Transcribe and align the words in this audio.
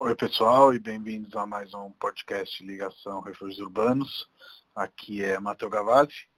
Oi, 0.00 0.14
pessoal, 0.14 0.72
e 0.72 0.78
bem-vindos 0.78 1.34
a 1.34 1.44
mais 1.44 1.74
um 1.74 1.90
podcast 1.90 2.64
Ligação 2.64 3.20
Refúgios 3.20 3.58
Urbanos. 3.58 4.30
Aqui 4.72 5.24
é 5.24 5.40
Matheus 5.40 5.72
Gavazzi 5.72 6.28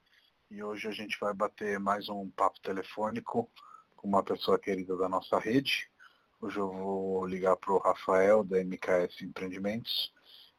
e 0.49 0.63
hoje 0.63 0.87
a 0.87 0.91
gente 0.91 1.15
vai 1.19 1.31
bater 1.31 1.79
mais 1.79 2.09
um 2.09 2.27
papo 2.31 2.59
telefônico 2.61 3.47
com 3.95 4.07
uma 4.07 4.23
pessoa 4.23 4.57
querida 4.57 4.97
da 4.97 5.07
nossa 5.07 5.37
rede. 5.37 5.87
Hoje 6.41 6.57
eu 6.57 6.71
vou 6.71 7.27
ligar 7.27 7.55
para 7.55 7.71
o 7.71 7.77
Rafael, 7.77 8.43
da 8.43 8.57
MKS 8.57 9.21
Empreendimentos. 9.21 10.11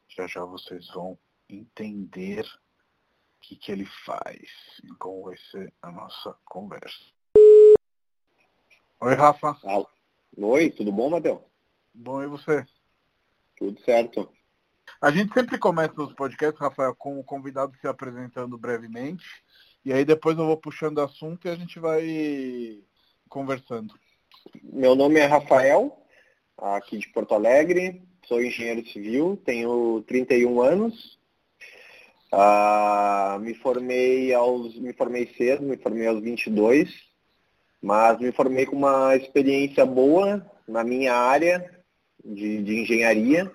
Já 0.06 0.28
já 0.28 0.44
vocês 0.44 0.86
vão 0.94 1.18
entender 1.48 2.46
o 2.46 3.40
que, 3.40 3.56
que 3.56 3.72
ele 3.72 3.86
faz 4.06 4.48
e 4.84 4.94
como 4.94 5.24
vai 5.24 5.36
ser 5.50 5.74
a 5.82 5.90
nossa 5.90 6.38
conversa. 6.44 7.04
Oi, 9.00 9.14
Rafa. 9.16 9.56
Oi, 10.36 10.70
tudo 10.70 10.92
bom, 10.92 11.10
Matheus? 11.10 11.40
Bom, 11.92 12.22
e 12.22 12.28
você? 12.28 12.64
Tudo 13.62 13.80
certo. 13.84 14.28
A 15.00 15.08
gente 15.12 15.32
sempre 15.32 15.56
começa 15.56 15.94
os 16.02 16.12
podcasts, 16.14 16.60
Rafael, 16.60 16.96
com 16.96 17.20
o 17.20 17.22
convidado 17.22 17.72
se 17.80 17.86
apresentando 17.86 18.58
brevemente. 18.58 19.24
E 19.84 19.92
aí 19.92 20.04
depois 20.04 20.36
eu 20.36 20.46
vou 20.46 20.56
puxando 20.56 21.00
assunto 21.00 21.46
e 21.46 21.48
a 21.48 21.54
gente 21.54 21.78
vai 21.78 22.82
conversando. 23.28 23.94
Meu 24.64 24.96
nome 24.96 25.20
é 25.20 25.26
Rafael, 25.26 25.96
aqui 26.58 26.98
de 26.98 27.08
Porto 27.10 27.36
Alegre. 27.36 28.02
Sou 28.26 28.42
engenheiro 28.42 28.84
civil, 28.88 29.40
tenho 29.44 30.02
31 30.08 30.60
anos. 30.60 31.20
Ah, 32.32 33.38
me 33.40 33.54
formei 33.54 34.34
aos 34.34 34.74
me 34.74 34.92
formei 34.92 35.32
cedo, 35.36 35.62
me 35.62 35.76
formei 35.76 36.08
aos 36.08 36.20
22, 36.20 36.92
mas 37.80 38.18
me 38.18 38.32
formei 38.32 38.66
com 38.66 38.74
uma 38.74 39.14
experiência 39.14 39.86
boa 39.86 40.44
na 40.66 40.82
minha 40.82 41.14
área, 41.14 41.81
de, 42.24 42.62
de 42.62 42.80
engenharia, 42.80 43.50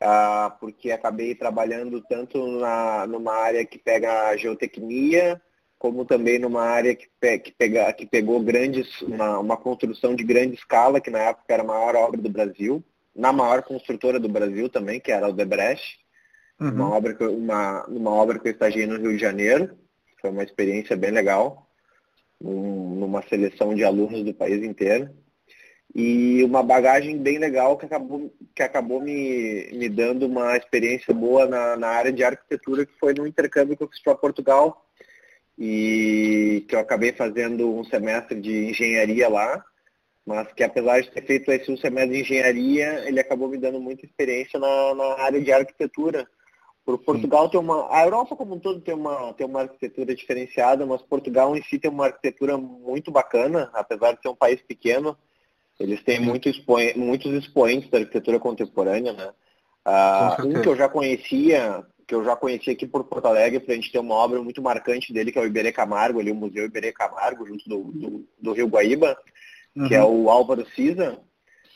ah, 0.00 0.56
porque 0.60 0.90
acabei 0.90 1.34
trabalhando 1.34 2.00
tanto 2.02 2.46
na, 2.58 3.06
numa 3.06 3.32
área 3.32 3.64
que 3.64 3.78
pega 3.78 4.28
a 4.28 4.36
geotecnia, 4.36 5.40
como 5.78 6.04
também 6.04 6.38
numa 6.38 6.62
área 6.62 6.94
que, 6.94 7.08
pe, 7.20 7.38
que, 7.38 7.52
pega, 7.52 7.92
que 7.92 8.06
pegou 8.06 8.40
grandes, 8.40 9.00
uma, 9.02 9.38
uma 9.38 9.56
construção 9.56 10.14
de 10.14 10.24
grande 10.24 10.54
escala, 10.54 11.00
que 11.00 11.10
na 11.10 11.18
época 11.18 11.52
era 11.52 11.62
a 11.62 11.66
maior 11.66 11.94
obra 11.96 12.20
do 12.20 12.28
Brasil, 12.28 12.82
na 13.14 13.32
maior 13.32 13.62
construtora 13.62 14.18
do 14.18 14.28
Brasil 14.28 14.68
também, 14.68 15.00
que 15.00 15.12
era 15.12 15.28
o 15.28 15.32
Debrecht, 15.32 15.98
uhum. 16.60 16.70
uma, 16.70 16.94
obra 16.94 17.14
que, 17.14 17.24
uma, 17.24 17.84
uma 17.86 18.10
obra 18.10 18.38
que 18.38 18.48
eu 18.48 18.52
estagiei 18.52 18.86
no 18.86 18.98
Rio 18.98 19.12
de 19.12 19.18
Janeiro, 19.18 19.76
foi 20.20 20.30
uma 20.30 20.42
experiência 20.42 20.96
bem 20.96 21.10
legal, 21.10 21.68
num, 22.40 22.96
numa 22.96 23.22
seleção 23.22 23.74
de 23.74 23.84
alunos 23.84 24.24
do 24.24 24.34
país 24.34 24.62
inteiro 24.62 25.10
e 25.94 26.42
uma 26.42 26.62
bagagem 26.62 27.16
bem 27.18 27.38
legal 27.38 27.78
que 27.78 27.86
acabou, 27.86 28.32
que 28.52 28.62
acabou 28.62 29.00
me, 29.00 29.68
me 29.72 29.88
dando 29.88 30.26
uma 30.26 30.56
experiência 30.56 31.14
boa 31.14 31.46
na, 31.46 31.76
na 31.76 31.88
área 31.88 32.12
de 32.12 32.24
arquitetura, 32.24 32.84
que 32.84 32.98
foi 32.98 33.14
no 33.14 33.26
intercâmbio 33.26 33.76
que 33.76 33.84
eu 33.84 33.88
fiz 33.88 34.02
para 34.02 34.16
Portugal 34.16 34.84
e 35.56 36.64
que 36.68 36.74
eu 36.74 36.80
acabei 36.80 37.12
fazendo 37.12 37.72
um 37.72 37.84
semestre 37.84 38.40
de 38.40 38.70
engenharia 38.70 39.28
lá, 39.28 39.64
mas 40.26 40.52
que 40.52 40.64
apesar 40.64 41.00
de 41.00 41.12
ter 41.12 41.24
feito 41.24 41.52
esse 41.52 41.70
um 41.70 41.76
semestre 41.76 42.16
de 42.16 42.22
engenharia, 42.22 43.08
ele 43.08 43.20
acabou 43.20 43.46
me 43.46 43.56
dando 43.56 43.80
muita 43.80 44.04
experiência 44.04 44.58
na, 44.58 44.94
na 44.96 45.20
área 45.20 45.40
de 45.40 45.52
arquitetura. 45.52 46.26
Por 46.84 46.98
Portugal 46.98 47.48
tem 47.48 47.60
uma. 47.60 47.88
A 47.94 48.04
Europa 48.04 48.34
como 48.34 48.56
um 48.56 48.58
todo 48.58 48.80
tem 48.80 48.94
uma, 48.94 49.32
tem 49.34 49.46
uma 49.46 49.62
arquitetura 49.62 50.12
diferenciada, 50.12 50.84
mas 50.84 51.00
Portugal 51.02 51.56
em 51.56 51.62
si 51.62 51.78
tem 51.78 51.90
uma 51.90 52.06
arquitetura 52.06 52.58
muito 52.58 53.12
bacana, 53.12 53.70
apesar 53.72 54.12
de 54.12 54.22
ser 54.22 54.28
um 54.28 54.34
país 54.34 54.60
pequeno 54.60 55.16
eles 55.78 56.02
têm 56.02 56.20
muito 56.20 56.48
expoen 56.48 56.94
muitos 56.96 57.32
expoentes 57.32 57.90
da 57.90 57.98
arquitetura 57.98 58.38
contemporânea, 58.38 59.12
né? 59.12 59.32
Ah, 59.84 60.36
um 60.44 60.62
que 60.62 60.68
eu 60.68 60.76
já 60.76 60.88
conhecia, 60.88 61.84
que 62.06 62.14
eu 62.14 62.24
já 62.24 62.36
conhecia 62.36 62.72
aqui 62.72 62.86
por 62.86 63.04
Porto 63.04 63.26
Alegre, 63.26 63.60
para 63.60 63.74
a 63.74 63.76
gente 63.76 63.92
ter 63.92 63.98
uma 63.98 64.14
obra 64.14 64.40
muito 64.42 64.62
marcante 64.62 65.12
dele, 65.12 65.30
que 65.30 65.38
é 65.38 65.42
o 65.42 65.46
Iberê 65.46 65.72
Camargo, 65.72 66.20
ali 66.20 66.30
o 66.30 66.34
Museu 66.34 66.64
Iberê 66.64 66.92
Camargo, 66.92 67.46
junto 67.46 67.68
do, 67.68 67.82
do, 67.92 68.28
do 68.40 68.52
Rio 68.52 68.68
Guaíba, 68.68 69.16
uhum. 69.76 69.88
que 69.88 69.94
é 69.94 70.02
o 70.02 70.30
Álvaro 70.30 70.66
Cisa. 70.70 71.18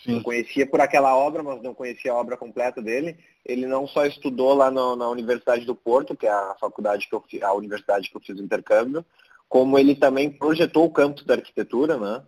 Eu 0.06 0.22
conhecia 0.22 0.66
por 0.66 0.80
aquela 0.80 1.14
obra, 1.14 1.42
mas 1.42 1.60
não 1.60 1.74
conhecia 1.74 2.12
a 2.12 2.14
obra 2.14 2.34
completa 2.34 2.80
dele. 2.80 3.18
Ele 3.44 3.66
não 3.66 3.86
só 3.86 4.06
estudou 4.06 4.54
lá 4.54 4.70
no, 4.70 4.96
na 4.96 5.06
Universidade 5.08 5.66
do 5.66 5.74
Porto, 5.74 6.16
que 6.16 6.26
é 6.26 6.30
a 6.30 6.56
faculdade 6.58 7.06
que 7.08 7.14
eu 7.14 7.22
a 7.42 7.52
universidade 7.52 8.08
que 8.08 8.16
eu 8.16 8.20
fiz 8.20 8.38
o 8.38 8.42
intercâmbio, 8.42 9.04
como 9.48 9.78
ele 9.78 9.94
também 9.94 10.30
projetou 10.30 10.86
o 10.86 10.90
campo 10.90 11.24
da 11.24 11.34
arquitetura, 11.34 11.98
né? 11.98 12.22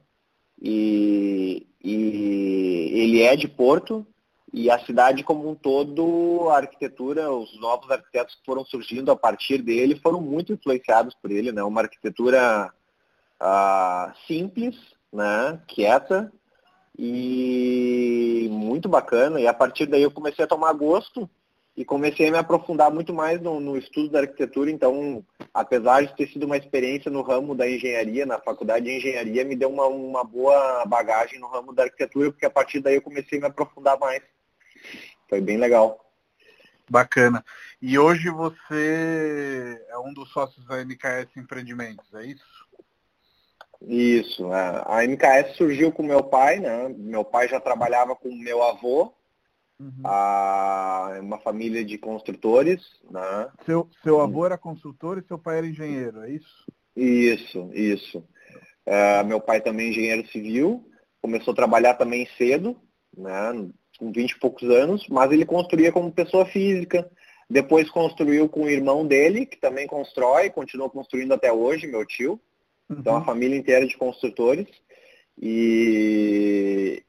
e, 0.61 1.67
e 1.83 2.91
ele 2.93 3.23
é 3.23 3.35
de 3.37 3.49
Porto 3.49 4.07
e 4.53 4.71
a 4.71 4.79
cidade 4.81 5.23
como 5.23 5.49
um 5.49 5.55
todo, 5.55 6.49
a 6.51 6.57
arquitetura, 6.57 7.31
os 7.31 7.59
novos 7.61 7.91
arquitetos 7.91 8.35
que 8.35 8.45
foram 8.45 8.65
surgindo 8.65 9.11
a 9.13 9.17
partir 9.17 9.59
dele 9.63 10.01
foram 10.01 10.21
muito 10.21 10.53
influenciados 10.53 11.15
por 11.15 11.31
ele, 11.31 11.53
né? 11.53 11.63
Uma 11.63 11.83
arquitetura 11.83 12.73
ah, 13.39 14.13
simples, 14.27 14.77
né? 15.13 15.61
Quieta 15.69 16.33
e 16.99 18.49
muito 18.51 18.89
bacana. 18.89 19.41
E 19.41 19.47
a 19.47 19.55
partir 19.55 19.87
daí 19.87 20.03
eu 20.03 20.11
comecei 20.11 20.45
a 20.45 20.49
tomar 20.49 20.73
gosto 20.73 21.31
e 21.81 21.85
comecei 21.87 22.29
a 22.29 22.31
me 22.31 22.37
aprofundar 22.37 22.91
muito 22.91 23.11
mais 23.15 23.41
no, 23.41 23.59
no, 23.59 23.75
estudo 23.75 24.11
da 24.11 24.21
arquitetura. 24.21 24.71
Então, 24.71 25.25
apesar 25.53 26.03
de 26.03 26.15
ter 26.15 26.29
sido 26.29 26.45
uma 26.45 26.59
experiência 26.59 27.11
no 27.11 27.23
ramo 27.23 27.55
da 27.55 27.67
engenharia, 27.67 28.27
na 28.27 28.39
faculdade 28.39 28.85
de 28.85 28.99
engenharia, 28.99 29.47
me 29.47 29.57
deu 29.57 29.71
uma, 29.71 29.87
uma 29.87 30.23
boa 30.23 30.85
bagagem 30.85 31.41
no 31.41 31.49
ramo 31.49 31.73
da 31.73 31.85
arquitetura, 31.85 32.31
porque 32.31 32.45
a 32.45 32.51
partir 32.51 32.81
daí 32.81 32.97
eu 32.97 33.03
comecei 33.03 33.39
a 33.39 33.41
me 33.41 33.47
aprofundar 33.47 33.99
mais. 33.99 34.21
Foi 35.27 35.41
bem 35.41 35.57
legal. 35.57 35.99
Bacana. 36.87 37.43
E 37.81 37.99
hoje 37.99 38.29
você 38.29 39.83
é 39.89 39.99
um 39.99 40.13
dos 40.13 40.31
sócios 40.33 40.63
da 40.67 40.85
MKS 40.85 41.35
Empreendimentos, 41.39 42.13
é 42.13 42.27
isso? 42.27 42.69
Isso. 43.81 44.53
A 44.53 45.03
MKS 45.07 45.57
surgiu 45.57 45.91
com 45.91 46.03
meu 46.03 46.23
pai, 46.23 46.59
né? 46.59 46.91
Meu 46.91 47.25
pai 47.25 47.49
já 47.49 47.59
trabalhava 47.59 48.15
com 48.15 48.29
meu 48.35 48.63
avô, 48.63 49.15
Uhum. 49.81 50.03
A, 50.05 51.19
uma 51.23 51.39
família 51.39 51.83
de 51.83 51.97
construtores. 51.97 52.83
Né? 53.11 53.49
Seu, 53.65 53.89
seu 54.03 54.21
avô 54.21 54.45
era 54.45 54.59
construtor 54.59 55.19
e 55.19 55.27
seu 55.27 55.39
pai 55.39 55.59
era 55.59 55.67
engenheiro, 55.67 56.23
é 56.23 56.31
isso? 56.33 56.67
Isso, 56.95 57.71
isso. 57.73 58.23
É, 58.85 59.23
meu 59.23 59.41
pai 59.41 59.61
também 59.63 59.87
é 59.87 59.91
engenheiro 59.91 60.29
civil, 60.29 60.87
começou 61.23 61.53
a 61.53 61.57
trabalhar 61.57 61.95
também 61.95 62.29
cedo, 62.37 62.77
né, 63.17 63.69
com 63.99 64.13
20 64.13 64.31
e 64.31 64.39
poucos 64.39 64.69
anos, 64.69 65.07
mas 65.09 65.31
ele 65.33 65.47
construía 65.47 65.93
como 65.93 66.13
pessoa 66.13 66.45
física. 66.45 67.11
Depois 67.49 67.91
construiu 67.91 68.49
com 68.49 68.65
o 68.65 68.71
irmão 68.71 69.07
dele, 69.07 69.47
que 69.47 69.57
também 69.57 69.87
constrói, 69.87 70.51
continua 70.51 70.89
construindo 70.89 71.33
até 71.33 71.53
hoje, 71.53 71.87
meu 71.87 72.05
tio. 72.07 72.41
Uhum. 72.89 72.97
Então 72.99 73.17
a 73.17 73.25
família 73.25 73.57
inteira 73.57 73.87
de 73.87 73.97
construtores. 73.97 74.69
E, 75.41 77.03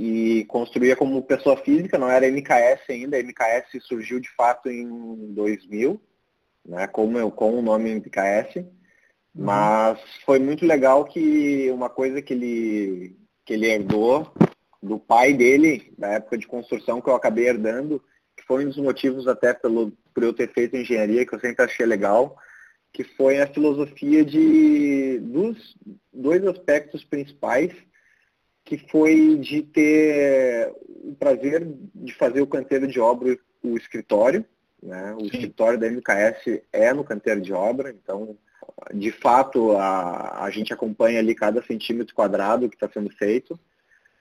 e 0.00 0.44
construía 0.44 0.94
como 0.94 1.24
pessoa 1.24 1.56
física, 1.56 1.98
não 1.98 2.08
era 2.08 2.30
MKS 2.30 2.88
ainda, 2.88 3.16
a 3.16 3.20
MKS 3.20 3.82
surgiu 3.82 4.20
de 4.20 4.30
fato 4.36 4.70
em 4.70 5.34
2000, 5.34 6.00
né, 6.64 6.86
com, 6.86 7.28
com 7.32 7.58
o 7.58 7.62
nome 7.62 7.92
MKS, 7.96 8.58
uhum. 8.58 8.70
mas 9.34 9.98
foi 10.24 10.38
muito 10.38 10.64
legal 10.64 11.04
que 11.04 11.68
uma 11.72 11.90
coisa 11.90 12.22
que 12.22 12.32
ele, 12.32 13.16
que 13.44 13.54
ele 13.54 13.66
herdou 13.66 14.32
do 14.80 15.00
pai 15.00 15.34
dele, 15.34 15.92
da 15.98 16.10
época 16.10 16.38
de 16.38 16.46
construção, 16.46 17.00
que 17.00 17.10
eu 17.10 17.16
acabei 17.16 17.48
herdando, 17.48 18.00
que 18.36 18.44
foi 18.44 18.64
um 18.64 18.68
dos 18.68 18.78
motivos 18.78 19.26
até 19.26 19.52
pelo, 19.52 19.92
por 20.14 20.22
eu 20.22 20.32
ter 20.32 20.52
feito 20.52 20.76
engenharia, 20.76 21.26
que 21.26 21.34
eu 21.34 21.40
sempre 21.40 21.64
achei 21.64 21.84
legal, 21.84 22.36
que 22.92 23.02
foi 23.02 23.40
a 23.40 23.48
filosofia 23.48 24.24
de 24.24 25.18
dos 25.18 25.76
dois 26.12 26.46
aspectos 26.46 27.02
principais 27.02 27.72
que 28.68 28.76
foi 28.76 29.38
de 29.38 29.62
ter 29.62 30.70
o 30.86 31.14
prazer 31.14 31.66
de 31.94 32.14
fazer 32.14 32.42
o 32.42 32.46
canteiro 32.46 32.86
de 32.86 33.00
obra 33.00 33.38
o 33.62 33.78
escritório. 33.78 34.44
Né? 34.82 35.14
O 35.14 35.20
Sim. 35.20 35.26
escritório 35.26 35.78
da 35.78 35.90
MKS 35.90 36.60
é 36.70 36.92
no 36.92 37.02
canteiro 37.02 37.40
de 37.40 37.50
obra, 37.50 37.90
então, 37.90 38.36
de 38.92 39.10
fato, 39.10 39.72
a, 39.72 40.44
a 40.44 40.50
gente 40.50 40.70
acompanha 40.70 41.18
ali 41.18 41.34
cada 41.34 41.62
centímetro 41.62 42.14
quadrado 42.14 42.68
que 42.68 42.76
está 42.76 42.90
sendo 42.90 43.08
feito. 43.10 43.58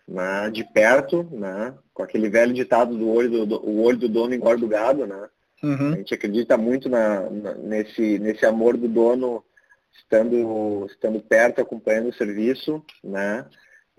Né, 0.08 0.50
de 0.52 0.64
perto, 0.64 1.28
né, 1.34 1.76
com 1.94 2.02
aquele 2.02 2.30
velho 2.30 2.54
ditado 2.54 2.98
do 2.98 3.10
olho 3.10 3.30
do, 3.30 3.46
do 3.46 3.56
o 3.66 3.84
olho 3.84 3.98
do 3.98 4.08
dono 4.08 4.34
engorda 4.34 4.66
o 4.66 4.70
gado, 4.70 5.06
né? 5.06 5.28
Uhum. 5.62 5.92
A 5.92 5.98
gente 5.98 6.14
acredita 6.14 6.58
muito 6.58 6.88
na, 6.88 7.30
na, 7.30 7.54
nesse, 7.56 8.18
nesse 8.18 8.46
amor 8.46 8.78
do 8.78 8.88
dono 8.88 9.44
estando, 9.92 10.86
estando 10.90 11.20
perto, 11.20 11.60
acompanhando 11.60 12.08
o 12.08 12.14
serviço, 12.14 12.82
né? 13.04 13.46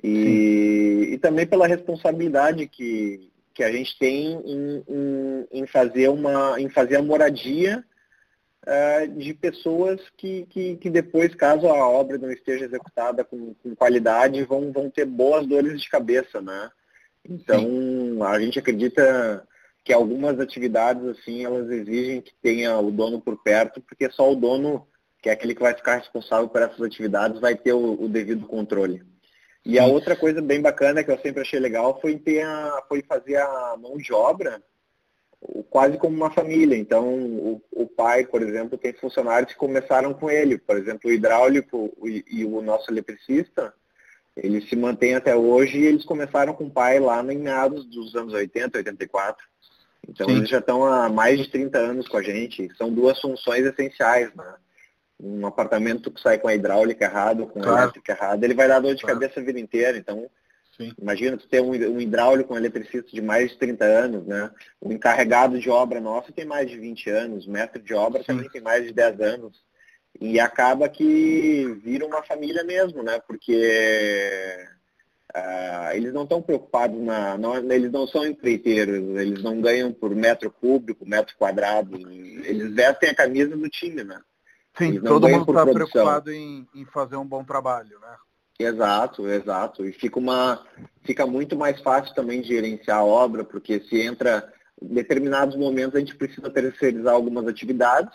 E, 0.03 1.11
e 1.12 1.19
também 1.19 1.47
pela 1.47 1.67
responsabilidade 1.67 2.67
que, 2.69 3.31
que 3.53 3.65
a 3.65 3.73
gente 3.73 3.99
tem 3.99 4.35
em, 4.45 4.85
em, 4.89 5.47
em 5.50 5.67
fazer, 5.67 6.09
uma, 6.09 6.61
em 6.61 6.69
fazer 6.69 6.97
a 6.97 7.03
moradia 7.03 7.85
uh, 8.65 9.09
de 9.19 9.35
pessoas 9.35 10.00
que, 10.17 10.47
que, 10.47 10.77
que, 10.77 10.89
depois, 10.89 11.35
caso 11.35 11.67
a 11.67 11.89
obra 11.89 12.19
não 12.19 12.31
esteja 12.31 12.67
executada 12.67 13.25
com, 13.25 13.55
com, 13.55 13.75
qualidade, 13.75 14.45
vão, 14.45 14.73
vão 14.73 14.89
ter 14.89 15.05
boas 15.05 15.47
dores 15.47 15.81
de 15.81 15.91
cabeça, 15.91 16.41
né? 16.41 16.71
Então, 17.29 17.61
Sim. 17.61 18.23
a 18.23 18.39
gente 18.39 18.59
acredita 18.59 19.47
que 19.85 19.93
algumas 19.93 20.39
atividades, 20.39 21.05
assim, 21.06 21.44
elas 21.44 21.69
exigem 21.71 22.21
que 22.21 22.33
tenha 22.41 22.79
o 22.79 22.91
dono 22.91 23.21
por 23.21 23.43
perto, 23.43 23.81
porque 23.81 24.11
só 24.11 24.31
o 24.31 24.37
dono, 24.37 24.87
que 25.21 25.29
é 25.29 25.33
aquele 25.33 25.55
que 25.55 25.62
vai 25.62 25.75
ficar 25.75 25.97
responsável 25.97 26.49
por 26.49 26.62
essas 26.62 26.81
atividades, 26.81 27.41
vai 27.41 27.56
ter 27.56 27.73
o, 27.73 28.01
o 28.01 28.09
devido 28.09 28.47
controle. 28.47 29.03
E 29.64 29.78
a 29.78 29.84
outra 29.87 30.16
coisa 30.16 30.40
bem 30.40 30.62
bacana 30.62 31.05
que 31.05 31.10
eu 31.10 31.19
sempre 31.19 31.43
achei 31.43 31.60
legal 31.60 32.00
foi, 32.00 32.16
ter 32.16 32.43
a, 32.43 32.82
foi 32.88 33.02
fazer 33.02 33.37
a 33.37 33.76
mão 33.76 33.96
de 33.99 34.12
obra 34.12 34.62
quase 35.70 35.96
como 35.99 36.16
uma 36.16 36.31
família. 36.31 36.76
Então, 36.76 37.06
o, 37.08 37.62
o, 37.70 37.87
pai, 37.87 38.25
por 38.26 38.43
exemplo, 38.43 38.78
tem 38.78 38.93
funcionários 38.93 39.52
que 39.52 39.58
começaram 39.58 40.12
com 40.14 40.31
ele. 40.31 40.58
Por 40.58 40.76
exemplo, 40.76 41.10
o 41.10 41.12
hidráulico 41.12 41.93
e, 42.05 42.25
e 42.28 42.44
o 42.44 42.60
nosso 42.60 42.90
eletricista, 42.90 43.72
eles 44.37 44.69
se 44.69 44.76
mantêm 44.76 45.14
até 45.14 45.37
hoje 45.37 45.78
e 45.78 45.87
eles 45.87 46.05
começaram 46.05 46.55
com 46.55 46.64
o 46.64 46.70
pai 46.70 46.99
lá 46.99 47.22
em 47.32 47.38
meados 47.38 47.84
dos 47.87 48.14
anos 48.14 48.32
80, 48.32 48.78
84. 48.78 49.46
Então, 50.08 50.28
Sim. 50.28 50.37
eles 50.37 50.49
já 50.49 50.58
estão 50.58 50.84
há 50.84 51.08
mais 51.08 51.38
de 51.38 51.50
30 51.50 51.78
anos 51.78 52.08
com 52.08 52.16
a 52.16 52.22
gente. 52.22 52.75
São 52.76 52.93
duas 52.93 53.20
funções 53.20 53.64
essenciais, 53.64 54.34
né? 54.34 54.55
Um 55.20 55.47
apartamento 55.47 56.11
que 56.11 56.20
sai 56.20 56.38
com 56.38 56.49
a 56.49 56.55
hidráulica 56.55 57.05
errado, 57.05 57.47
com 57.47 57.61
claro. 57.61 57.76
a 57.76 57.82
elétrica 57.82 58.12
errada, 58.12 58.44
ele 58.44 58.55
vai 58.55 58.69
dar 58.69 58.81
dor 58.81 58.94
de 58.94 59.03
claro. 59.03 59.19
cabeça 59.19 59.41
a 59.41 59.43
vida 59.43 59.59
inteira. 59.59 59.99
Então, 59.99 60.31
Sim. 60.79 60.93
Imagina 60.97 61.37
tu 61.37 61.49
ter 61.49 61.61
um, 61.61 61.70
um 61.70 62.00
hidráulico, 62.00 62.55
um 62.55 62.56
eletricista 62.56 63.11
de 63.11 63.20
mais 63.20 63.50
de 63.50 63.59
30 63.59 63.85
anos, 63.85 64.26
né? 64.26 64.49
O 64.81 64.93
encarregado 64.93 65.59
de 65.59 65.69
obra 65.69 66.00
nosso 66.00 66.32
tem 66.32 66.44
mais 66.44 66.70
de 66.70 66.79
20 66.79 67.11
anos, 67.11 67.47
o 67.47 67.50
mestre 67.50 67.82
de 67.82 67.93
obra 67.93 68.20
Sim. 68.20 68.26
também 68.26 68.49
tem 68.49 68.61
mais 68.61 68.85
de 68.85 68.93
10 68.93 69.20
anos. 69.20 69.61
E 70.20 70.38
acaba 70.38 70.88
que 70.88 71.67
vira 71.82 72.06
uma 72.06 72.23
família 72.23 72.62
mesmo, 72.62 73.03
né? 73.03 73.20
Porque 73.26 74.56
uh, 75.35 75.94
eles 75.94 76.12
não 76.12 76.23
estão 76.23 76.41
preocupados 76.41 77.00
na. 77.00 77.37
Não, 77.37 77.56
eles 77.56 77.91
não 77.91 78.06
são 78.06 78.25
empreiteiros, 78.25 79.19
eles 79.19 79.43
não 79.43 79.61
ganham 79.61 79.93
por 79.93 80.15
metro 80.15 80.50
cúbico, 80.50 81.05
metro 81.05 81.37
quadrado. 81.37 81.97
Eles 81.99 82.73
vestem 82.73 83.11
a 83.11 83.15
camisa 83.15 83.56
do 83.56 83.69
time, 83.69 84.05
né? 84.05 84.20
Sim, 84.79 85.01
todo 85.01 85.29
mundo 85.29 85.51
está 85.51 85.67
preocupado 85.67 86.33
em, 86.33 86.67
em 86.75 86.85
fazer 86.85 87.17
um 87.17 87.27
bom 87.27 87.45
trabalho, 87.45 87.99
né? 88.01 88.17
Exato, 88.59 89.29
exato. 89.29 89.85
E 89.85 89.93
fica 89.93 90.19
uma 90.19 90.65
fica 91.03 91.27
muito 91.27 91.57
mais 91.57 91.81
fácil 91.81 92.15
também 92.15 92.41
de 92.41 92.49
gerenciar 92.49 92.99
a 92.99 93.05
obra, 93.05 93.45
porque 93.45 93.81
se 93.81 94.01
entra 94.01 94.53
em 94.81 94.95
determinados 94.95 95.57
momentos 95.57 95.97
a 95.97 96.01
gente 96.01 96.17
precisa 96.17 96.51
terceirizar 96.51 97.15
algumas 97.15 97.47
atividades 97.47 98.13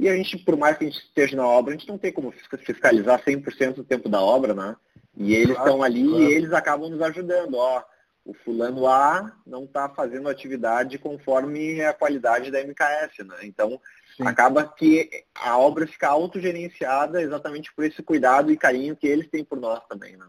e 0.00 0.08
a 0.08 0.16
gente, 0.16 0.38
por 0.38 0.56
mais 0.56 0.78
que 0.78 0.84
a 0.84 0.88
gente 0.88 0.98
esteja 0.98 1.36
na 1.36 1.46
obra, 1.46 1.74
a 1.74 1.76
gente 1.76 1.86
não 1.86 1.98
tem 1.98 2.10
como 2.10 2.32
fiscalizar 2.32 3.22
100% 3.22 3.74
do 3.74 3.84
tempo 3.84 4.08
da 4.08 4.18
obra, 4.20 4.54
né? 4.54 4.74
E 5.14 5.34
eles 5.34 5.54
estão 5.58 5.82
ali 5.82 6.02
claro. 6.02 6.22
e 6.22 6.32
eles 6.32 6.52
acabam 6.54 6.88
nos 6.88 7.02
ajudando. 7.02 7.54
Ó, 7.54 7.82
o 8.30 8.34
fulano 8.44 8.86
A 8.86 9.32
não 9.44 9.64
está 9.64 9.88
fazendo 9.88 10.28
atividade 10.28 10.98
conforme 10.98 11.82
a 11.82 11.92
qualidade 11.92 12.48
da 12.48 12.60
MKS, 12.60 13.26
né? 13.26 13.38
Então, 13.42 13.80
Sim. 14.16 14.24
acaba 14.24 14.64
que 14.64 15.10
a 15.34 15.58
obra 15.58 15.84
fica 15.84 16.08
autogerenciada 16.08 17.20
exatamente 17.20 17.74
por 17.74 17.84
esse 17.84 18.00
cuidado 18.04 18.52
e 18.52 18.56
carinho 18.56 18.94
que 18.94 19.08
eles 19.08 19.28
têm 19.28 19.44
por 19.44 19.58
nós 19.58 19.84
também, 19.88 20.16
né? 20.16 20.26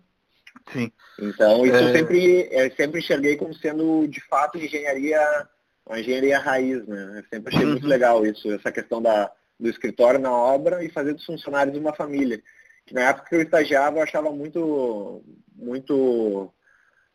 Sim. 0.74 0.92
Então, 1.20 1.64
isso 1.64 1.76
é... 1.76 1.90
eu, 1.90 1.96
sempre, 1.96 2.50
eu 2.52 2.76
sempre 2.76 3.00
enxerguei 3.00 3.38
como 3.38 3.54
sendo, 3.54 4.08
de 4.08 4.20
fato, 4.22 4.58
engenharia, 4.58 5.48
uma 5.86 6.00
engenharia 6.00 6.40
raiz, 6.40 6.86
né? 6.88 7.20
Eu 7.20 7.24
sempre 7.30 7.54
achei 7.54 7.66
uhum. 7.66 7.74
muito 7.74 7.86
legal 7.86 8.26
isso, 8.26 8.52
essa 8.52 8.72
questão 8.72 9.00
da, 9.00 9.32
do 9.60 9.70
escritório 9.70 10.20
na 10.20 10.32
obra 10.32 10.84
e 10.84 10.90
fazer 10.90 11.14
dos 11.14 11.26
funcionários 11.26 11.78
uma 11.78 11.94
família. 11.94 12.42
Que 12.84 12.96
na 12.96 13.10
época 13.10 13.30
que 13.30 13.36
eu 13.36 13.42
estagiava, 13.44 14.00
eu 14.00 14.04
achava 14.04 14.32
muito, 14.32 15.24
muito 15.56 16.52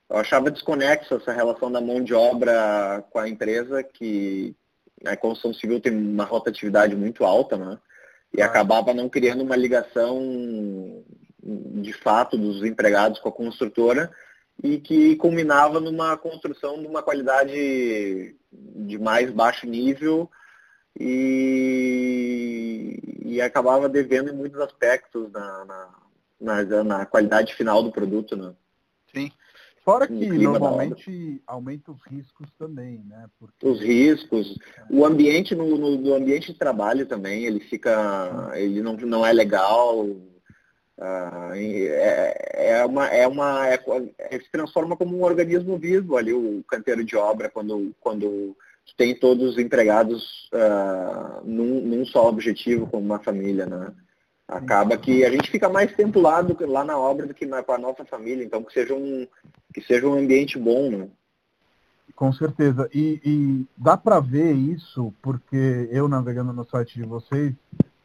eu 0.09 0.17
achava 0.17 0.51
desconexo 0.51 1.15
essa 1.15 1.33
relação 1.33 1.71
da 1.71 1.81
mão 1.81 2.03
de 2.03 2.15
obra 2.15 3.05
com 3.11 3.19
a 3.19 3.29
empresa, 3.29 3.83
que 3.83 4.55
a 5.05 5.17
construção 5.17 5.53
civil 5.53 5.81
tem 5.81 5.93
uma 5.93 6.25
rotatividade 6.25 6.95
muito 6.95 7.25
alta, 7.25 7.57
né? 7.57 7.79
E 8.33 8.41
ah. 8.41 8.47
acabava 8.47 8.95
não 8.95 9.09
criando 9.09 9.43
uma 9.43 9.57
ligação 9.57 11.05
de 11.43 11.93
fato 11.93 12.37
dos 12.37 12.65
empregados 12.65 13.21
com 13.21 13.29
a 13.29 13.33
construtora 13.33 14.11
e 14.63 14.79
que 14.79 15.17
culminava 15.17 15.81
numa 15.81 16.17
construção 16.17 16.81
de 16.81 16.87
uma 16.87 17.03
qualidade 17.03 18.37
de 18.53 18.99
mais 18.99 19.31
baixo 19.31 19.67
nível 19.67 20.31
e, 20.99 22.99
e 23.25 23.41
acabava 23.41 23.89
devendo 23.89 24.31
em 24.31 24.37
muitos 24.37 24.61
aspectos 24.61 25.31
na, 25.31 25.65
na, 25.65 25.89
na, 26.41 26.85
na 26.85 27.07
qualidade 27.07 27.55
final 27.55 27.83
do 27.83 27.93
produto. 27.93 28.37
Né? 28.37 28.55
Sim. 29.15 29.31
Fora 29.87 30.09
que 30.09 30.27
normalmente 30.27 31.41
aumenta 31.47 31.93
os 31.93 32.03
riscos 32.11 32.49
também, 32.59 33.05
né? 33.09 33.27
Porque... 33.39 33.69
Os 33.69 33.81
riscos, 33.81 34.59
o 34.91 35.07
ambiente 35.07 35.55
no, 35.55 35.79
no, 35.79 35.97
no, 35.97 36.13
ambiente 36.13 36.53
de 36.53 36.59
trabalho 36.59 37.07
também, 37.07 37.45
ele 37.45 37.61
fica, 37.61 38.51
ele 38.57 38.83
não, 38.83 38.97
não 38.97 39.25
é 39.25 39.33
legal, 39.33 40.01
uh, 40.01 41.53
é, 41.55 42.79
é 42.79 42.85
uma, 42.85 43.07
é 43.07 43.29
uma, 43.29 43.69
é, 43.69 43.81
é, 44.19 44.41
se 44.41 44.51
transforma 44.51 44.97
como 44.97 45.17
um 45.17 45.23
organismo 45.23 45.79
vivo 45.79 46.17
ali 46.17 46.35
o 46.35 46.65
canteiro 46.65 47.05
de 47.05 47.15
obra 47.15 47.49
quando, 47.49 47.95
quando 48.01 48.57
tem 48.97 49.15
todos 49.15 49.51
os 49.51 49.57
empregados 49.57 50.51
uh, 50.53 51.47
num, 51.47 51.81
num 51.81 52.05
só 52.05 52.29
objetivo 52.29 52.89
como 52.89 53.05
uma 53.05 53.21
família, 53.21 53.67
né? 53.67 53.95
Acaba 54.49 54.97
que 54.97 55.25
a 55.25 55.31
gente 55.31 55.51
fica 55.51 55.69
mais 55.69 55.93
tempo 55.95 56.21
lá, 56.21 56.41
do, 56.41 56.57
lá 56.67 56.85
na 56.85 56.97
obra 56.97 57.27
do 57.27 57.35
que 57.35 57.45
na, 57.45 57.63
com 57.63 57.73
a 57.73 57.79
nossa 57.79 58.05
família, 58.05 58.45
então 58.45 58.63
que 58.63 58.73
seja 58.73 58.95
um, 58.95 59.27
que 59.75 59.81
seja 59.81 60.07
um 60.07 60.15
ambiente 60.15 60.59
bom, 60.59 60.91
né? 60.91 61.09
Com 62.15 62.33
certeza. 62.33 62.89
E, 62.95 63.21
e 63.25 63.67
dá 63.77 63.97
para 63.97 64.21
ver 64.21 64.53
isso, 64.53 65.13
porque 65.21 65.89
eu 65.91 66.09
navegando 66.09 66.53
no 66.53 66.65
site 66.65 66.95
de 66.95 67.03
vocês, 67.03 67.53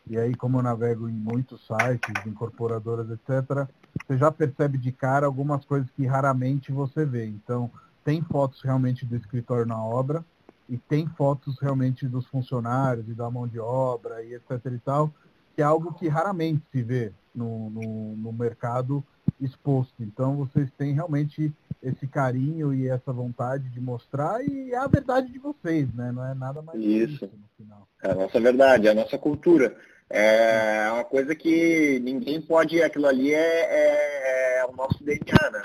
e 0.07 0.17
aí 0.17 0.35
como 0.35 0.57
eu 0.57 0.63
navego 0.63 1.07
em 1.07 1.13
muitos 1.13 1.65
sites, 1.65 2.25
incorporadoras, 2.25 3.09
etc., 3.09 3.67
você 4.05 4.17
já 4.17 4.31
percebe 4.31 4.77
de 4.77 4.91
cara 4.91 5.25
algumas 5.25 5.63
coisas 5.63 5.89
que 5.91 6.05
raramente 6.05 6.71
você 6.71 7.05
vê. 7.05 7.25
Então, 7.25 7.71
tem 8.03 8.21
fotos 8.21 8.61
realmente 8.61 9.05
do 9.05 9.15
escritório 9.15 9.65
na 9.65 9.81
obra, 9.81 10.25
e 10.67 10.77
tem 10.77 11.07
fotos 11.07 11.59
realmente 11.59 12.07
dos 12.07 12.25
funcionários 12.27 13.07
e 13.07 13.13
da 13.13 13.29
mão 13.29 13.47
de 13.47 13.59
obra 13.59 14.23
e 14.23 14.33
etc 14.33 14.65
e 14.65 14.79
tal, 14.79 15.13
que 15.61 15.63
é 15.63 15.67
algo 15.67 15.93
que 15.93 16.07
raramente 16.07 16.63
se 16.71 16.81
vê 16.81 17.11
no, 17.35 17.69
no, 17.69 18.15
no 18.15 18.33
mercado 18.33 19.03
exposto. 19.39 19.93
Então 19.99 20.35
vocês 20.35 20.71
têm 20.75 20.91
realmente 20.91 21.53
esse 21.83 22.07
carinho 22.07 22.73
e 22.73 22.87
essa 22.87 23.13
vontade 23.13 23.69
de 23.69 23.79
mostrar 23.79 24.43
e 24.43 24.71
é 24.71 24.77
a 24.77 24.87
verdade 24.87 25.31
de 25.31 25.37
vocês, 25.37 25.93
né? 25.93 26.11
Não 26.11 26.25
é 26.25 26.33
nada 26.33 26.63
mais 26.63 26.79
isso, 26.79 27.13
isso 27.13 27.25
no 27.25 27.47
final. 27.55 27.87
É 28.01 28.09
a 28.09 28.15
nossa 28.15 28.39
verdade, 28.39 28.87
é 28.87 28.91
a 28.91 28.95
nossa 28.95 29.19
cultura. 29.19 29.77
É 30.09 30.89
uma 30.91 31.03
coisa 31.03 31.35
que 31.35 31.99
ninguém 32.03 32.41
pode, 32.41 32.81
aquilo 32.81 33.05
ali 33.05 33.31
é, 33.31 33.37
é, 33.37 34.59
é 34.61 34.65
o 34.65 34.75
nosso 34.75 35.03
DNA, 35.03 35.51
né? 35.51 35.61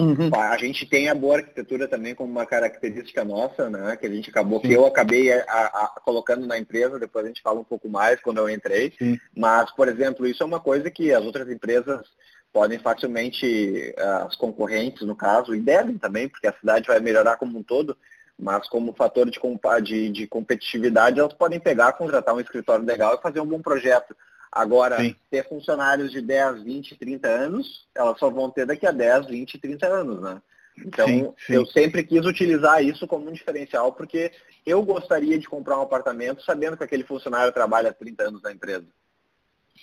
Uhum. 0.00 0.30
A 0.34 0.56
gente 0.56 0.86
tem 0.86 1.08
a 1.08 1.14
boa 1.14 1.36
arquitetura 1.36 1.86
também 1.86 2.14
como 2.14 2.30
uma 2.30 2.46
característica 2.46 3.24
nossa, 3.24 3.68
né? 3.68 3.96
Que 3.96 4.06
a 4.06 4.10
gente 4.10 4.30
acabou, 4.30 4.60
Sim. 4.60 4.68
que 4.68 4.74
eu 4.74 4.86
acabei 4.86 5.32
a, 5.32 5.42
a, 5.42 6.00
colocando 6.04 6.46
na 6.46 6.58
empresa, 6.58 6.98
depois 6.98 7.24
a 7.24 7.28
gente 7.28 7.42
fala 7.42 7.60
um 7.60 7.64
pouco 7.64 7.88
mais 7.88 8.20
quando 8.20 8.38
eu 8.38 8.48
entrei. 8.48 8.92
Sim. 8.98 9.18
Mas, 9.36 9.70
por 9.72 9.88
exemplo, 9.88 10.26
isso 10.26 10.42
é 10.42 10.46
uma 10.46 10.60
coisa 10.60 10.90
que 10.90 11.12
as 11.12 11.24
outras 11.24 11.48
empresas 11.50 12.06
podem 12.52 12.78
facilmente, 12.78 13.94
as 14.26 14.34
concorrentes 14.36 15.06
no 15.06 15.14
caso, 15.14 15.54
e 15.54 15.60
devem 15.60 15.96
também, 15.96 16.28
porque 16.28 16.48
a 16.48 16.52
cidade 16.52 16.86
vai 16.88 16.98
melhorar 16.98 17.36
como 17.36 17.58
um 17.58 17.62
todo, 17.62 17.96
mas 18.38 18.68
como 18.68 18.94
fator 18.94 19.30
de, 19.30 19.38
de, 19.82 20.08
de 20.10 20.26
competitividade, 20.26 21.20
elas 21.20 21.34
podem 21.34 21.60
pegar, 21.60 21.92
contratar 21.92 22.34
um 22.34 22.40
escritório 22.40 22.84
legal 22.84 23.14
e 23.14 23.22
fazer 23.22 23.40
um 23.40 23.46
bom 23.46 23.60
projeto. 23.60 24.16
Agora, 24.52 24.98
Sim. 24.98 25.14
ter 25.30 25.48
funcionários 25.48 26.10
de 26.10 26.20
10, 26.20 26.64
20, 26.64 26.96
30 26.96 27.28
anos, 27.28 27.86
elas 27.94 28.18
só 28.18 28.28
vão 28.28 28.50
ter 28.50 28.66
daqui 28.66 28.86
a 28.86 28.90
10, 28.90 29.26
20, 29.26 29.58
30 29.58 29.86
anos, 29.86 30.20
né? 30.20 30.42
Então, 30.76 31.06
sim, 31.06 31.34
sim. 31.46 31.52
eu 31.52 31.66
sempre 31.66 32.02
quis 32.02 32.24
utilizar 32.24 32.82
isso 32.82 33.06
como 33.06 33.28
um 33.28 33.32
diferencial, 33.32 33.92
porque 33.92 34.32
eu 34.64 34.82
gostaria 34.82 35.38
de 35.38 35.48
comprar 35.48 35.78
um 35.78 35.82
apartamento 35.82 36.42
sabendo 36.42 36.76
que 36.76 36.84
aquele 36.84 37.04
funcionário 37.04 37.52
trabalha 37.52 37.92
30 37.92 38.28
anos 38.28 38.42
na 38.42 38.52
empresa. 38.52 38.86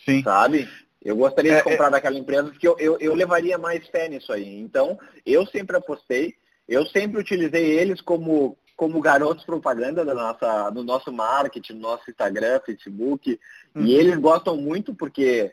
Sim. 0.06 0.24
Sabe? 0.24 0.68
Eu 1.04 1.16
gostaria 1.16 1.54
é, 1.54 1.58
de 1.58 1.64
comprar 1.64 1.88
é... 1.88 1.92
daquela 1.92 2.18
empresa 2.18 2.50
porque 2.50 2.68
eu, 2.68 2.78
eu, 2.80 2.98
eu 3.00 3.14
levaria 3.14 3.58
mais 3.58 3.88
fé 3.88 4.10
nisso 4.10 4.34
aí. 4.34 4.60
Então, 4.60 5.00
eu 5.26 5.46
sempre 5.46 5.78
apostei, 5.78 6.36
eu 6.68 6.86
sempre 6.88 7.22
utilizei 7.22 7.80
eles 7.80 8.02
como 8.02 8.58
como 8.78 9.02
garotos 9.02 9.44
propaganda 9.44 10.06
da 10.06 10.14
nossa, 10.14 10.70
do 10.70 10.84
nosso 10.84 11.12
marketing, 11.12 11.74
no 11.74 11.80
nosso 11.80 12.10
Instagram, 12.10 12.62
Facebook. 12.64 13.40
Uhum. 13.76 13.82
E 13.84 13.96
eles 13.96 14.16
gostam 14.18 14.56
muito 14.56 14.94
porque 14.94 15.52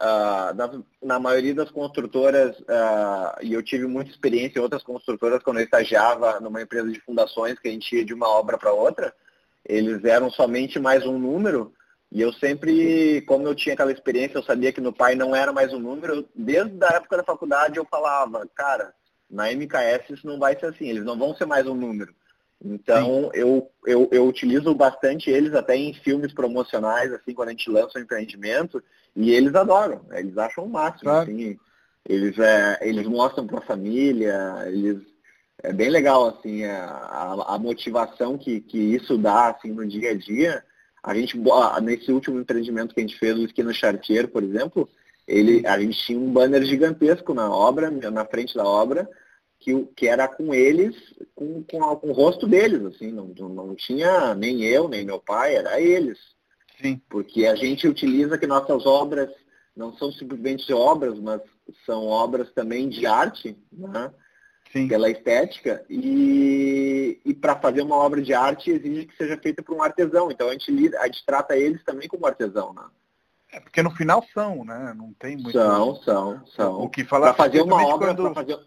uh, 0.00 0.52
na, 0.52 0.82
na, 1.00 1.20
maioria 1.20 1.54
das 1.54 1.70
construtoras, 1.70 2.58
uh, 2.58 3.38
e 3.40 3.52
eu 3.52 3.62
tive 3.62 3.86
muita 3.86 4.10
experiência 4.10 4.58
em 4.58 4.62
outras 4.62 4.82
construtoras 4.82 5.44
quando 5.44 5.58
eu 5.58 5.64
estagiava 5.64 6.40
numa 6.40 6.60
empresa 6.60 6.90
de 6.90 7.00
fundações 7.00 7.56
que 7.56 7.68
a 7.68 7.70
gente 7.70 7.94
ia 7.94 8.04
de 8.04 8.12
uma 8.12 8.28
obra 8.28 8.58
para 8.58 8.72
outra, 8.72 9.14
eles 9.64 10.04
eram 10.04 10.28
somente 10.28 10.80
mais 10.80 11.06
um 11.06 11.18
número. 11.18 11.72
E 12.10 12.20
eu 12.20 12.32
sempre, 12.32 13.22
como 13.22 13.46
eu 13.46 13.54
tinha 13.54 13.74
aquela 13.74 13.92
experiência, 13.92 14.38
eu 14.38 14.42
sabia 14.42 14.72
que 14.72 14.80
no 14.80 14.92
pai 14.92 15.14
não 15.14 15.36
era 15.36 15.52
mais 15.52 15.72
um 15.72 15.78
número, 15.78 16.28
desde 16.34 16.84
a 16.84 16.96
época 16.96 17.16
da 17.16 17.24
faculdade 17.24 17.76
eu 17.76 17.84
falava, 17.84 18.44
cara, 18.56 18.92
Na 19.30 19.50
MKS 19.52 20.10
isso 20.10 20.26
não 20.26 20.38
vai 20.38 20.58
ser 20.58 20.66
assim, 20.66 20.88
eles 20.88 21.04
não 21.04 21.16
vão 21.18 21.34
ser 21.34 21.46
mais 21.46 21.66
um 21.66 21.74
número. 21.74 22.14
Então 22.64 23.30
eu, 23.34 23.70
eu, 23.86 24.08
eu 24.10 24.26
utilizo 24.26 24.74
bastante 24.74 25.30
eles 25.30 25.54
até 25.54 25.76
em 25.76 25.92
filmes 25.92 26.32
promocionais, 26.32 27.12
assim, 27.12 27.34
quando 27.34 27.48
a 27.48 27.52
gente 27.52 27.70
lança 27.70 27.98
um 27.98 28.02
empreendimento, 28.02 28.82
e 29.14 29.30
eles 29.30 29.54
adoram, 29.54 30.02
eles 30.12 30.36
acham 30.36 30.64
o 30.64 30.68
máximo, 30.68 31.10
claro. 31.10 31.30
assim. 31.30 31.58
Eles, 32.08 32.38
é, 32.38 32.78
eles 32.82 33.06
mostram 33.06 33.46
para 33.46 33.58
a 33.58 33.66
família, 33.66 34.64
eles 34.66 35.00
é 35.62 35.72
bem 35.72 35.90
legal 35.90 36.28
assim 36.28 36.64
a, 36.64 37.44
a, 37.48 37.58
motivação 37.58 38.36
que, 38.36 38.60
que 38.60 38.78
isso 38.78 39.16
dá 39.16 39.48
assim 39.48 39.72
no 39.72 39.86
dia 39.86 40.10
a 40.10 40.14
dia. 40.14 40.62
A 41.02 41.14
gente 41.14 41.40
nesse 41.82 42.12
último 42.12 42.38
empreendimento 42.38 42.94
que 42.94 43.00
a 43.00 43.02
gente 43.02 43.18
fez, 43.18 43.36
o 43.36 43.44
Esquina 43.44 43.72
Chartier, 43.72 44.28
por 44.28 44.42
exemplo, 44.42 44.88
ele, 45.26 45.66
a 45.66 45.78
gente 45.80 45.98
tinha 45.98 46.18
um 46.18 46.32
banner 46.32 46.62
gigantesco 46.64 47.32
na 47.34 47.50
obra, 47.50 47.90
na 47.90 48.24
frente 48.24 48.54
da 48.54 48.64
obra, 48.64 49.08
que, 49.66 49.84
que 49.96 50.06
era 50.06 50.28
com 50.28 50.54
eles, 50.54 50.94
com, 51.34 51.60
com, 51.64 51.96
com 51.96 52.08
o 52.08 52.12
rosto 52.12 52.46
deles, 52.46 52.84
assim, 52.84 53.10
não, 53.10 53.26
não 53.26 53.74
tinha 53.74 54.32
nem 54.32 54.62
eu, 54.62 54.88
nem 54.88 55.04
meu 55.04 55.18
pai, 55.18 55.56
era 55.56 55.80
eles. 55.80 56.20
Sim. 56.80 57.02
Porque 57.08 57.46
a 57.46 57.56
gente 57.56 57.88
utiliza 57.88 58.38
que 58.38 58.46
nossas 58.46 58.86
obras 58.86 59.28
não 59.76 59.92
são 59.96 60.12
simplesmente 60.12 60.72
obras, 60.72 61.18
mas 61.18 61.40
são 61.84 62.06
obras 62.06 62.52
também 62.52 62.88
de 62.88 63.06
arte, 63.06 63.58
né? 63.72 64.12
Sim. 64.72 64.88
pela 64.88 65.08
estética, 65.08 65.84
e, 65.88 67.20
e 67.24 67.32
para 67.32 67.56
fazer 67.56 67.82
uma 67.82 67.96
obra 67.96 68.20
de 68.20 68.34
arte 68.34 68.70
exige 68.70 69.06
que 69.06 69.16
seja 69.16 69.38
feita 69.38 69.62
por 69.62 69.76
um 69.76 69.82
artesão. 69.82 70.30
Então 70.30 70.48
a 70.48 70.52
gente, 70.52 70.96
a 70.96 71.06
gente 71.06 71.24
trata 71.24 71.56
eles 71.56 71.82
também 71.84 72.08
como 72.08 72.26
artesão. 72.26 72.74
Né? 72.74 72.82
É, 73.52 73.60
porque 73.60 73.82
no 73.82 73.90
final 73.92 74.24
são, 74.34 74.64
né? 74.64 74.92
Não 74.94 75.12
tem 75.14 75.36
muito. 75.36 75.52
São, 75.52 75.96
são, 76.02 76.46
são. 76.48 76.80
O 76.82 76.90
que 76.90 77.04
falar 77.04 77.32
para 77.32 77.44
fazer 77.44 77.62
uma 77.62 77.80
obra. 77.86 78.14
Quando, 78.14 78.34
fazer... 78.34 78.58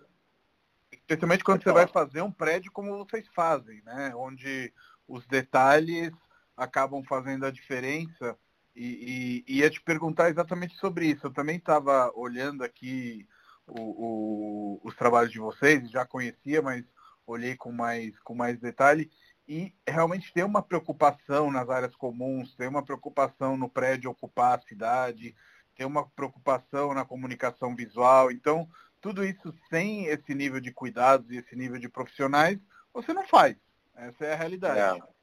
Especialmente 1.10 1.44
quando 1.44 1.64
você 1.64 1.72
vai 1.72 1.88
fazer 1.88 2.22
um 2.22 2.32
prédio 2.32 2.72
como 2.72 2.96
vocês 3.04 3.28
fazem, 3.34 3.82
né? 3.84 4.14
Onde 4.16 4.72
os 5.08 5.26
detalhes 5.26 6.12
acabam 6.56 7.04
fazendo 7.04 7.48
a 7.48 7.52
diferença. 7.52 8.38
E, 8.76 9.44
e, 9.48 9.54
e 9.56 9.58
ia 9.62 9.72
te 9.72 9.82
perguntar 9.82 10.30
exatamente 10.30 10.76
sobre 10.76 11.08
isso. 11.08 11.26
Eu 11.26 11.34
também 11.34 11.58
estava 11.58 12.12
olhando 12.14 12.64
aqui 12.64 13.28
o, 13.66 13.82
o, 13.82 14.82
os 14.84 14.96
trabalhos 14.96 15.32
de 15.32 15.40
vocês, 15.40 15.90
já 15.90 16.06
conhecia, 16.06 16.62
mas 16.62 16.86
olhei 17.26 17.56
com 17.56 17.72
mais, 17.72 18.18
com 18.20 18.36
mais 18.36 18.60
detalhe. 18.60 19.10
E 19.48 19.74
realmente 19.88 20.32
tem 20.32 20.44
uma 20.44 20.62
preocupação 20.62 21.50
nas 21.50 21.72
áreas 21.72 21.96
comuns, 21.96 22.54
tem 22.56 22.68
uma 22.68 22.86
preocupação 22.86 23.58
no 23.58 23.68
prédio 23.68 24.12
ocupar 24.12 24.60
a 24.60 24.62
cidade, 24.62 25.36
tem 25.76 25.88
uma 25.88 26.08
preocupação 26.08 26.94
na 26.94 27.04
comunicação 27.04 27.76
visual. 27.76 28.30
Então, 28.32 28.70
tudo 29.02 29.24
isso 29.24 29.54
sem 29.70 30.06
esse 30.06 30.34
nível 30.34 30.60
de 30.60 30.72
cuidados 30.72 31.30
e 31.32 31.38
esse 31.38 31.56
nível 31.56 31.80
de 31.80 31.90
profissionais, 31.90 32.58
você 32.94 33.14
não 33.14 33.28
faz. 33.28 33.56
Essa 33.96 34.26
é 34.26 34.34
a 34.34 34.36
realidade. 34.36 35.02
É. 35.06 35.20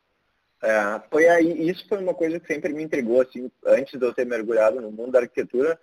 É, 0.63 1.01
foi 1.11 1.29
aí, 1.29 1.69
isso 1.69 1.87
foi 1.87 1.99
uma 1.99 2.15
coisa 2.15 2.41
que 2.41 2.53
sempre 2.53 2.73
me 2.73 2.83
intrigou, 2.83 3.21
assim, 3.21 3.51
antes 3.65 3.99
de 3.99 4.05
eu 4.05 4.15
ter 4.15 4.25
mergulhado 4.25 4.81
no 4.81 4.91
mundo 4.91 5.13
da 5.13 5.21
arquitetura, 5.21 5.79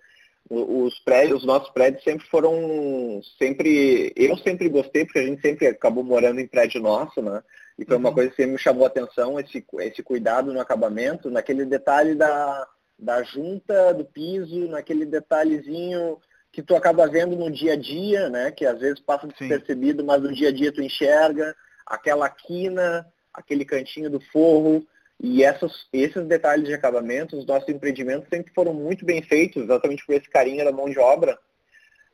os 0.50 0.98
prédios, 0.98 1.40
os 1.40 1.46
nossos 1.46 1.70
prédios 1.70 2.02
sempre 2.02 2.26
foram, 2.26 3.20
sempre, 3.38 4.12
eu 4.14 4.36
sempre 4.38 4.68
gostei, 4.68 5.04
porque 5.04 5.20
a 5.20 5.26
gente 5.26 5.40
sempre 5.40 5.68
acabou 5.68 6.04
morando 6.04 6.40
em 6.40 6.46
prédio 6.46 6.82
nosso, 6.82 7.22
né? 7.22 7.42
E 7.78 7.84
foi 7.84 7.94
uhum. 7.94 8.00
uma 8.00 8.12
coisa 8.12 8.30
que 8.30 8.36
sempre 8.36 8.52
me 8.52 8.58
chamou 8.58 8.84
a 8.84 8.88
atenção, 8.88 9.40
esse, 9.40 9.64
esse 9.80 10.02
cuidado 10.02 10.52
no 10.52 10.60
acabamento, 10.60 11.30
naquele 11.30 11.64
detalhe 11.64 12.14
da, 12.14 12.68
da 12.98 13.22
junta 13.22 13.94
do 13.94 14.04
piso, 14.04 14.68
naquele 14.68 15.06
detalhezinho 15.06 16.18
que 16.54 16.62
tu 16.62 16.76
acaba 16.76 17.08
vendo 17.08 17.34
no 17.34 17.50
dia 17.50 17.72
a 17.72 17.76
dia, 17.76 18.28
né? 18.28 18.52
Que 18.52 18.64
às 18.64 18.78
vezes 18.78 19.00
passa 19.00 19.26
despercebido, 19.26 20.04
mas 20.04 20.22
no 20.22 20.32
dia 20.32 20.50
a 20.50 20.52
dia 20.52 20.72
tu 20.72 20.80
enxerga, 20.80 21.54
aquela 21.84 22.30
quina, 22.30 23.04
aquele 23.32 23.64
cantinho 23.64 24.08
do 24.08 24.20
forro, 24.20 24.86
e 25.20 25.42
essas, 25.42 25.88
esses 25.92 26.24
detalhes 26.26 26.66
de 26.66 26.72
acabamento, 26.72 27.36
os 27.36 27.44
nossos 27.44 27.68
empreendimentos 27.68 28.28
sempre 28.28 28.52
foram 28.54 28.72
muito 28.72 29.04
bem 29.04 29.20
feitos, 29.20 29.64
exatamente 29.64 30.06
por 30.06 30.14
esse 30.14 30.30
carinho 30.30 30.64
da 30.64 30.70
mão 30.70 30.88
de 30.88 30.98
obra. 30.98 31.36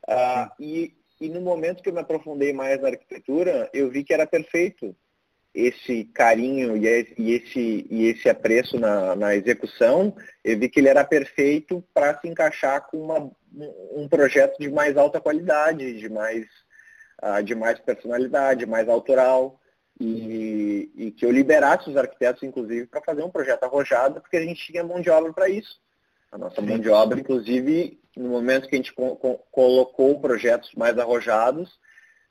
Uh, 0.09 0.49
e, 0.59 0.95
e 1.21 1.29
no 1.29 1.43
momento 1.43 1.83
que 1.83 1.91
eu 1.91 1.93
me 1.93 2.01
aprofundei 2.01 2.55
mais 2.55 2.81
na 2.81 2.89
arquitetura, 2.89 3.69
eu 3.75 3.91
vi 3.91 4.03
que 4.03 4.15
era 4.15 4.27
perfeito 4.27 4.97
esse 5.55 6.05
carinho 6.05 6.77
e 6.77 6.87
esse, 6.87 7.87
e 7.91 8.07
esse 8.07 8.29
apreço 8.29 8.79
na, 8.79 9.17
na 9.17 9.35
execução, 9.35 10.15
eu 10.45 10.59
vi 10.59 10.69
que 10.69 10.81
ele 10.81 10.89
era 10.89 11.05
perfeito 11.05 11.85
para 11.93 12.19
se 12.19 12.29
encaixar 12.29 12.87
com 12.89 12.99
uma, 12.99 13.31
um 13.95 14.09
projeto 14.09 14.59
de 14.59 14.71
mais 14.71 14.97
alta 14.97 15.21
qualidade, 15.21 15.99
de 15.99 16.09
mais, 16.09 16.47
uh, 17.23 17.43
de 17.43 17.55
mais 17.55 17.79
personalidade, 17.81 18.67
mais 18.67 18.89
autoral 18.89 19.61
e, 20.01 20.91
e, 20.95 21.11
que 21.11 21.27
eu 21.27 21.31
liberasse 21.31 21.91
os 21.91 21.97
arquitetos, 21.97 22.43
inclusive, 22.43 22.87
para 22.87 23.03
fazer 23.03 23.23
um 23.23 23.31
projeto 23.31 23.65
arrojado, 23.65 24.21
porque 24.21 24.39
a 24.39 24.43
gente 24.43 24.65
tinha 24.65 24.83
mão 24.83 25.01
de 25.01 25.11
obra 25.11 25.33
para 25.33 25.49
isso. 25.49 25.79
A 26.33 26.39
nossa 26.39 26.63
mão 26.63 26.79
de 26.79 26.89
obra, 26.89 27.21
inclusive, 27.21 28.01
no 28.17 28.29
momento 28.31 28.69
que 28.69 28.77
a 28.77 28.79
gente 28.79 28.95
co 28.95 29.17
co 29.17 29.39
colocou 29.51 30.19
projetos 30.21 30.73
mais 30.75 30.97
arrojados, 30.97 31.79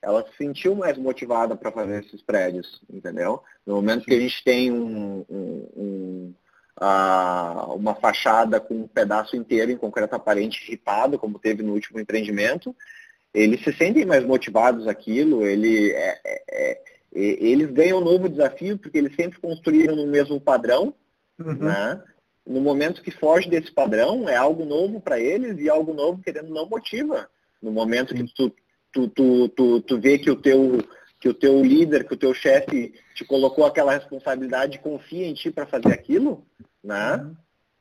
ela 0.02 0.26
se 0.26 0.38
sentiu 0.38 0.76
mais 0.76 0.98
motivada 0.98 1.56
para 1.56 1.72
fazer 1.72 2.04
esses 2.04 2.22
prédios, 2.22 2.82
entendeu? 2.90 3.42
No 3.66 3.76
momento 3.76 4.02
Sim. 4.02 4.06
que 4.06 4.14
a 4.14 4.20
gente 4.20 4.44
tem 4.44 4.72
um, 4.72 5.26
um, 5.30 5.70
um, 5.76 6.34
uma 7.76 7.96
fachada 7.96 8.60
com 8.60 8.76
um 8.76 8.88
pedaço 8.88 9.36
inteiro 9.36 9.72
em 9.72 9.78
concreto 9.78 10.16
aparente 10.16 10.70
ripado, 10.70 11.20
como 11.20 11.40
teve 11.40 11.62
no 11.64 11.74
último 11.74 12.00
empreendimento, 12.00 12.76
eles 13.34 13.64
se 13.64 13.74
sentem 13.74 14.06
mais 14.06 14.26
motivados 14.26 14.88
aquilo, 14.88 15.46
ele 15.46 15.92
é, 15.92 16.20
é, 16.26 16.44
é 16.50 16.82
eles 17.12 17.72
ganham 17.72 18.00
um 18.00 18.04
novo 18.04 18.30
desafio 18.30 18.78
porque 18.78 18.98
eles 18.98 19.16
sempre 19.16 19.40
construíram 19.40 19.96
no 19.96 20.08
mesmo 20.08 20.40
padrão, 20.40 20.94
uhum. 21.40 21.56
né? 21.56 22.02
No 22.46 22.62
momento 22.62 23.02
que 23.02 23.12
foge 23.12 23.50
desse 23.50 23.72
padrão, 23.72 24.28
é 24.28 24.36
algo 24.36 24.66
novo 24.66 25.00
para 25.00 25.20
eles 25.20 25.60
e 25.60 25.70
algo 25.70 25.94
novo, 25.94 26.22
querendo, 26.22 26.50
não 26.50 26.68
motiva. 26.68 27.30
No 27.62 27.72
momento 27.72 28.14
que 28.14 28.24
tu, 28.34 28.52
tu, 28.92 29.08
tu, 29.08 29.50
tu, 29.50 29.82
tu 29.82 30.00
vê 30.00 30.18
que 30.18 30.30
o 30.30 30.36
teu 30.36 30.80
que 31.20 31.28
o 31.28 31.34
teu 31.34 31.62
líder, 31.62 32.08
que 32.08 32.14
o 32.14 32.18
teu 32.18 32.34
chefe 32.34 32.94
te 33.14 33.26
colocou 33.26 33.66
aquela 33.66 33.92
responsabilidade 33.92 34.78
e 34.78 34.82
confia 34.82 35.28
em 35.28 35.34
ti 35.34 35.52
para 35.52 35.66
fazer 35.66 35.92
aquilo, 35.92 36.46
né? 36.82 37.18
Uhum. 37.18 37.36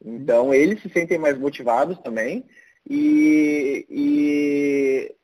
Então 0.05 0.53
eles 0.53 0.83
se 0.83 0.89
sentem 0.89 1.19
mais 1.19 1.39
motivados 1.39 1.99
também 2.01 2.45
e, 2.89 3.87
e 3.89 5.15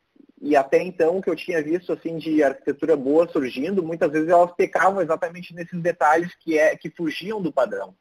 e 0.41 0.55
até 0.55 0.83
então 0.83 1.17
o 1.17 1.23
que 1.23 1.31
eu 1.31 1.35
tinha 1.35 1.63
visto 1.63 1.93
assim 1.93 2.19
de 2.19 2.43
arquitetura 2.43 2.95
boa 2.97 3.27
surgindo, 3.27 3.83
muitas 3.83 4.13
vezes 4.13 4.29
elas 4.29 4.53
pecavam 4.53 5.01
exatamente 5.01 5.55
nesses 5.55 5.81
detalhes 5.81 6.35
que 6.35 6.59
é 6.59 6.77
que 6.77 6.91
fugiam 6.91 7.41
do 7.41 7.51
padrão. 7.51 7.97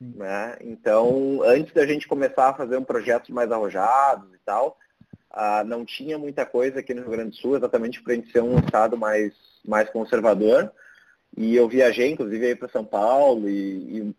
Né? 0.00 0.56
Então, 0.62 1.42
antes 1.44 1.72
da 1.72 1.86
gente 1.86 2.08
começar 2.08 2.48
a 2.48 2.54
fazer 2.54 2.76
um 2.76 2.84
projetos 2.84 3.30
mais 3.30 3.52
arrojados 3.52 4.34
e 4.34 4.38
tal, 4.44 4.76
ah, 5.30 5.62
não 5.64 5.84
tinha 5.84 6.18
muita 6.18 6.44
coisa 6.44 6.80
aqui 6.80 6.92
no 6.92 7.02
Rio 7.02 7.10
Grande 7.10 7.30
do 7.30 7.36
Sul, 7.36 7.56
exatamente 7.56 8.02
para 8.02 8.12
a 8.12 8.16
gente 8.16 8.32
ser 8.32 8.42
um 8.42 8.58
estado 8.58 8.96
mais, 8.96 9.32
mais 9.64 9.88
conservador. 9.90 10.72
E 11.36 11.54
eu 11.54 11.68
viajei, 11.68 12.10
inclusive, 12.10 12.46
aí 12.46 12.56
para 12.56 12.68
São 12.68 12.84
Paulo 12.84 13.48
e, 13.48 13.98
e, 13.98 14.14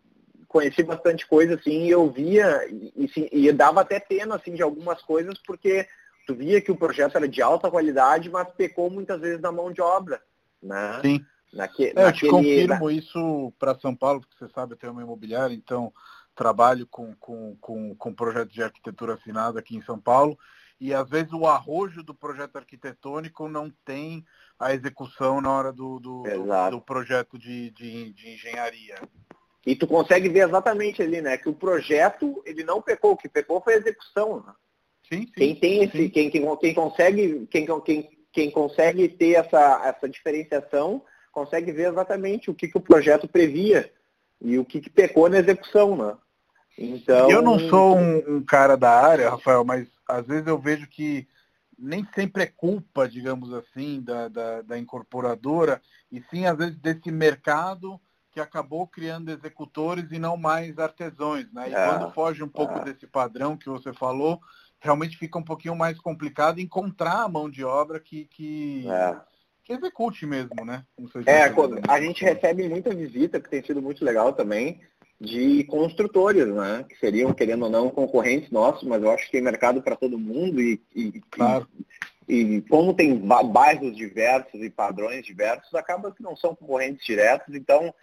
conheci 0.48 0.82
bastante 0.82 1.26
coisa, 1.26 1.54
assim, 1.54 1.84
e 1.84 1.90
eu 1.90 2.10
via, 2.10 2.66
e, 2.68 3.10
e, 3.16 3.46
e 3.48 3.52
dava 3.52 3.80
até 3.80 3.98
pena, 3.98 4.36
assim, 4.36 4.54
de 4.54 4.62
algumas 4.62 5.00
coisas, 5.02 5.38
porque 5.46 5.86
tu 6.26 6.34
via 6.34 6.60
que 6.60 6.70
o 6.70 6.76
projeto 6.76 7.16
era 7.16 7.28
de 7.28 7.40
alta 7.40 7.70
qualidade, 7.70 8.30
mas 8.30 8.48
pecou 8.54 8.90
muitas 8.90 9.20
vezes 9.20 9.40
na 9.40 9.50
mão 9.50 9.72
de 9.72 9.80
obra. 9.80 10.20
Né? 10.62 11.00
Sim. 11.02 11.24
Naque, 11.52 11.88
é, 11.88 11.94
naquele, 11.94 12.06
eu 12.06 12.12
te 12.12 12.26
confirmo 12.28 12.86
na... 12.86 12.92
isso 12.92 13.52
para 13.58 13.78
São 13.78 13.94
Paulo, 13.94 14.20
porque 14.20 14.36
você 14.38 14.50
sabe, 14.54 14.72
eu 14.72 14.76
tenho 14.76 14.92
uma 14.92 15.02
imobiliária, 15.02 15.54
então 15.54 15.92
trabalho 16.34 16.86
com, 16.86 17.14
com, 17.16 17.56
com, 17.60 17.94
com 17.94 18.14
projetos 18.14 18.54
de 18.54 18.62
arquitetura 18.62 19.14
assinado 19.14 19.58
aqui 19.58 19.76
em 19.76 19.82
São 19.82 19.98
Paulo, 19.98 20.38
e 20.82 20.92
às 20.92 21.08
vezes 21.08 21.32
o 21.32 21.46
arrojo 21.46 22.02
do 22.02 22.12
projeto 22.12 22.56
arquitetônico 22.56 23.48
não 23.48 23.70
tem 23.84 24.24
a 24.58 24.74
execução 24.74 25.40
na 25.40 25.48
hora 25.48 25.72
do, 25.72 26.00
do, 26.00 26.24
do, 26.24 26.70
do 26.72 26.80
projeto 26.80 27.38
de, 27.38 27.70
de, 27.70 28.12
de 28.12 28.30
engenharia. 28.30 28.96
E 29.64 29.76
tu 29.76 29.86
consegue 29.86 30.28
ver 30.28 30.48
exatamente 30.48 31.00
ali, 31.00 31.20
né, 31.20 31.36
que 31.36 31.48
o 31.48 31.54
projeto, 31.54 32.42
ele 32.44 32.64
não 32.64 32.82
pecou, 32.82 33.12
o 33.12 33.16
que 33.16 33.28
pecou 33.28 33.60
foi 33.60 33.74
a 33.74 33.76
execução. 33.76 34.42
Né? 34.44 34.52
Sim, 35.08 35.20
sim, 35.20 35.32
quem 35.36 35.54
tem 35.54 35.84
esse, 35.84 36.08
quem, 36.08 36.28
quem, 36.28 36.56
quem, 36.56 36.74
consegue, 36.74 37.46
quem, 37.48 37.64
quem, 37.84 38.18
quem 38.32 38.50
consegue 38.50 39.08
ter 39.08 39.34
essa, 39.34 39.82
essa 39.84 40.08
diferenciação, 40.08 41.00
consegue 41.30 41.70
ver 41.70 41.90
exatamente 41.90 42.50
o 42.50 42.54
que, 42.54 42.66
que 42.66 42.76
o 42.76 42.82
projeto 42.82 43.28
previa 43.28 43.88
e 44.40 44.58
o 44.58 44.64
que, 44.64 44.80
que 44.80 44.90
pecou 44.90 45.28
na 45.28 45.38
execução, 45.38 45.96
né? 45.96 46.16
Então. 46.76 47.30
Eu 47.30 47.42
não 47.42 47.58
sou 47.68 47.96
um, 47.96 48.36
um, 48.36 48.44
cara 48.44 48.76
da 48.76 48.90
área, 48.90 49.30
Rafael, 49.30 49.64
mas 49.64 49.86
às 50.12 50.26
vezes 50.26 50.46
eu 50.46 50.58
vejo 50.58 50.86
que 50.86 51.26
nem 51.78 52.06
sempre 52.14 52.44
é 52.44 52.46
culpa, 52.46 53.08
digamos 53.08 53.52
assim, 53.52 54.00
da, 54.00 54.28
da, 54.28 54.62
da 54.62 54.78
incorporadora, 54.78 55.80
e 56.10 56.22
sim 56.30 56.46
às 56.46 56.56
vezes 56.56 56.76
desse 56.76 57.10
mercado 57.10 58.00
que 58.30 58.40
acabou 58.40 58.86
criando 58.86 59.30
executores 59.30 60.10
e 60.10 60.18
não 60.18 60.36
mais 60.36 60.78
artesãos, 60.78 61.52
né? 61.52 61.68
E 61.68 61.74
é, 61.74 61.86
quando 61.86 62.12
foge 62.12 62.42
um 62.42 62.48
pouco 62.48 62.78
é. 62.78 62.84
desse 62.84 63.06
padrão 63.06 63.56
que 63.56 63.68
você 63.68 63.92
falou, 63.92 64.40
realmente 64.80 65.18
fica 65.18 65.38
um 65.38 65.44
pouquinho 65.44 65.76
mais 65.76 65.98
complicado 65.98 66.58
encontrar 66.58 67.22
a 67.22 67.28
mão 67.28 67.50
de 67.50 67.62
obra 67.62 68.00
que, 68.00 68.24
que, 68.26 68.88
é. 68.88 69.16
que 69.62 69.72
execute 69.74 70.24
mesmo, 70.24 70.64
né? 70.64 70.84
é, 71.26 71.52
a 71.88 72.00
gente 72.00 72.24
recebe 72.24 72.68
muita 72.68 72.94
visita, 72.94 73.38
que 73.38 73.50
tem 73.50 73.62
sido 73.62 73.82
muito 73.82 74.02
legal 74.02 74.32
também, 74.32 74.80
de 75.22 75.62
construtores, 75.64 76.48
né? 76.48 76.84
Que 76.88 76.98
seriam, 76.98 77.32
querendo 77.32 77.62
ou 77.62 77.70
não, 77.70 77.88
concorrentes 77.88 78.50
nossos, 78.50 78.82
mas 78.82 79.00
eu 79.00 79.10
acho 79.10 79.26
que 79.26 79.32
tem 79.32 79.40
mercado 79.40 79.80
para 79.80 79.94
todo 79.94 80.18
mundo 80.18 80.60
e, 80.60 80.82
e, 80.94 81.20
claro. 81.30 81.68
e, 82.28 82.56
e, 82.56 82.62
como 82.62 82.92
tem 82.92 83.16
bairros 83.16 83.96
diversos 83.96 84.60
e 84.60 84.68
padrões 84.68 85.24
diversos, 85.24 85.72
acaba 85.74 86.10
que 86.10 86.24
não 86.24 86.36
são 86.36 86.56
concorrentes 86.56 87.06
diretos, 87.06 87.54
então 87.54 87.94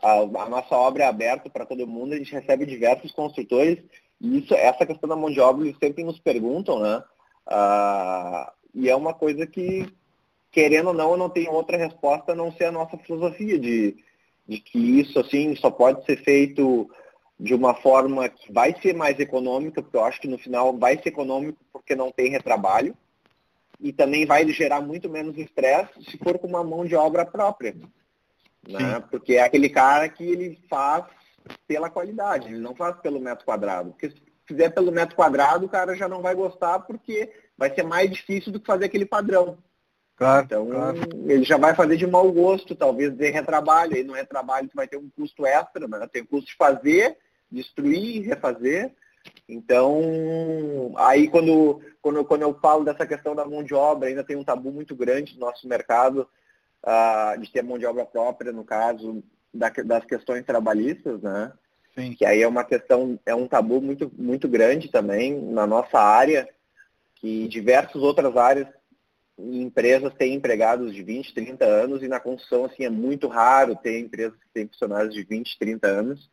a, 0.00 0.12
a 0.20 0.48
nossa 0.48 0.76
obra 0.76 1.02
é 1.02 1.06
aberta 1.08 1.50
para 1.50 1.66
todo 1.66 1.84
mundo, 1.84 2.12
a 2.14 2.16
gente 2.16 2.32
recebe 2.32 2.64
diversos 2.64 3.10
construtores 3.10 3.78
e 4.20 4.38
isso, 4.38 4.54
essa 4.54 4.86
questão 4.86 5.08
da 5.08 5.16
mão 5.16 5.30
de 5.30 5.40
obra, 5.40 5.64
eles 5.64 5.78
sempre 5.82 6.04
nos 6.04 6.20
perguntam, 6.20 6.78
né? 6.78 7.02
Ah, 7.44 8.52
e 8.72 8.88
é 8.88 8.94
uma 8.94 9.14
coisa 9.14 9.48
que, 9.48 9.92
querendo 10.52 10.88
ou 10.88 10.94
não, 10.94 11.10
eu 11.10 11.16
não 11.16 11.28
tenho 11.28 11.50
outra 11.50 11.76
resposta 11.76 12.32
a 12.32 12.36
não 12.36 12.52
ser 12.52 12.66
a 12.66 12.72
nossa 12.72 12.96
filosofia 12.98 13.58
de, 13.58 13.96
de 14.48 14.58
que 14.58 14.78
isso, 14.78 15.20
assim, 15.20 15.54
só 15.54 15.70
pode 15.70 16.04
ser 16.06 16.16
feito 16.24 16.90
de 17.38 17.54
uma 17.54 17.74
forma 17.74 18.28
que 18.28 18.52
vai 18.52 18.74
ser 18.80 18.94
mais 18.94 19.20
econômica, 19.20 19.82
porque 19.82 19.96
eu 19.96 20.04
acho 20.04 20.20
que 20.20 20.26
no 20.26 20.38
final 20.38 20.76
vai 20.76 20.96
ser 20.96 21.10
econômico 21.10 21.58
porque 21.72 21.94
não 21.94 22.10
tem 22.10 22.30
retrabalho, 22.30 22.96
e 23.80 23.92
também 23.92 24.26
vai 24.26 24.48
gerar 24.48 24.80
muito 24.80 25.08
menos 25.08 25.36
estresse 25.38 26.02
se 26.02 26.18
for 26.18 26.38
com 26.38 26.48
uma 26.48 26.64
mão 26.64 26.84
de 26.84 26.96
obra 26.96 27.24
própria. 27.24 27.76
Né? 28.66 29.00
Porque 29.10 29.34
é 29.34 29.42
aquele 29.42 29.68
cara 29.68 30.08
que 30.08 30.24
ele 30.24 30.58
faz 30.68 31.04
pela 31.66 31.88
qualidade, 31.88 32.48
ele 32.48 32.58
não 32.58 32.74
faz 32.74 32.96
pelo 32.96 33.20
metro 33.20 33.44
quadrado. 33.44 33.90
Porque 33.90 34.10
se 34.10 34.20
fizer 34.46 34.70
pelo 34.70 34.90
metro 34.90 35.14
quadrado, 35.14 35.66
o 35.66 35.68
cara 35.68 35.94
já 35.94 36.08
não 36.08 36.20
vai 36.20 36.34
gostar 36.34 36.80
porque 36.80 37.30
vai 37.56 37.72
ser 37.72 37.84
mais 37.84 38.10
difícil 38.10 38.50
do 38.50 38.58
que 38.58 38.66
fazer 38.66 38.86
aquele 38.86 39.06
padrão. 39.06 39.58
Claro, 40.18 40.44
então, 40.44 40.66
claro. 40.66 40.98
ele 41.28 41.44
já 41.44 41.56
vai 41.56 41.76
fazer 41.76 41.96
de 41.96 42.04
mau 42.04 42.30
gosto, 42.32 42.74
talvez 42.74 43.14
de 43.14 43.30
retrabalho. 43.30 43.94
Aí 43.94 44.02
no 44.02 44.14
retrabalho 44.14 44.68
tu 44.68 44.74
vai 44.74 44.88
ter 44.88 44.96
um 44.96 45.08
custo 45.08 45.46
extra, 45.46 45.86
né? 45.86 46.08
tem 46.12 46.22
o 46.22 46.26
custo 46.26 46.50
de 46.50 46.56
fazer, 46.56 47.16
destruir, 47.48 48.26
refazer. 48.26 48.92
Então, 49.48 50.92
aí 50.96 51.28
quando, 51.28 51.80
quando, 52.02 52.24
quando 52.24 52.42
eu 52.42 52.52
falo 52.60 52.84
dessa 52.84 53.06
questão 53.06 53.32
da 53.32 53.44
mão 53.44 53.62
de 53.62 53.72
obra, 53.74 54.08
ainda 54.08 54.24
tem 54.24 54.36
um 54.36 54.42
tabu 54.42 54.72
muito 54.72 54.96
grande 54.96 55.34
no 55.34 55.46
nosso 55.46 55.68
mercado 55.68 56.28
uh, 56.84 57.40
de 57.40 57.52
ter 57.52 57.62
mão 57.62 57.78
de 57.78 57.86
obra 57.86 58.04
própria, 58.04 58.50
no 58.50 58.64
caso, 58.64 59.22
da, 59.54 59.68
das 59.68 60.04
questões 60.04 60.44
trabalhistas, 60.44 61.22
né? 61.22 61.52
Sim. 61.94 62.14
Que 62.14 62.24
aí 62.24 62.42
é 62.42 62.48
uma 62.48 62.64
questão, 62.64 63.20
é 63.24 63.34
um 63.36 63.46
tabu 63.46 63.80
muito, 63.80 64.10
muito 64.18 64.48
grande 64.48 64.90
também 64.90 65.40
na 65.40 65.64
nossa 65.64 66.00
área, 66.00 66.48
que 67.14 67.46
diversas 67.46 68.02
outras 68.02 68.36
áreas 68.36 68.66
empresas 69.38 70.12
têm 70.14 70.34
empregados 70.34 70.92
de 70.92 71.02
20, 71.02 71.32
30 71.32 71.64
anos 71.64 72.02
e 72.02 72.08
na 72.08 72.18
construção 72.18 72.64
assim 72.64 72.84
é 72.84 72.90
muito 72.90 73.28
raro 73.28 73.76
ter 73.76 74.00
empresas 74.00 74.36
que 74.38 74.48
têm 74.52 74.66
funcionários 74.66 75.14
de 75.14 75.22
20, 75.22 75.58
30 75.58 75.86
anos. 75.86 76.30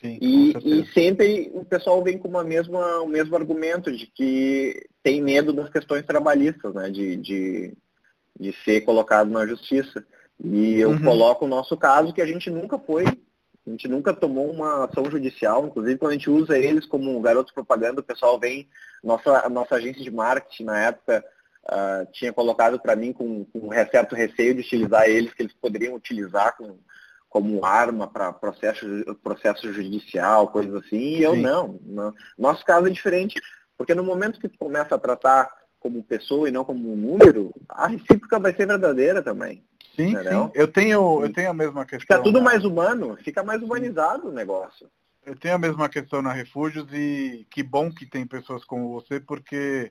Sim, 0.00 0.18
e, 0.20 0.52
e, 0.62 0.86
sempre 0.92 1.50
o 1.54 1.64
pessoal 1.64 2.02
vem 2.02 2.18
com 2.18 2.28
uma 2.28 2.44
mesma, 2.44 3.00
o 3.00 3.08
mesmo 3.08 3.34
argumento 3.34 3.90
de 3.90 4.06
que 4.06 4.86
tem 5.02 5.20
medo 5.20 5.52
das 5.52 5.70
questões 5.70 6.04
trabalhistas, 6.04 6.74
né? 6.74 6.90
De, 6.90 7.16
de, 7.16 7.72
de 8.38 8.52
ser 8.64 8.82
colocado 8.82 9.30
na 9.30 9.46
justiça. 9.46 10.04
E 10.42 10.78
eu 10.78 10.90
uhum. 10.90 11.02
coloco 11.02 11.44
o 11.46 11.48
nosso 11.48 11.76
caso 11.76 12.12
que 12.12 12.20
a 12.20 12.26
gente 12.26 12.50
nunca 12.50 12.78
foi, 12.78 13.04
a 13.06 13.70
gente 13.70 13.88
nunca 13.88 14.12
tomou 14.12 14.50
uma 14.50 14.84
ação 14.84 15.10
judicial, 15.10 15.66
inclusive 15.66 15.98
quando 15.98 16.10
a 16.10 16.14
gente 16.14 16.28
usa 16.28 16.58
eles 16.58 16.84
como 16.84 17.18
garotos 17.20 17.52
propaganda, 17.52 18.00
o 18.00 18.04
pessoal 18.04 18.38
vem, 18.38 18.68
nossa, 19.02 19.48
nossa 19.48 19.76
agência 19.76 20.02
de 20.02 20.10
marketing 20.10 20.64
na 20.64 20.78
época 20.80 21.24
uh, 21.64 22.10
tinha 22.12 22.32
colocado 22.32 22.78
para 22.78 22.96
mim 22.96 23.12
com, 23.12 23.44
com 23.46 23.68
um 23.68 23.72
certo 23.72 24.14
receio 24.14 24.54
de 24.54 24.60
utilizar 24.60 25.08
eles, 25.08 25.32
que 25.32 25.42
eles 25.42 25.54
poderiam 25.54 25.94
utilizar 25.94 26.56
com, 26.56 26.78
como 27.28 27.64
arma 27.64 28.06
para 28.06 28.32
processo, 28.32 28.86
processo 29.22 29.72
judicial, 29.72 30.48
coisas 30.48 30.74
assim, 30.74 31.16
e 31.16 31.22
eu 31.22 31.36
não, 31.36 31.80
não. 31.84 32.14
Nosso 32.38 32.64
caso 32.64 32.86
é 32.86 32.90
diferente, 32.90 33.40
porque 33.76 33.94
no 33.94 34.04
momento 34.04 34.40
que 34.40 34.48
tu 34.48 34.58
começa 34.58 34.94
a 34.94 34.98
tratar 34.98 35.50
como 35.80 36.02
pessoa 36.02 36.48
e 36.48 36.52
não 36.52 36.64
como 36.64 36.92
um 36.92 36.96
número, 36.96 37.52
a 37.68 37.88
recíproca 37.88 38.38
vai 38.38 38.54
ser 38.54 38.66
verdadeira 38.66 39.22
também. 39.22 39.62
Sim, 39.94 40.10
entendeu? 40.10 40.44
sim. 40.44 40.50
Eu 40.54 40.68
tenho, 40.68 41.22
eu 41.22 41.32
tenho 41.32 41.50
a 41.50 41.54
mesma 41.54 41.84
questão. 41.84 42.00
Fica 42.00 42.22
tudo 42.22 42.40
mais 42.40 42.64
humano, 42.64 43.18
fica 43.22 43.42
mais 43.42 43.62
humanizado 43.62 44.28
o 44.28 44.32
negócio. 44.32 44.88
Eu 45.26 45.36
tenho 45.36 45.54
a 45.54 45.58
mesma 45.58 45.88
questão 45.88 46.20
na 46.20 46.32
Refúgios 46.32 46.86
e 46.92 47.46
que 47.50 47.62
bom 47.62 47.90
que 47.90 48.04
tem 48.04 48.26
pessoas 48.26 48.64
como 48.64 48.92
você, 48.92 49.18
porque 49.18 49.90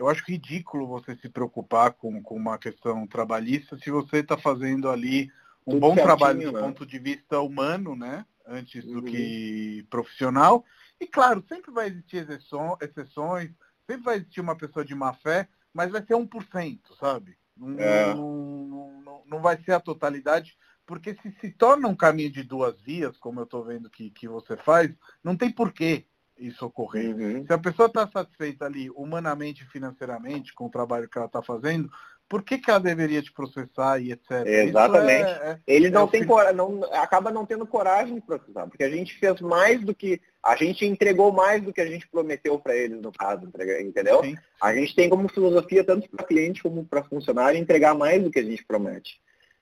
eu 0.00 0.08
acho 0.08 0.24
ridículo 0.26 0.86
você 0.86 1.14
se 1.16 1.28
preocupar 1.28 1.92
com, 1.92 2.22
com 2.22 2.34
uma 2.34 2.56
questão 2.56 3.06
trabalhista 3.06 3.76
se 3.76 3.90
você 3.90 4.20
está 4.20 4.34
fazendo 4.36 4.88
ali 4.88 5.30
um 5.66 5.72
Tudo 5.72 5.80
bom 5.80 5.94
trabalho 5.94 6.40
do 6.40 6.52
né? 6.52 6.60
ponto 6.60 6.86
de 6.86 6.98
vista 6.98 7.38
humano, 7.40 7.94
né? 7.94 8.24
Antes 8.46 8.82
uhum. 8.86 8.94
do 8.94 9.02
que 9.02 9.86
profissional. 9.90 10.64
E 10.98 11.06
claro, 11.06 11.44
sempre 11.46 11.70
vai 11.70 11.88
existir 11.88 12.26
exceções, 12.80 13.50
sempre 13.86 14.02
vai 14.02 14.16
existir 14.16 14.40
uma 14.40 14.56
pessoa 14.56 14.82
de 14.86 14.94
má 14.94 15.12
fé, 15.12 15.46
mas 15.72 15.92
vai 15.92 16.02
ser 16.02 16.14
1%, 16.14 16.80
sabe? 16.98 17.36
Não, 17.54 17.78
é. 17.78 18.14
não, 18.14 19.02
não, 19.04 19.22
não, 19.26 19.42
vai 19.42 19.62
ser 19.62 19.72
a 19.72 19.80
totalidade, 19.80 20.56
porque 20.86 21.14
se 21.16 21.30
se 21.42 21.50
torna 21.50 21.86
um 21.86 21.94
caminho 21.94 22.32
de 22.32 22.42
duas 22.42 22.80
vias, 22.80 23.18
como 23.18 23.40
eu 23.40 23.44
estou 23.44 23.62
vendo 23.62 23.90
que, 23.90 24.08
que 24.10 24.26
você 24.26 24.56
faz, 24.56 24.90
não 25.22 25.36
tem 25.36 25.50
porquê 25.50 26.06
isso 26.40 26.64
ocorrer. 26.64 27.14
Uhum. 27.14 27.44
Se 27.46 27.52
a 27.52 27.58
pessoa 27.58 27.86
está 27.86 28.06
satisfeita 28.08 28.64
ali, 28.64 28.90
humanamente 28.90 29.62
e 29.62 29.66
financeiramente, 29.66 30.54
com 30.54 30.66
o 30.66 30.70
trabalho 30.70 31.08
que 31.08 31.16
ela 31.16 31.26
está 31.26 31.42
fazendo, 31.42 31.90
por 32.28 32.44
que, 32.44 32.58
que 32.58 32.70
ela 32.70 32.78
deveria 32.78 33.20
te 33.20 33.32
processar 33.32 33.98
e 34.00 34.12
etc? 34.12 34.46
Exatamente. 34.46 35.28
É, 35.28 35.50
é, 35.50 35.58
Ele 35.66 35.90
não 35.90 36.04
é 36.04 36.06
tem 36.06 36.24
cor... 36.24 36.54
não 36.54 36.84
acaba 36.94 37.32
não 37.32 37.44
tendo 37.44 37.66
coragem 37.66 38.14
de 38.14 38.20
processar, 38.20 38.68
porque 38.68 38.84
a 38.84 38.90
gente 38.90 39.18
fez 39.18 39.40
mais 39.40 39.82
do 39.82 39.92
que 39.92 40.20
a 40.42 40.54
gente 40.54 40.86
entregou 40.86 41.32
mais 41.32 41.60
do 41.60 41.72
que 41.72 41.80
a 41.80 41.86
gente 41.86 42.08
prometeu 42.08 42.58
para 42.58 42.76
eles 42.76 43.02
no 43.02 43.10
caso, 43.12 43.50
entendeu? 43.80 44.22
Sim. 44.22 44.36
A 44.62 44.72
gente 44.72 44.94
tem 44.94 45.10
como 45.10 45.28
filosofia 45.28 45.82
tanto 45.82 46.08
para 46.08 46.24
cliente 46.24 46.62
como 46.62 46.84
para 46.84 47.02
funcionário 47.02 47.58
entregar 47.58 47.94
mais 47.94 48.22
do 48.22 48.30
que 48.30 48.38
a 48.38 48.44
gente 48.44 48.64
promete. 48.64 49.20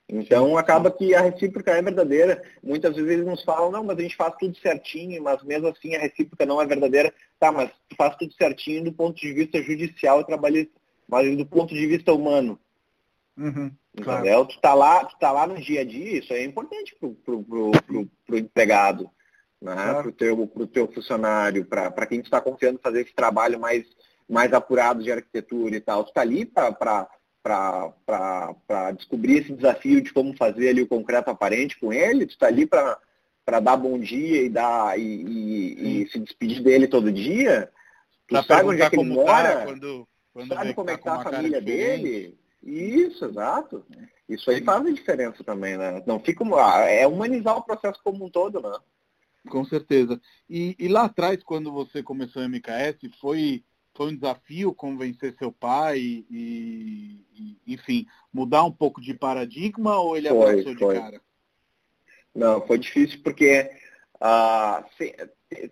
Então 0.08 0.56
acaba 0.56 0.90
que 0.90 1.14
a 1.14 1.20
recíproca 1.20 1.72
é 1.72 1.82
verdadeira. 1.82 2.42
Muitas 2.62 2.96
vezes 2.96 3.10
eles 3.10 3.26
nos 3.26 3.44
falam, 3.44 3.70
não, 3.70 3.84
mas 3.84 3.98
a 3.98 4.02
gente 4.02 4.16
faz 4.16 4.34
tudo 4.38 4.56
certinho, 4.56 5.22
mas 5.22 5.42
mesmo 5.42 5.68
assim 5.68 5.94
a 5.94 6.00
recíproca 6.00 6.46
não 6.46 6.62
é 6.62 6.66
verdadeira. 6.66 7.12
Tá, 7.38 7.52
mas 7.52 7.70
tu 7.88 7.94
faz 7.96 8.16
tudo 8.16 8.32
certinho 8.32 8.84
do 8.84 8.92
ponto 8.92 9.20
de 9.20 9.32
vista 9.32 9.62
judicial 9.62 10.20
e 10.20 10.26
trabalhista 10.26 10.78
mas 11.08 11.34
do 11.36 11.46
ponto 11.46 11.74
de 11.74 11.86
vista 11.86 12.12
humano. 12.12 12.60
Uhum, 13.36 13.72
claro. 14.02 14.46
Tu 14.46 14.60
tá 14.60 14.74
lá, 14.74 15.04
tu 15.06 15.18
tá 15.18 15.32
lá 15.32 15.46
no 15.46 15.58
dia 15.58 15.80
a 15.80 15.84
dia, 15.84 16.18
isso 16.18 16.32
é 16.34 16.44
importante 16.44 16.94
pro, 17.00 17.14
pro, 17.14 17.42
pro, 17.42 17.70
pro, 17.86 18.10
pro 18.26 18.38
empregado, 18.38 19.10
né? 19.60 19.74
Claro. 19.74 20.02
pro, 20.02 20.12
teu, 20.12 20.46
pro 20.46 20.66
teu 20.66 20.92
funcionário, 20.92 21.64
para 21.64 22.06
quem 22.06 22.20
está 22.20 22.40
confiando 22.40 22.78
fazer 22.82 23.02
esse 23.02 23.14
trabalho 23.14 23.58
mais, 23.58 23.86
mais 24.28 24.52
apurado 24.52 25.02
de 25.02 25.10
arquitetura 25.10 25.76
e 25.76 25.80
tal. 25.80 26.04
Tu 26.04 26.12
tá 26.12 26.20
ali 26.20 26.44
para 26.44 27.08
descobrir 28.96 29.38
esse 29.38 29.52
desafio 29.52 30.00
de 30.00 30.12
como 30.12 30.36
fazer 30.36 30.70
ali 30.70 30.82
o 30.82 30.88
concreto 30.88 31.30
aparente 31.30 31.78
com 31.78 31.92
ele, 31.92 32.26
tu 32.26 32.36
tá 32.36 32.46
ali 32.46 32.66
para 32.66 33.60
dar 33.60 33.76
bom 33.76 33.98
dia 33.98 34.42
e, 34.42 34.48
dar, 34.48 34.98
e, 34.98 35.02
e, 35.02 36.02
e, 36.02 36.08
se 36.08 36.18
despedir 36.18 36.62
dele 36.62 36.86
todo 36.86 37.12
dia. 37.12 37.70
Tu 38.26 38.34
pra 38.34 38.42
sabe 38.42 38.68
onde 38.68 38.82
é 38.82 38.90
que 38.90 38.96
ele 38.96 39.08
mora. 39.08 39.56
Tá 39.56 39.64
quando 39.64 40.08
quando 40.38 40.54
Sabe 40.54 40.72
como 40.74 40.90
é 40.90 40.96
que 40.96 41.02
tá 41.02 41.16
a 41.16 41.22
família 41.24 41.60
dele? 41.60 42.38
Isso, 42.62 43.24
exato. 43.24 43.84
Isso 44.28 44.48
aí 44.50 44.62
faz 44.62 44.86
a 44.86 44.90
diferença 44.90 45.42
também, 45.42 45.76
né? 45.76 46.00
Não 46.06 46.20
fica 46.20 46.44
é 46.88 47.06
humanizar 47.08 47.56
o 47.56 47.62
processo 47.62 48.00
como 48.04 48.24
um 48.24 48.30
todo, 48.30 48.60
né? 48.60 48.78
Com 49.48 49.64
certeza. 49.64 50.20
E, 50.48 50.76
e 50.78 50.86
lá 50.86 51.06
atrás, 51.06 51.42
quando 51.42 51.72
você 51.72 52.04
começou 52.04 52.40
a 52.40 52.48
MKS, 52.48 52.98
foi 53.20 53.64
foi 53.98 54.12
um 54.12 54.14
desafio 54.14 54.72
convencer 54.72 55.34
seu 55.36 55.50
pai 55.50 55.98
e, 55.98 57.24
e, 57.34 57.74
enfim, 57.74 58.06
mudar 58.32 58.62
um 58.62 58.70
pouco 58.70 59.00
de 59.00 59.12
paradigma 59.12 59.98
ou 59.98 60.16
ele 60.16 60.28
foi, 60.28 60.50
abraçou 60.50 60.72
de 60.72 60.78
foi. 60.78 60.94
cara? 60.94 61.20
Não, 62.32 62.64
foi 62.64 62.78
difícil 62.78 63.20
porque 63.24 63.68
ah, 64.20 64.84
se, 64.96 65.16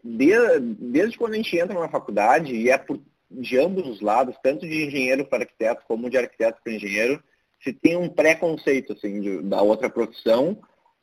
desde, 0.03 0.61
desde 0.61 1.17
quando 1.17 1.35
a 1.35 1.37
gente 1.37 1.57
entra 1.57 1.79
na 1.79 1.89
faculdade, 1.89 2.53
e 2.53 2.69
é 2.69 2.77
por 2.77 3.01
de 3.31 3.59
ambos 3.59 3.87
os 3.89 4.01
lados, 4.01 4.37
tanto 4.43 4.67
de 4.67 4.87
engenheiro 4.87 5.25
para 5.25 5.45
arquiteto 5.45 5.85
como 5.87 6.11
de 6.11 6.17
arquiteto 6.17 6.61
para 6.62 6.73
engenheiro, 6.73 7.23
se 7.62 7.73
tem 7.73 7.97
um 7.97 8.09
preconceito 8.09 8.93
assim, 8.93 9.21
de, 9.21 9.43
da 9.43 9.62
outra 9.62 9.89
profissão 9.89 10.59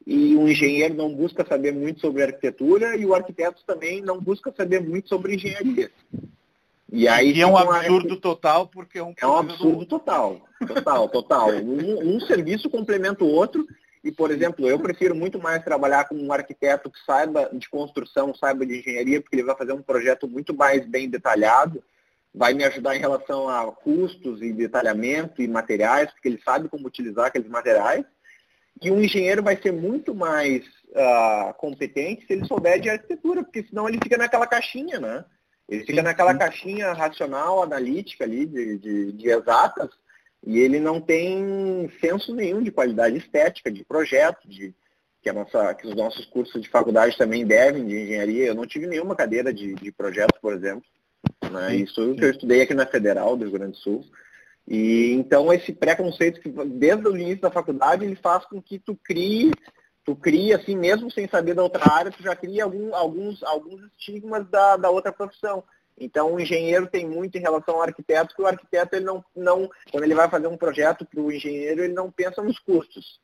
e 0.05 0.35
o 0.35 0.47
engenheiro 0.47 0.93
não 0.93 1.13
busca 1.13 1.45
saber 1.45 1.73
muito 1.73 2.01
sobre 2.01 2.23
arquitetura 2.23 2.95
e 2.95 3.05
o 3.05 3.13
arquiteto 3.13 3.63
também 3.65 4.01
não 4.01 4.19
busca 4.19 4.53
saber 4.55 4.81
muito 4.81 5.09
sobre 5.09 5.35
engenharia. 5.35 5.91
E 6.93 7.07
aí 7.07 7.41
é 7.41 7.47
um 7.47 7.57
absurdo 7.57 8.17
total 8.17 8.67
porque 8.67 8.99
é 8.99 9.03
um 9.03 9.13
é 9.19 9.27
um 9.27 9.37
absurdo 9.37 9.85
total, 9.85 10.41
total, 10.67 11.09
total. 11.09 11.49
Um, 11.49 12.15
um 12.15 12.19
serviço 12.21 12.69
complementa 12.69 13.23
o 13.23 13.31
outro 13.31 13.67
e, 14.03 14.11
por 14.11 14.29
exemplo, 14.29 14.67
eu 14.67 14.79
prefiro 14.79 15.15
muito 15.15 15.39
mais 15.39 15.63
trabalhar 15.63 16.05
com 16.05 16.15
um 16.15 16.31
arquiteto 16.31 16.91
que 16.91 16.99
saiba 17.03 17.49
de 17.51 17.67
construção, 17.69 18.35
saiba 18.35 18.65
de 18.65 18.79
engenharia, 18.79 19.19
porque 19.19 19.35
ele 19.35 19.43
vai 19.43 19.57
fazer 19.57 19.73
um 19.73 19.81
projeto 19.81 20.27
muito 20.27 20.53
mais 20.53 20.85
bem 20.85 21.09
detalhado 21.09 21.83
vai 22.33 22.53
me 22.53 22.63
ajudar 22.63 22.95
em 22.95 22.99
relação 22.99 23.47
a 23.47 23.71
custos 23.71 24.41
e 24.41 24.51
detalhamento 24.51 25.41
e 25.41 25.47
materiais, 25.47 26.11
porque 26.11 26.27
ele 26.27 26.41
sabe 26.43 26.67
como 26.67 26.87
utilizar 26.87 27.27
aqueles 27.27 27.47
materiais. 27.47 28.03
E 28.81 28.89
um 28.89 29.01
engenheiro 29.01 29.43
vai 29.43 29.55
ser 29.55 29.71
muito 29.71 30.15
mais 30.15 30.65
uh, 30.89 31.53
competente 31.57 32.25
se 32.25 32.33
ele 32.33 32.45
souber 32.45 32.79
de 32.79 32.89
arquitetura, 32.89 33.43
porque 33.43 33.63
senão 33.63 33.87
ele 33.87 33.99
fica 34.01 34.17
naquela 34.17 34.47
caixinha, 34.47 34.99
né? 34.99 35.23
Ele 35.67 35.85
fica 35.85 36.01
naquela 36.01 36.37
caixinha 36.37 36.93
racional, 36.93 37.63
analítica 37.63 38.23
ali, 38.23 38.45
de, 38.45 38.77
de, 38.77 39.11
de 39.13 39.29
exatas, 39.29 39.89
e 40.45 40.59
ele 40.59 40.79
não 40.79 40.99
tem 40.99 41.89
senso 42.01 42.35
nenhum 42.35 42.61
de 42.61 42.71
qualidade 42.71 43.17
estética, 43.17 43.71
de 43.71 43.83
projeto, 43.85 44.47
de, 44.47 44.75
que, 45.21 45.29
a 45.29 45.33
nossa, 45.33 45.73
que 45.73 45.87
os 45.87 45.95
nossos 45.95 46.25
cursos 46.25 46.61
de 46.61 46.69
faculdade 46.69 47.17
também 47.17 47.45
devem, 47.45 47.85
de 47.85 47.97
engenharia. 47.97 48.47
Eu 48.47 48.55
não 48.55 48.67
tive 48.67 48.87
nenhuma 48.87 49.15
cadeira 49.15 49.53
de, 49.53 49.73
de 49.75 49.91
projeto, 49.91 50.37
por 50.41 50.53
exemplo. 50.53 50.83
Né? 51.49 51.77
Isso 51.77 52.13
que 52.15 52.25
eu 52.25 52.31
estudei 52.31 52.61
aqui 52.61 52.73
na 52.73 52.85
Federal 52.85 53.37
do 53.37 53.45
Rio 53.45 53.53
Grande 53.53 53.71
do 53.71 53.77
Sul. 53.77 54.03
E 54.67 55.11
então 55.13 55.51
esse 55.51 55.73
preconceito 55.73 56.41
que 56.41 56.49
desde 56.49 57.07
o 57.07 57.17
início 57.17 57.41
da 57.41 57.51
faculdade 57.51 58.05
ele 58.05 58.15
faz 58.15 58.45
com 58.45 58.61
que 58.61 58.79
tu 58.79 58.97
crie, 59.03 59.51
tu 60.03 60.15
crie 60.15 60.53
assim 60.53 60.75
mesmo 60.75 61.11
sem 61.11 61.27
saber 61.27 61.53
da 61.53 61.63
outra 61.63 61.91
área, 61.91 62.11
tu 62.11 62.21
já 62.21 62.35
cria 62.35 62.63
algum, 62.63 62.93
alguns 62.95 63.43
alguns 63.43 63.81
estigmas 63.91 64.47
da, 64.49 64.77
da 64.77 64.89
outra 64.89 65.11
profissão. 65.11 65.63
Então 65.97 66.33
o 66.33 66.39
engenheiro 66.39 66.87
tem 66.87 67.07
muito 67.07 67.37
em 67.37 67.41
relação 67.41 67.75
ao 67.75 67.83
arquiteto, 67.83 68.35
que 68.35 68.41
o 68.41 68.47
arquiteto 68.47 68.95
ele 68.95 69.05
não, 69.05 69.23
não 69.35 69.69
quando 69.91 70.03
ele 70.03 70.15
vai 70.15 70.29
fazer 70.29 70.47
um 70.47 70.57
projeto 70.57 71.05
para 71.05 71.21
o 71.21 71.31
engenheiro 71.31 71.83
ele 71.83 71.93
não 71.93 72.11
pensa 72.11 72.41
nos 72.41 72.59
custos. 72.59 73.21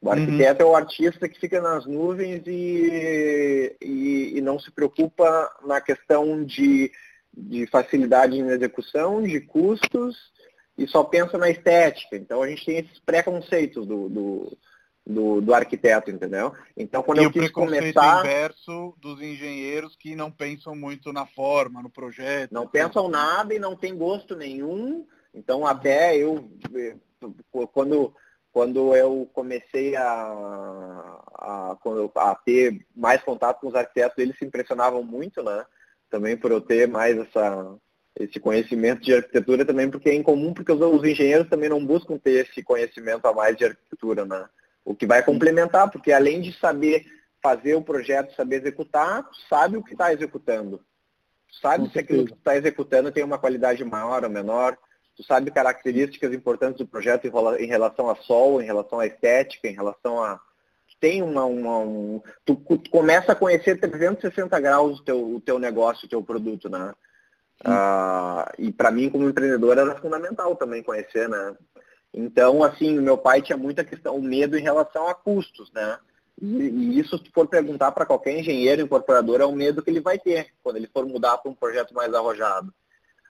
O 0.00 0.10
arquiteto 0.10 0.62
uhum. 0.62 0.68
é 0.68 0.72
o 0.72 0.76
artista 0.76 1.28
que 1.28 1.40
fica 1.40 1.62
nas 1.62 1.86
nuvens 1.86 2.42
e, 2.46 3.74
e, 3.80 4.32
e 4.36 4.40
não 4.42 4.58
se 4.58 4.70
preocupa 4.70 5.50
na 5.64 5.80
questão 5.80 6.44
de 6.44 6.92
de 7.36 7.66
facilidade 7.66 8.38
em 8.38 8.46
execução, 8.48 9.22
de 9.22 9.40
custos 9.40 10.16
e 10.78 10.86
só 10.86 11.02
pensa 11.02 11.36
na 11.36 11.50
estética. 11.50 12.16
Então 12.16 12.42
a 12.42 12.48
gente 12.48 12.64
tem 12.64 12.78
esses 12.78 12.98
preconceitos 13.00 13.86
do, 13.86 14.08
do, 14.08 14.58
do, 15.06 15.40
do 15.40 15.54
arquiteto, 15.54 16.10
entendeu? 16.10 16.52
Então 16.76 17.02
quando 17.02 17.20
e 17.20 17.24
eu 17.24 17.30
quis 17.30 17.50
começar. 17.50 18.18
O 18.18 18.20
inverso 18.20 18.94
dos 18.98 19.20
engenheiros 19.20 19.96
que 19.96 20.14
não 20.16 20.30
pensam 20.30 20.74
muito 20.74 21.12
na 21.12 21.26
forma, 21.26 21.82
no 21.82 21.90
projeto. 21.90 22.52
Não 22.52 22.66
pensam 22.66 23.08
nada 23.08 23.54
e 23.54 23.58
não 23.58 23.76
tem 23.76 23.96
gosto 23.96 24.34
nenhum. 24.34 25.06
Então 25.34 25.66
até 25.66 26.16
eu 26.16 26.48
quando 27.72 28.14
quando 28.52 28.94
eu 28.94 29.28
comecei 29.32 29.96
a, 29.96 30.04
a, 31.34 31.76
a 32.16 32.34
ter 32.36 32.86
mais 32.94 33.20
contato 33.20 33.60
com 33.60 33.66
os 33.66 33.74
arquitetos, 33.74 34.16
eles 34.16 34.38
se 34.38 34.44
impressionavam 34.44 35.02
muito, 35.02 35.42
né? 35.42 35.66
também 36.14 36.36
por 36.36 36.52
eu 36.52 36.60
ter 36.60 36.86
mais 36.86 37.18
essa, 37.18 37.74
esse 38.16 38.38
conhecimento 38.38 39.02
de 39.02 39.12
arquitetura 39.12 39.64
também 39.64 39.90
porque 39.90 40.10
é 40.10 40.14
incomum, 40.14 40.54
porque 40.54 40.70
os, 40.70 40.80
os, 40.80 41.02
engenheiros 41.02 41.48
também 41.48 41.68
não 41.68 41.84
buscam 41.84 42.16
ter 42.16 42.46
esse 42.46 42.62
conhecimento 42.62 43.26
a 43.26 43.32
mais 43.32 43.56
de 43.56 43.64
arquitetura, 43.64 44.24
né? 44.24 44.48
O 44.84 44.94
que 44.94 45.06
vai 45.06 45.22
complementar, 45.22 45.90
porque 45.90 46.12
além 46.12 46.40
de 46.40 46.52
saber 46.58 47.06
fazer 47.42 47.74
o 47.74 47.82
projeto, 47.82 48.34
saber 48.34 48.56
executar, 48.56 49.28
sabe 49.48 49.76
o 49.76 49.82
que 49.82 49.92
está 49.92 50.12
executando. 50.12 50.80
sabe 51.60 51.90
se 51.90 51.98
aquilo 51.98 52.24
que 52.24 52.32
está 52.32 52.56
executando 52.56 53.12
tem 53.12 53.22
uma 53.22 53.38
qualidade 53.38 53.84
maior 53.84 54.24
ou 54.24 54.30
menor. 54.30 54.76
Tu 55.16 55.22
sabe 55.22 55.50
características 55.50 56.32
importantes 56.32 56.78
do 56.78 56.86
projeto 56.86 57.26
em 57.58 57.66
relação 57.66 58.10
a 58.10 58.16
sol, 58.16 58.60
em 58.60 58.64
relação 58.64 58.98
à 58.98 59.06
estética, 59.06 59.68
em 59.68 59.74
relação 59.74 60.22
a, 60.22 60.40
tem 61.04 61.22
uma, 61.22 61.44
uma 61.44 61.78
um, 61.80 62.22
tu, 62.46 62.56
tu, 62.56 62.90
começa 62.90 63.32
a 63.32 63.36
conhecer 63.36 63.78
360 63.78 64.58
graus 64.58 65.00
o 65.00 65.04
teu, 65.04 65.34
o 65.34 65.38
teu 65.38 65.58
negócio, 65.58 66.06
o 66.06 66.08
teu 66.08 66.22
produto, 66.22 66.70
né? 66.70 66.94
Ah, 67.62 68.50
e 68.58 68.72
para 68.72 68.90
mim, 68.90 69.10
como 69.10 69.28
empreendedor, 69.28 69.76
era 69.76 70.00
fundamental 70.00 70.56
também 70.56 70.82
conhecer, 70.82 71.28
né? 71.28 71.54
Então, 72.14 72.62
assim, 72.62 72.98
meu 73.00 73.18
pai 73.18 73.42
tinha 73.42 73.58
muita 73.58 73.84
questão, 73.84 74.20
medo 74.20 74.56
em 74.56 74.62
relação 74.62 75.08
a 75.08 75.14
custos, 75.14 75.72
né? 75.72 75.98
E, 76.40 76.46
e 76.46 77.00
isso, 77.00 77.18
se 77.18 77.30
for 77.32 77.48
perguntar 77.48 77.90
para 77.90 78.06
qualquer 78.06 78.38
engenheiro 78.38 78.82
incorporador, 78.82 79.40
é 79.40 79.44
o 79.44 79.52
medo 79.52 79.82
que 79.82 79.90
ele 79.90 80.00
vai 80.00 80.18
ter 80.18 80.52
quando 80.62 80.76
ele 80.76 80.86
for 80.86 81.04
mudar 81.06 81.38
para 81.38 81.50
um 81.50 81.54
projeto 81.54 81.92
mais 81.92 82.14
arrojado. 82.14 82.72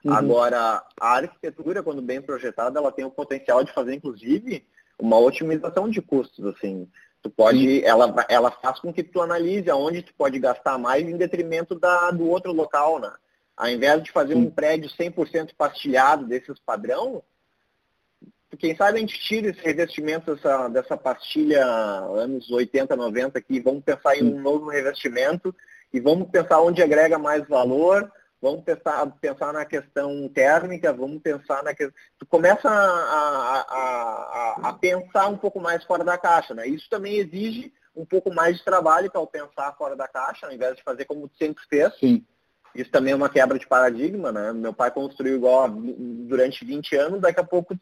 Uhum. 0.03 0.13
Agora, 0.13 0.83
a 0.99 1.15
arquitetura, 1.15 1.81
quando 1.81 2.01
bem 2.01 2.21
projetada, 2.21 2.79
ela 2.79 2.91
tem 2.91 3.03
o 3.03 3.11
potencial 3.11 3.63
de 3.63 3.73
fazer, 3.73 3.95
inclusive, 3.95 4.63
uma 4.99 5.17
otimização 5.17 5.89
de 5.89 5.99
custos, 5.99 6.45
assim. 6.45 6.87
Tu 7.23 7.29
pode, 7.31 7.83
ela, 7.83 8.13
ela 8.29 8.51
faz 8.51 8.79
com 8.79 8.93
que 8.93 9.03
tu 9.03 9.19
analise 9.19 9.67
aonde 9.67 10.03
tu 10.03 10.13
pode 10.13 10.37
gastar 10.37 10.77
mais 10.77 11.07
em 11.07 11.17
detrimento 11.17 11.73
da, 11.73 12.11
do 12.11 12.29
outro 12.29 12.53
local, 12.53 12.99
né? 12.99 13.11
Ao 13.57 13.67
invés 13.67 14.03
de 14.03 14.11
fazer 14.11 14.35
um 14.35 14.51
prédio 14.51 14.89
100% 14.89 15.55
pastilhado 15.57 16.27
desses 16.27 16.59
padrão, 16.59 17.23
quem 18.55 18.75
sabe 18.75 18.97
a 18.97 19.01
gente 19.01 19.19
tira 19.19 19.49
esse 19.49 19.61
revestimento 19.61 20.35
dessa, 20.35 20.67
dessa 20.67 20.97
pastilha 20.97 21.65
anos 21.65 22.49
80, 22.49 22.95
90 22.95 23.39
aqui, 23.39 23.59
vamos 23.59 23.83
pensar 23.83 24.17
em 24.17 24.23
um 24.23 24.41
novo 24.41 24.69
revestimento 24.69 25.55
e 25.93 25.99
vamos 25.99 26.29
pensar 26.29 26.61
onde 26.61 26.81
agrega 26.81 27.17
mais 27.17 27.47
valor, 27.47 28.11
vamos 28.41 28.63
pensar, 28.63 29.05
pensar 29.21 29.53
na 29.53 29.65
questão 29.65 30.29
térmica, 30.29 30.93
vamos 30.93 31.21
pensar 31.21 31.63
na 31.63 31.73
questão. 31.73 31.95
Tu 32.19 32.25
começa 32.25 32.69
a, 32.69 32.73
a, 32.73 33.61
a, 33.61 34.69
a, 34.69 34.73
pensar 34.73 35.27
um 35.27 35.37
pouco 35.37 35.59
mais 35.59 35.83
fora 35.83 36.03
da 36.03 36.17
caixa, 36.17 36.53
né? 36.53 36.67
Isso 36.67 36.89
também 36.89 37.15
exige 37.17 37.73
um 37.95 38.05
pouco 38.05 38.33
mais 38.33 38.57
de 38.57 38.63
trabalho 38.63 39.09
para 39.09 39.25
pensar 39.25 39.73
fora 39.77 39.95
da 39.95 40.07
caixa, 40.07 40.47
ao 40.47 40.53
invés 40.53 40.75
de 40.75 40.83
fazer 40.83 41.05
como 41.05 41.27
tu 41.27 41.37
sempre 41.37 41.63
fez. 41.69 41.93
Sim. 41.97 42.25
Isso 42.75 42.91
também 42.91 43.13
é 43.13 43.15
uma 43.15 43.29
quebra 43.29 43.57
de 43.57 43.65
paradigma, 43.65 44.31
né? 44.31 44.51
Meu 44.51 44.73
pai 44.73 44.91
construiu 44.91 45.37
igual 45.37 45.69
durante 45.69 46.65
20 46.65 46.95
anos, 46.97 47.21
daqui 47.21 47.39
a 47.39 47.43
pouco 47.43 47.73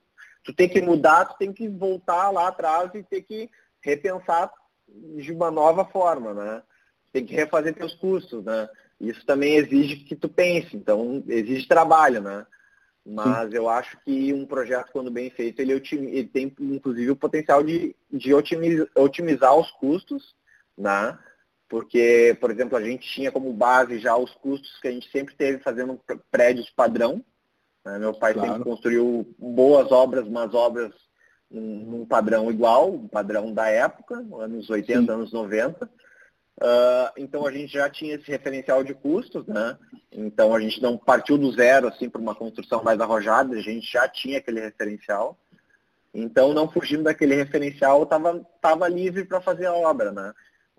tu 0.43 0.53
tem 0.53 0.67
que 0.67 0.81
mudar, 0.81 1.25
tu 1.25 1.37
tem 1.37 1.53
que 1.53 1.67
voltar 1.67 2.29
lá 2.31 2.47
atrás 2.47 2.91
e 2.93 3.03
ter 3.03 3.21
que 3.21 3.49
repensar 3.81 4.51
de 4.87 5.31
uma 5.31 5.49
nova 5.49 5.85
forma, 5.85 6.33
né? 6.33 6.63
Tem 7.11 7.25
que 7.25 7.33
refazer 7.33 7.73
teus 7.73 7.93
custos, 7.95 8.43
né? 8.43 8.67
Isso 8.99 9.25
também 9.25 9.55
exige 9.55 9.97
que 9.97 10.15
tu 10.15 10.29
pense, 10.29 10.75
então 10.75 11.23
exige 11.27 11.67
trabalho, 11.67 12.21
né? 12.21 12.45
Mas 13.05 13.49
Sim. 13.49 13.57
eu 13.57 13.69
acho 13.69 13.97
que 14.03 14.33
um 14.33 14.45
projeto, 14.45 14.91
quando 14.91 15.11
bem 15.11 15.29
feito, 15.29 15.59
ele, 15.59 15.73
ele 15.73 16.27
tem 16.27 16.53
inclusive 16.59 17.11
o 17.11 17.15
potencial 17.15 17.61
de, 17.61 17.95
de 18.09 18.33
otimizar, 18.33 18.87
otimizar 18.95 19.55
os 19.55 19.69
custos, 19.71 20.35
né? 20.77 21.17
Porque, 21.67 22.37
por 22.39 22.51
exemplo, 22.51 22.77
a 22.77 22.81
gente 22.81 23.07
tinha 23.07 23.31
como 23.31 23.51
base 23.51 23.99
já 23.99 24.15
os 24.15 24.33
custos 24.35 24.79
que 24.79 24.87
a 24.87 24.91
gente 24.91 25.09
sempre 25.09 25.35
teve 25.35 25.59
fazendo 25.59 25.99
prédios 26.31 26.69
padrão. 26.69 27.23
Né? 27.85 27.99
Meu 27.99 28.13
pai 28.13 28.33
claro. 28.33 28.49
sempre 28.49 28.63
construiu 28.63 29.35
boas 29.37 29.91
obras, 29.91 30.27
mas 30.27 30.53
obras 30.53 30.91
num, 31.49 31.85
num 31.85 32.05
padrão 32.05 32.49
igual, 32.49 32.91
um 32.91 33.07
padrão 33.07 33.53
da 33.53 33.67
época, 33.69 34.15
anos 34.39 34.69
80, 34.69 35.01
Sim. 35.01 35.11
anos 35.11 35.31
90. 35.31 35.85
Uh, 36.55 37.09
então 37.17 37.47
a 37.47 37.51
gente 37.51 37.73
já 37.73 37.89
tinha 37.89 38.15
esse 38.15 38.29
referencial 38.29 38.83
de 38.83 38.93
custos, 38.93 39.45
né? 39.47 39.75
Então 40.11 40.53
a 40.53 40.59
gente 40.59 40.81
não 40.81 40.97
partiu 40.97 41.37
do 41.37 41.51
zero 41.51 41.87
assim 41.87 42.07
para 42.09 42.21
uma 42.21 42.35
construção 42.35 42.83
mais 42.83 42.99
arrojada, 42.99 43.55
a 43.55 43.61
gente 43.61 43.91
já 43.91 44.07
tinha 44.07 44.37
aquele 44.37 44.61
referencial. 44.61 45.37
Então 46.13 46.53
não 46.53 46.69
fugindo 46.69 47.03
daquele 47.03 47.33
referencial, 47.35 48.03
estava 48.03 48.39
tava 48.61 48.87
livre 48.87 49.25
para 49.25 49.41
fazer 49.41 49.65
a 49.65 49.73
obra, 49.73 50.11
né? 50.11 50.31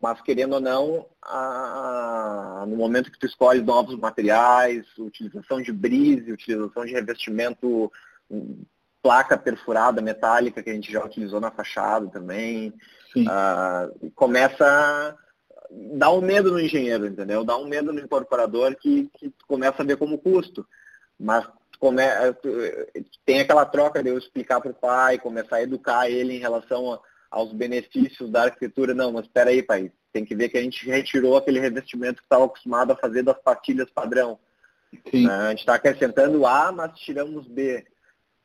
Mas 0.04 0.20
querendo 0.20 0.52
ou 0.52 0.60
não, 0.60 1.06
a, 1.22 2.60
a, 2.60 2.66
no 2.66 2.76
momento 2.76 3.10
que 3.10 3.18
tu 3.18 3.24
escolhe 3.24 3.62
novos 3.62 3.98
materiais, 3.98 4.84
utilização 4.98 5.62
de 5.62 5.72
brise, 5.72 6.30
utilização 6.30 6.84
de 6.84 6.92
revestimento, 6.92 7.90
placa 9.02 9.38
perfurada 9.38 10.02
metálica 10.02 10.62
que 10.62 10.68
a 10.68 10.74
gente 10.74 10.92
já 10.92 11.02
utilizou 11.02 11.40
na 11.40 11.50
fachada 11.50 12.06
também, 12.08 12.74
uh, 13.16 14.10
começa 14.14 15.16
dá 15.70 16.10
um 16.10 16.20
medo 16.20 16.50
no 16.52 16.60
engenheiro, 16.60 17.06
entendeu? 17.06 17.42
Dá 17.42 17.56
um 17.56 17.66
medo 17.66 17.90
no 17.90 17.98
incorporador 17.98 18.76
que, 18.76 19.08
que 19.18 19.32
começa 19.48 19.82
a 19.82 19.86
ver 19.86 19.96
como 19.96 20.18
custo. 20.18 20.66
Mas 21.18 21.48
come, 21.80 22.02
tem 23.24 23.40
aquela 23.40 23.64
troca 23.64 24.02
de 24.02 24.10
eu 24.10 24.18
explicar 24.18 24.60
para 24.60 24.70
o 24.70 24.74
pai, 24.74 25.18
começar 25.18 25.56
a 25.56 25.62
educar 25.62 26.10
ele 26.10 26.34
em 26.34 26.40
relação 26.40 26.92
a, 26.92 27.00
aos 27.34 27.52
benefícios 27.52 28.30
da 28.30 28.44
arquitetura. 28.44 28.94
Não, 28.94 29.12
mas 29.12 29.26
espera 29.26 29.50
aí, 29.50 29.62
pai. 29.62 29.92
Tem 30.12 30.24
que 30.24 30.34
ver 30.34 30.48
que 30.48 30.56
a 30.56 30.62
gente 30.62 30.86
retirou 30.86 31.36
aquele 31.36 31.58
revestimento 31.58 32.18
que 32.18 32.26
estava 32.26 32.44
acostumado 32.44 32.92
a 32.92 32.96
fazer 32.96 33.22
das 33.22 33.40
partilhas 33.42 33.90
padrão. 33.90 34.38
Sim. 35.10 35.28
A 35.28 35.50
gente 35.50 35.60
está 35.60 35.74
acrescentando 35.74 36.46
A, 36.46 36.70
mas 36.70 36.98
tiramos 37.00 37.48
B. 37.48 37.84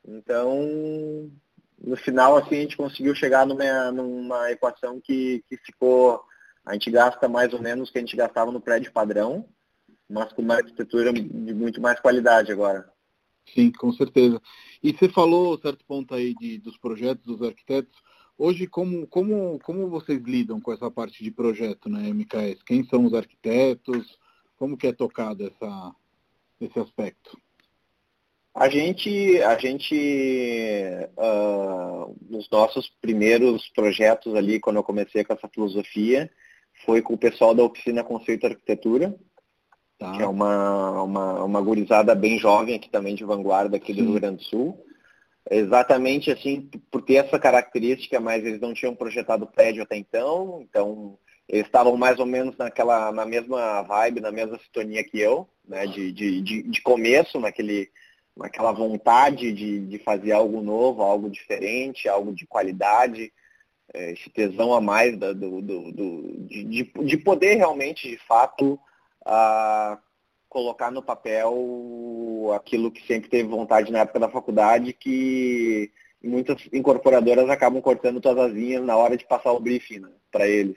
Então, 0.04 1.30
no 1.80 1.96
final, 1.96 2.36
assim, 2.36 2.56
a 2.56 2.60
gente 2.62 2.76
conseguiu 2.76 3.14
chegar 3.14 3.46
numa, 3.46 3.92
numa 3.92 4.50
equação 4.50 5.00
que, 5.00 5.44
que 5.48 5.56
ficou 5.58 6.24
a 6.64 6.74
gente 6.74 6.90
gasta 6.90 7.28
mais 7.28 7.52
ou 7.52 7.60
menos 7.60 7.88
o 7.88 7.92
que 7.92 7.98
a 7.98 8.00
gente 8.00 8.16
gastava 8.16 8.52
no 8.52 8.60
prédio 8.60 8.92
padrão, 8.92 9.48
mas 10.08 10.32
com 10.32 10.42
uma 10.42 10.56
arquitetura 10.56 11.12
de 11.12 11.54
muito 11.54 11.80
mais 11.80 11.98
qualidade 12.00 12.52
agora. 12.52 12.88
Sim, 13.54 13.72
com 13.72 13.92
certeza. 13.92 14.40
E 14.82 14.92
você 14.92 15.08
falou, 15.08 15.58
certo 15.58 15.84
ponto 15.84 16.14
aí, 16.14 16.34
de, 16.34 16.58
dos 16.58 16.76
projetos 16.76 17.24
dos 17.24 17.42
arquitetos. 17.42 17.98
Hoje, 18.42 18.66
como, 18.66 19.06
como, 19.06 19.58
como 19.58 19.90
vocês 19.90 20.18
lidam 20.22 20.62
com 20.62 20.72
essa 20.72 20.90
parte 20.90 21.22
de 21.22 21.30
projeto 21.30 21.90
na 21.90 21.98
né, 21.98 22.08
MKS? 22.08 22.62
Quem 22.62 22.82
são 22.84 23.04
os 23.04 23.12
arquitetos? 23.12 24.18
Como 24.56 24.78
que 24.78 24.86
é 24.86 24.94
tocado 24.94 25.46
essa, 25.46 25.94
esse 26.58 26.78
aspecto? 26.78 27.38
A 28.54 28.66
gente, 28.70 29.42
a 29.42 29.58
gente 29.58 29.94
uh, 31.18 32.16
nos 32.30 32.48
nossos 32.48 32.88
primeiros 33.02 33.68
projetos 33.74 34.34
ali, 34.34 34.58
quando 34.58 34.76
eu 34.76 34.84
comecei 34.84 35.22
com 35.22 35.34
essa 35.34 35.46
filosofia, 35.46 36.30
foi 36.86 37.02
com 37.02 37.12
o 37.12 37.18
pessoal 37.18 37.54
da 37.54 37.62
oficina 37.62 38.02
Conceito 38.02 38.46
Arquitetura, 38.46 39.14
tá. 39.98 40.12
que 40.12 40.22
é 40.22 40.26
uma, 40.26 41.02
uma, 41.02 41.44
uma 41.44 41.60
gurizada 41.60 42.14
bem 42.14 42.38
jovem 42.38 42.74
aqui 42.74 42.88
também 42.88 43.14
de 43.14 43.22
vanguarda 43.22 43.76
aqui 43.76 43.92
do 43.92 44.00
Sim. 44.00 44.06
Rio 44.06 44.14
Grande 44.14 44.38
do 44.38 44.44
Sul. 44.44 44.89
Exatamente 45.48 46.30
assim, 46.30 46.68
por 46.90 47.02
ter 47.02 47.14
essa 47.14 47.38
característica, 47.38 48.20
mas 48.20 48.44
eles 48.44 48.60
não 48.60 48.74
tinham 48.74 48.94
projetado 48.94 49.46
prédio 49.46 49.82
até 49.82 49.96
então, 49.96 50.60
então 50.68 51.18
eles 51.48 51.66
estavam 51.66 51.96
mais 51.96 52.18
ou 52.18 52.26
menos 52.26 52.56
naquela, 52.56 53.10
na 53.10 53.24
mesma 53.24 53.82
vibe, 53.82 54.20
na 54.20 54.30
mesma 54.30 54.58
sintonia 54.58 55.02
que 55.02 55.18
eu, 55.18 55.48
né, 55.66 55.86
de, 55.86 56.12
de, 56.12 56.40
de, 56.42 56.62
de 56.62 56.82
começo, 56.82 57.40
naquele, 57.40 57.90
naquela 58.36 58.70
vontade 58.70 59.52
de, 59.52 59.80
de 59.86 59.98
fazer 59.98 60.32
algo 60.32 60.62
novo, 60.62 61.02
algo 61.02 61.28
diferente, 61.28 62.08
algo 62.08 62.32
de 62.32 62.46
qualidade, 62.46 63.32
é, 63.92 64.12
esse 64.12 64.30
tesão 64.30 64.72
a 64.72 64.80
mais 64.80 65.18
da, 65.18 65.32
do, 65.32 65.60
do, 65.60 65.92
do 65.92 66.36
de, 66.46 66.84
de, 66.84 67.16
poder 67.16 67.56
realmente, 67.56 68.08
de 68.08 68.18
fato, 68.18 68.78
a, 69.24 69.98
colocar 70.50 70.90
no 70.90 71.00
papel 71.00 72.50
aquilo 72.54 72.90
que 72.90 73.06
sempre 73.06 73.30
teve 73.30 73.48
vontade 73.48 73.92
na 73.92 74.00
época 74.00 74.18
da 74.18 74.28
faculdade, 74.28 74.92
que 74.92 75.90
muitas 76.22 76.68
incorporadoras 76.72 77.48
acabam 77.48 77.80
cortando 77.80 78.20
todas 78.20 78.46
as 78.46 78.52
linhas 78.52 78.84
na 78.84 78.96
hora 78.96 79.16
de 79.16 79.24
passar 79.24 79.52
o 79.52 79.60
briefing 79.60 80.00
né, 80.00 80.10
para 80.30 80.46
eles. 80.46 80.76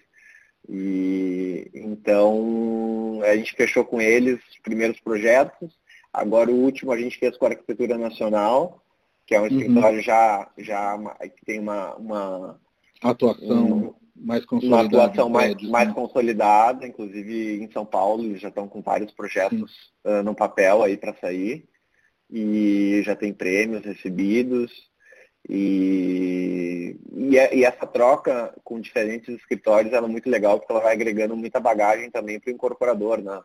E 0.70 1.70
então 1.74 3.20
a 3.24 3.36
gente 3.36 3.54
fechou 3.54 3.84
com 3.84 4.00
eles 4.00 4.40
os 4.50 4.60
primeiros 4.60 5.00
projetos. 5.00 5.76
Agora 6.14 6.52
o 6.52 6.56
último 6.56 6.92
a 6.92 6.98
gente 6.98 7.18
fez 7.18 7.36
com 7.36 7.46
a 7.46 7.50
Arquitetura 7.50 7.98
Nacional, 7.98 8.82
que 9.26 9.34
é 9.34 9.40
um 9.40 9.44
uhum. 9.44 9.50
escritório 9.50 10.02
já, 10.02 10.50
já 10.58 10.98
que 11.36 11.46
tem 11.46 11.60
uma, 11.60 11.96
uma 11.96 12.62
atuação 13.02 13.66
um, 13.66 13.94
mais 14.16 14.46
consolidada. 14.46 14.84
Uma 14.84 15.06
atuação 15.06 15.30
mais, 15.30 15.62
mais 15.64 15.88
né? 15.88 15.94
consolidada, 15.94 16.88
inclusive 16.88 17.64
em 17.64 17.72
São 17.72 17.86
Paulo, 17.86 18.24
eles 18.24 18.42
já 18.42 18.50
estão 18.50 18.68
com 18.68 18.82
vários 18.82 19.12
projetos 19.12 19.92
uh, 20.06 20.24
no 20.24 20.36
papel 20.36 20.84
aí 20.84 20.98
para 20.98 21.16
sair. 21.16 21.66
E 22.30 23.02
já 23.04 23.16
tem 23.16 23.34
prêmios 23.34 23.84
recebidos. 23.86 24.72
E, 25.48 26.96
e, 27.12 27.38
é, 27.38 27.54
e, 27.54 27.66
essa 27.66 27.86
troca 27.86 28.56
com 28.64 28.80
diferentes 28.80 29.36
escritórios 29.36 29.92
ela 29.92 30.08
é 30.08 30.10
muito 30.10 30.30
legal 30.30 30.58
porque 30.58 30.72
ela 30.72 30.82
vai 30.82 30.94
agregando 30.94 31.36
muita 31.36 31.60
bagagem 31.60 32.10
também 32.10 32.40
para 32.40 32.50
o 32.50 32.54
incorporador, 32.54 33.22
né? 33.22 33.42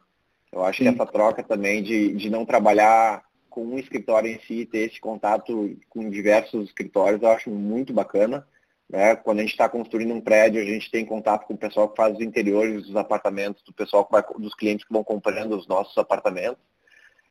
Eu 0.53 0.65
acho 0.65 0.79
Sim. 0.79 0.85
que 0.85 0.95
essa 0.95 1.11
troca 1.11 1.43
também 1.43 1.83
de, 1.83 2.15
de 2.15 2.31
não 2.31 2.47
trabalhar 2.47 3.23
com 3.51 3.65
um 3.65 3.79
escritório 3.79 4.31
em 4.31 4.39
si, 4.41 4.65
ter 4.65 4.91
esse 4.91 5.01
contato 5.01 5.77
com 5.89 6.09
diversos 6.09 6.69
escritórios, 6.69 7.21
eu 7.21 7.29
acho 7.29 7.51
muito 7.51 7.93
bacana. 7.93 8.47
Né? 8.89 9.17
Quando 9.17 9.39
a 9.39 9.43
gente 9.43 9.51
está 9.51 9.69
construindo 9.69 10.15
um 10.15 10.21
prédio, 10.21 10.63
a 10.63 10.65
gente 10.65 10.91
tem 10.91 11.05
contato 11.05 11.47
com 11.47 11.55
o 11.55 11.59
pessoal 11.59 11.89
que 11.89 11.97
faz 11.97 12.15
os 12.15 12.23
interiores 12.23 12.87
dos 12.87 12.97
apartamentos, 12.97 13.63
do 13.63 13.73
pessoal 13.73 14.05
que 14.05 14.13
vai, 14.13 14.23
dos 14.39 14.55
clientes 14.55 14.87
que 14.87 14.93
vão 14.93 15.05
comprando 15.05 15.57
os 15.57 15.67
nossos 15.67 15.97
apartamentos. 15.99 16.63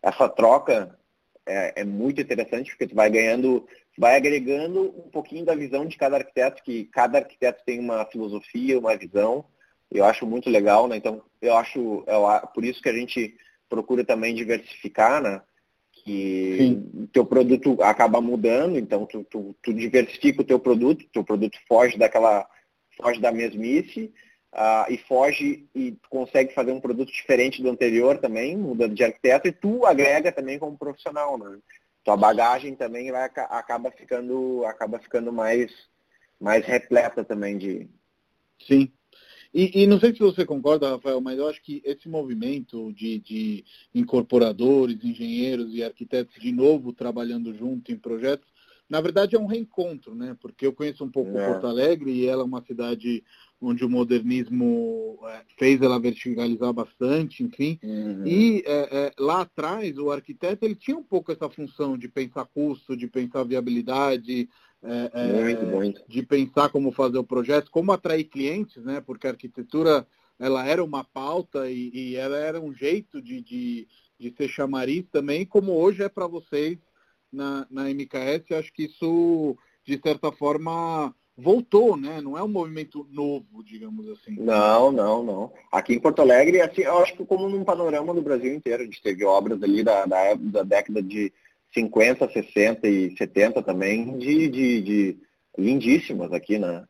Essa 0.01 0.29
troca 0.29 0.97
é, 1.45 1.81
é 1.81 1.83
muito 1.83 2.21
interessante 2.21 2.69
porque 2.69 2.87
tu 2.87 2.95
vai 2.95 3.09
ganhando 3.09 3.67
vai 3.97 4.15
agregando 4.15 4.93
um 4.95 5.09
pouquinho 5.09 5.43
da 5.43 5.55
visão 5.55 5.85
de 5.85 5.97
cada 5.97 6.17
arquiteto, 6.17 6.61
que 6.63 6.85
cada 6.85 7.17
arquiteto 7.17 7.63
tem 7.65 7.79
uma 7.79 8.05
filosofia, 8.05 8.77
uma 8.77 8.95
visão. 8.95 9.43
Eu 9.89 10.05
acho 10.05 10.25
muito 10.25 10.49
legal, 10.49 10.87
né? 10.87 10.97
Então, 10.97 11.23
eu 11.41 11.57
acho, 11.57 12.03
é 12.05 12.47
por 12.53 12.63
isso 12.63 12.81
que 12.81 12.89
a 12.89 12.93
gente 12.93 13.35
procura 13.67 14.05
também 14.05 14.35
diversificar, 14.35 15.21
né? 15.21 15.41
Que 16.07 16.81
o 16.93 17.07
teu 17.07 17.25
produto 17.25 17.77
acaba 17.81 18.21
mudando, 18.21 18.77
então 18.77 19.05
tu, 19.05 19.23
tu, 19.25 19.55
tu 19.61 19.73
diversifica 19.73 20.41
o 20.41 20.45
teu 20.45 20.59
produto, 20.59 21.05
teu 21.11 21.23
produto 21.23 21.57
foge 21.67 21.97
daquela, 21.97 22.47
foge 22.95 23.19
da 23.19 23.31
mesmice, 23.31 24.13
uh, 24.53 24.91
e 24.91 24.97
foge 24.97 25.67
e 25.75 25.97
consegue 26.09 26.53
fazer 26.53 26.71
um 26.71 26.79
produto 26.79 27.11
diferente 27.11 27.61
do 27.61 27.69
anterior 27.69 28.17
também, 28.17 28.55
mudando 28.55 28.95
de 28.95 29.03
arquiteto, 29.03 29.47
e 29.47 29.51
tu 29.51 29.85
agrega 29.85 30.31
também 30.31 30.57
como 30.57 30.77
profissional, 30.77 31.37
né? 31.37 31.57
tua 32.07 32.15
bagagem 32.15 32.73
também 32.73 33.11
vai, 33.11 33.25
acaba 33.25 33.91
ficando, 33.91 34.63
acaba 34.65 34.97
ficando 34.97 35.33
mais, 35.33 35.69
mais 36.39 36.65
repleta 36.65 37.21
também 37.21 37.57
de. 37.57 37.89
Sim. 38.65 38.89
E, 39.53 39.83
e, 39.83 39.87
não 39.87 39.99
sei 39.99 40.13
se 40.13 40.19
você 40.19 40.45
concorda, 40.45 40.89
Rafael, 40.89 41.21
mas 41.21 41.37
eu 41.37 41.47
acho 41.47 41.61
que 41.61 41.81
esse 41.85 42.07
movimento 42.07 42.91
de, 42.93 43.19
de 43.19 43.65
incorporadores, 43.93 45.03
engenheiros 45.03 45.73
e 45.73 45.83
arquitetos 45.83 46.39
de 46.39 46.51
novo 46.51 46.93
trabalhando 46.93 47.53
junto 47.53 47.91
em 47.91 47.97
projetos, 47.97 48.47
na 48.89 49.01
verdade 49.01 49.35
é 49.35 49.39
um 49.39 49.45
reencontro, 49.45 50.15
né? 50.15 50.35
Porque 50.39 50.65
eu 50.65 50.73
conheço 50.73 51.03
um 51.03 51.09
pouco 51.09 51.37
é. 51.37 51.45
Porto 51.45 51.67
Alegre 51.67 52.11
e 52.11 52.25
ela 52.25 52.43
é 52.43 52.45
uma 52.45 52.61
cidade 52.61 53.23
onde 53.59 53.83
o 53.83 53.89
modernismo 53.89 55.19
é, 55.23 55.41
fez 55.57 55.81
ela 55.81 55.99
verticalizar 55.99 56.71
bastante, 56.71 57.43
enfim. 57.43 57.79
Uhum. 57.83 58.25
E 58.25 58.63
é, 58.65 58.89
é, 58.91 59.13
lá 59.19 59.41
atrás, 59.41 59.97
o 59.97 60.11
arquiteto 60.11 60.63
ele 60.63 60.75
tinha 60.75 60.97
um 60.97 61.03
pouco 61.03 61.31
essa 61.31 61.49
função 61.49 61.97
de 61.97 62.07
pensar 62.07 62.45
custo, 62.45 62.95
de 62.95 63.07
pensar 63.07 63.43
viabilidade, 63.43 64.47
é, 64.83 65.11
é, 65.13 65.41
muito, 65.41 65.65
muito. 65.65 66.03
de 66.07 66.21
pensar 66.23 66.69
como 66.69 66.91
fazer 66.91 67.17
o 67.17 67.23
projeto, 67.23 67.71
como 67.71 67.91
atrair 67.91 68.25
clientes, 68.25 68.83
né? 68.83 69.01
Porque 69.01 69.27
a 69.27 69.31
arquitetura 69.31 70.07
ela 70.39 70.65
era 70.65 70.83
uma 70.83 71.03
pauta 71.03 71.69
e, 71.69 71.89
e 71.93 72.15
ela 72.15 72.37
era 72.37 72.61
um 72.61 72.73
jeito 72.73 73.21
de, 73.21 73.41
de, 73.41 73.87
de 74.19 74.33
ser 74.35 74.47
chamariz 74.47 75.05
também, 75.11 75.45
como 75.45 75.73
hoje 75.73 76.03
é 76.03 76.09
para 76.09 76.27
vocês 76.27 76.77
na, 77.31 77.65
na 77.69 77.89
MKS. 77.89 78.51
Acho 78.51 78.71
que 78.71 78.83
isso, 78.85 79.57
de 79.83 79.99
certa 79.99 80.31
forma, 80.31 81.13
voltou, 81.35 81.97
né? 81.97 82.21
Não 82.21 82.37
é 82.37 82.43
um 82.43 82.47
movimento 82.47 83.07
novo, 83.11 83.63
digamos 83.63 84.07
assim. 84.09 84.35
Não, 84.39 84.91
não, 84.91 85.23
não. 85.23 85.53
Aqui 85.71 85.93
em 85.93 85.99
Porto 85.99 86.21
Alegre, 86.21 86.61
assim, 86.61 86.81
eu 86.81 86.99
acho 86.99 87.15
que 87.15 87.25
como 87.25 87.49
num 87.49 87.63
panorama 87.63 88.13
do 88.13 88.21
Brasil 88.21 88.53
inteiro, 88.53 88.83
a 88.83 88.85
gente 88.85 89.01
teve 89.01 89.25
obras 89.25 89.61
ali 89.63 89.83
da, 89.83 90.05
da, 90.05 90.35
da 90.35 90.63
década 90.63 91.01
de 91.01 91.33
50, 91.77 92.29
60 92.29 92.87
e 92.87 93.15
70 93.17 93.61
também, 93.61 94.17
de, 94.17 94.49
de, 94.49 94.81
de 94.81 95.17
lindíssimas 95.57 96.31
aqui, 96.33 96.57
né? 96.57 96.85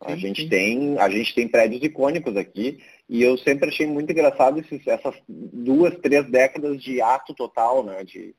A 0.00 0.12
sim, 0.12 0.18
gente 0.18 0.42
sim. 0.42 0.48
tem 0.48 0.98
a 0.98 1.08
gente 1.08 1.34
tem 1.34 1.48
prédios 1.48 1.82
icônicos 1.82 2.36
aqui 2.36 2.78
e 3.08 3.22
eu 3.22 3.36
sempre 3.38 3.68
achei 3.68 3.86
muito 3.86 4.12
engraçado 4.12 4.60
esses, 4.60 4.86
essas 4.86 5.14
duas, 5.26 5.96
três 5.98 6.30
décadas 6.30 6.80
de 6.80 7.00
ato 7.00 7.34
total, 7.34 7.82
né? 7.82 8.04
De 8.04 8.34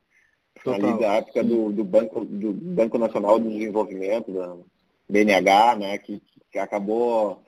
total, 0.64 0.74
ali 0.74 1.00
da 1.00 1.14
época 1.16 1.44
do, 1.44 1.70
do, 1.70 1.84
banco 1.84 2.24
do 2.24 2.52
Banco 2.52 2.96
Nacional 2.96 3.38
de 3.38 3.50
Desenvolvimento, 3.50 4.32
da, 4.32 4.56
BNH, 5.10 5.76
né, 5.76 5.98
que, 5.98 6.22
que 6.52 6.58
acabou 6.58 7.42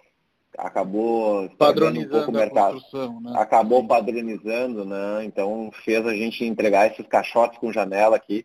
acabou 0.58 1.48
padronizando 1.50 2.30
um 2.30 2.34
mercado, 2.34 2.80
né? 3.20 3.32
acabou 3.36 3.86
padronizando, 3.86 4.84
né? 4.84 5.24
Então 5.24 5.70
fez 5.84 6.04
a 6.06 6.14
gente 6.14 6.44
entregar 6.44 6.90
esses 6.90 7.06
caixotes 7.06 7.58
com 7.58 7.72
janela 7.72 8.16
aqui. 8.16 8.44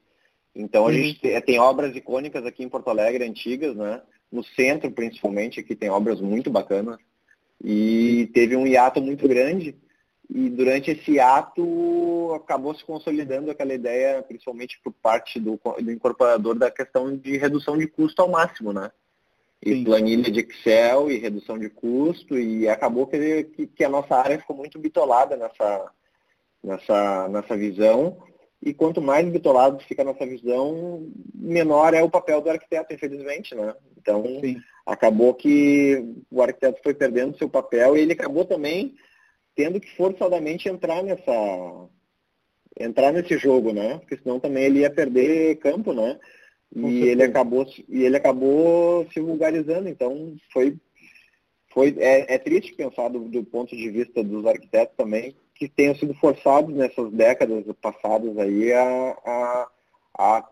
Então 0.56 0.86
a 0.86 0.88
uhum. 0.88 0.94
gente 0.94 1.20
tem, 1.20 1.42
tem, 1.42 1.60
obras 1.60 1.96
icônicas 1.96 2.46
aqui 2.46 2.64
em 2.64 2.70
Porto 2.70 2.90
Alegre 2.90 3.26
antigas, 3.26 3.76
né? 3.76 4.02
No 4.32 4.44
centro 4.44 4.90
principalmente 4.92 5.60
aqui 5.60 5.76
tem 5.76 5.90
obras 5.90 6.20
muito 6.22 6.50
bacanas 6.50 6.98
e 7.64 8.30
teve 8.34 8.56
um 8.56 8.66
hiato 8.66 9.02
muito 9.02 9.28
grande 9.28 9.76
e 10.30 10.50
durante 10.50 10.92
esse 10.92 11.12
hiato 11.12 12.34
acabou 12.36 12.76
se 12.76 12.84
consolidando 12.84 13.50
aquela 13.50 13.74
ideia, 13.74 14.22
principalmente 14.22 14.80
por 14.84 14.92
parte 14.92 15.40
do, 15.40 15.60
do 15.82 15.92
incorporador 15.92 16.56
da 16.56 16.70
questão 16.70 17.16
de 17.16 17.38
redução 17.38 17.78
de 17.78 17.88
custo 17.88 18.22
ao 18.22 18.30
máximo, 18.30 18.74
né? 18.74 18.92
E 19.64 19.74
Sim. 19.74 19.84
planilha 19.84 20.32
de 20.32 20.42
Excel 20.42 21.10
e 21.10 21.18
redução 21.18 21.58
de 21.58 21.70
custo 21.70 22.38
e 22.38 22.70
acabou 22.70 23.08
que, 23.08 23.68
que, 23.76 23.84
a 23.84 23.90
nossa 23.90 24.16
área 24.16 24.40
ficou 24.40 24.56
muito 24.56 24.78
bitolada 24.78 25.36
nessa, 25.36 25.92
nessa, 26.64 27.28
nessa 27.28 27.58
visão 27.58 28.18
e 28.62 28.74
quanto 28.74 29.02
mais 29.02 29.28
bitolado 29.28 29.84
fica 29.84 30.02
a 30.02 30.06
nossa 30.06 30.26
visão, 30.26 31.08
menor 31.34 31.94
é 31.94 32.02
o 32.02 32.10
papel 32.10 32.42
do 32.42 32.50
arquiteto, 32.50 32.94
infelizmente, 32.94 33.54
né? 33.54 33.74
Então, 33.98 34.24
Sim. 34.42 34.58
acabou 34.86 35.34
que 35.34 36.04
o 36.32 36.42
arquiteto 36.42 36.82
foi 36.82 36.94
perdendo 36.94 37.38
seu 37.38 37.50
papel 37.50 37.96
e 37.96 38.02
ele 38.02 38.14
acabou 38.14 38.46
também 38.46 38.96
tendo 39.56 39.80
que 39.80 39.96
forçadamente 39.96 40.70
entrar 40.70 41.04
nessa 41.04 41.90
entrar 42.80 43.12
nesse 43.12 43.38
jogo, 43.38 43.74
né? 43.74 43.98
Porque 44.00 44.18
senão 44.18 44.40
também 44.40 44.66
ele 44.66 44.80
ia 44.80 44.90
perder 44.90 45.56
campo, 45.58 45.94
né? 45.94 46.20
E 46.76 47.04
ele 47.08 47.24
acabou 47.24 47.66
e 47.88 48.04
ele 48.04 48.18
acabou 48.18 49.08
se 49.12 49.20
vulgarizando 49.20 49.88
então 49.88 50.36
foi 50.52 50.76
foi 51.70 51.96
é, 52.00 52.36
é 52.36 52.38
triste 52.38 52.74
pensar 52.74 53.10
do, 53.10 53.20
do, 53.20 53.44
ponto 53.44 53.76
de 53.76 53.90
vista 53.90 54.24
dos 54.24 54.46
arquitetos 54.46 54.96
também 54.98 55.36
que 55.56 55.68
tenham 55.68 55.96
sido 55.96 56.14
forçados 56.16 56.76
nessas 56.76 57.12
décadas 57.12 57.64
passadas 57.82 58.38
aí 58.38 58.72
a, 58.74 59.18
a, 59.26 59.68
a, 60.20 60.50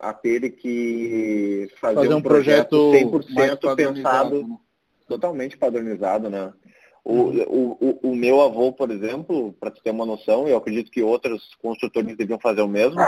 a 0.00 0.12
ter 0.12 0.50
que 0.50 1.68
fazer, 1.80 1.96
fazer 1.96 2.14
um, 2.14 2.22
projeto, 2.22 2.90
projeto 3.10 3.68
100% 3.68 3.76
pensado 3.76 4.42
né? 4.48 4.58
totalmente 5.06 5.56
padronizado 5.56 6.30
né 6.30 6.52
O, 7.04 7.30
o, 7.30 7.98
o, 8.10 8.14
meu 8.14 8.40
avô, 8.40 8.72
por 8.72 8.88
exemplo, 8.90 9.52
para 9.58 9.72
ter 9.72 9.90
uma 9.90 10.06
noção, 10.06 10.46
eu 10.46 10.56
acredito 10.56 10.90
que 10.90 11.02
outros 11.02 11.52
construtores 11.56 12.16
deviam 12.16 12.38
fazer 12.38 12.62
o 12.62 12.68
mesmo, 12.68 13.00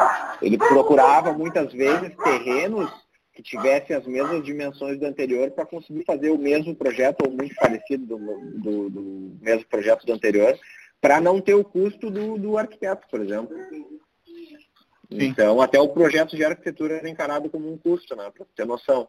ele 0.42 0.59
procurava 0.59 1.33
muitas 1.33 1.72
vezes 1.72 2.12
terrenos 2.16 2.90
que 3.33 3.42
tivessem 3.42 3.94
as 3.94 4.04
mesmas 4.04 4.44
dimensões 4.44 4.98
do 4.98 5.07
anterior 5.07 5.50
para 5.52 5.66
conseguir 5.66 6.04
fazer 6.04 6.30
o 6.30 6.38
mesmo 6.38 6.74
projeto 6.74 7.24
ou 7.24 7.33
muito 7.33 7.54
parecido 7.54 8.04
do, 8.04 8.18
do, 8.59 8.90
do 8.90 9.37
mesmo 9.40 9.66
projeto 9.66 10.04
do 10.04 10.12
anterior, 10.12 10.59
para 11.00 11.20
não 11.20 11.40
ter 11.40 11.54
o 11.54 11.64
custo 11.64 12.11
do, 12.11 12.38
do 12.38 12.59
arquiteto, 12.59 13.07
por 13.09 13.20
exemplo. 13.20 13.57
Sim. 15.11 15.26
Então, 15.26 15.61
até 15.61 15.78
o 15.78 15.88
projeto 15.88 16.37
de 16.37 16.44
arquitetura 16.44 16.96
era 16.96 17.09
encarado 17.09 17.50
como 17.50 17.72
um 17.72 17.76
custo, 17.76 18.16
né, 18.16 18.30
para 18.37 18.46
ter 18.57 18.64
noção. 18.64 19.09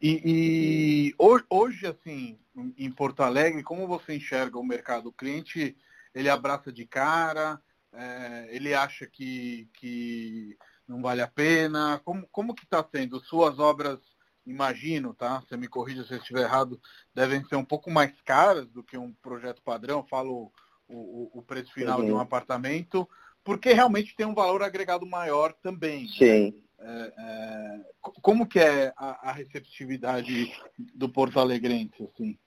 E, 0.00 0.22
e 0.24 1.14
hoje, 1.50 1.86
assim, 1.86 2.38
em 2.76 2.90
Porto 2.90 3.22
Alegre, 3.22 3.62
como 3.62 3.86
você 3.86 4.16
enxerga 4.16 4.58
o 4.58 4.64
mercado? 4.64 5.08
O 5.08 5.12
cliente, 5.12 5.76
ele 6.14 6.28
abraça 6.28 6.72
de 6.72 6.86
cara, 6.86 7.60
é, 7.92 8.48
ele 8.50 8.74
acha 8.74 9.06
que, 9.06 9.68
que 9.74 10.56
não 10.86 11.02
vale 11.02 11.20
a 11.20 11.28
pena? 11.28 12.00
Como, 12.04 12.26
como 12.28 12.54
que 12.54 12.64
está 12.64 12.84
sendo? 12.90 13.20
Suas 13.20 13.58
obras, 13.58 13.98
imagino, 14.46 15.14
tá? 15.14 15.40
Você 15.40 15.56
me 15.56 15.68
corrija 15.68 16.04
se 16.04 16.14
eu 16.14 16.18
estiver 16.18 16.42
errado, 16.42 16.80
devem 17.14 17.44
ser 17.44 17.56
um 17.56 17.64
pouco 17.64 17.90
mais 17.90 18.12
caras 18.22 18.66
do 18.70 18.82
que 18.82 18.96
um 18.96 19.12
projeto 19.14 19.62
padrão, 19.62 20.06
falo 20.06 20.52
o, 20.88 21.38
o, 21.38 21.42
preço 21.42 21.72
final 21.72 22.00
uhum. 22.00 22.06
de 22.06 22.12
um 22.12 22.14
uhum. 22.14 22.20
apartamento, 22.20 23.08
porque 23.44 23.72
realmente 23.72 24.16
tem 24.16 24.26
um 24.26 24.34
valor 24.34 24.62
agregado 24.62 25.06
maior 25.06 25.52
também. 25.52 26.04
Né? 26.04 26.10
Sim. 26.16 26.50
Né? 26.50 26.62
É, 26.80 27.12
é, 27.18 27.80
como 28.22 28.46
que 28.46 28.60
é 28.60 28.92
a, 28.96 29.30
a, 29.30 29.32
receptividade 29.32 30.52
do 30.94 31.08
Porto 31.08 31.40
Alegrense, 31.40 32.04
assim? 32.04 32.38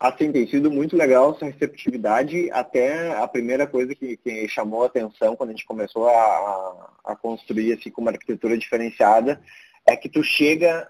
Assim, 0.00 0.32
tem 0.32 0.48
sido 0.48 0.70
muito 0.70 0.96
legal 0.96 1.32
essa 1.32 1.44
receptividade. 1.44 2.50
Até 2.50 3.14
a 3.14 3.28
primeira 3.28 3.66
coisa 3.66 3.94
que, 3.94 4.16
que 4.16 4.48
chamou 4.48 4.82
a 4.82 4.86
atenção 4.86 5.36
quando 5.36 5.50
a 5.50 5.52
gente 5.52 5.66
começou 5.66 6.08
a, 6.08 6.90
a 7.04 7.14
construir 7.16 7.74
assim, 7.74 7.90
com 7.90 8.00
uma 8.00 8.10
arquitetura 8.10 8.56
diferenciada 8.56 9.38
é 9.86 9.94
que 9.94 10.08
tu 10.08 10.22
chega 10.22 10.88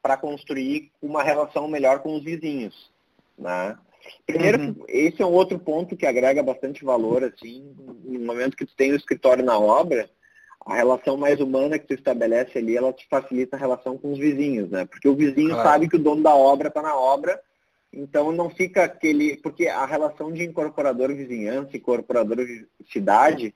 para 0.00 0.16
construir 0.16 0.90
uma 1.02 1.22
relação 1.22 1.68
melhor 1.68 2.00
com 2.00 2.14
os 2.16 2.24
vizinhos. 2.24 2.90
Né? 3.36 3.76
Primeiro, 4.26 4.62
uhum. 4.62 4.84
esse 4.88 5.20
é 5.20 5.26
um 5.26 5.32
outro 5.32 5.58
ponto 5.58 5.96
que 5.96 6.06
agrega 6.06 6.42
bastante 6.42 6.84
valor, 6.84 7.24
assim, 7.24 7.74
no 8.04 8.20
momento 8.20 8.56
que 8.56 8.64
tu 8.64 8.74
tem 8.74 8.92
o 8.92 8.96
escritório 8.96 9.44
na 9.44 9.58
obra, 9.58 10.08
a 10.64 10.74
relação 10.74 11.16
mais 11.16 11.40
humana 11.40 11.78
que 11.78 11.86
tu 11.86 11.94
estabelece 11.94 12.58
ali, 12.58 12.76
ela 12.76 12.92
te 12.92 13.06
facilita 13.08 13.56
a 13.56 13.58
relação 13.58 13.96
com 13.96 14.12
os 14.12 14.18
vizinhos, 14.18 14.70
né? 14.70 14.84
Porque 14.86 15.08
o 15.08 15.14
vizinho 15.14 15.50
claro. 15.50 15.68
sabe 15.68 15.88
que 15.88 15.96
o 15.96 15.98
dono 15.98 16.22
da 16.22 16.34
obra 16.34 16.68
está 16.68 16.82
na 16.82 16.96
obra, 16.96 17.40
então 17.92 18.32
não 18.32 18.50
fica 18.50 18.84
aquele. 18.84 19.36
Porque 19.36 19.66
a 19.66 19.84
relação 19.86 20.32
de 20.32 20.44
incorporador-vizinhança 20.44 21.70
e 21.74 21.78
incorporador-cidade 21.78 23.54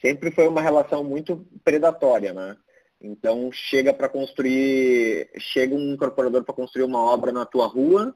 sempre 0.00 0.30
foi 0.30 0.48
uma 0.48 0.60
relação 0.60 1.02
muito 1.04 1.46
predatória, 1.64 2.32
né? 2.32 2.56
Então 3.00 3.50
chega 3.52 3.92
para 3.92 4.08
construir, 4.08 5.30
chega 5.38 5.74
um 5.74 5.92
incorporador 5.92 6.44
para 6.44 6.54
construir 6.54 6.84
uma 6.84 7.00
obra 7.00 7.30
na 7.30 7.44
tua 7.44 7.66
rua, 7.66 8.14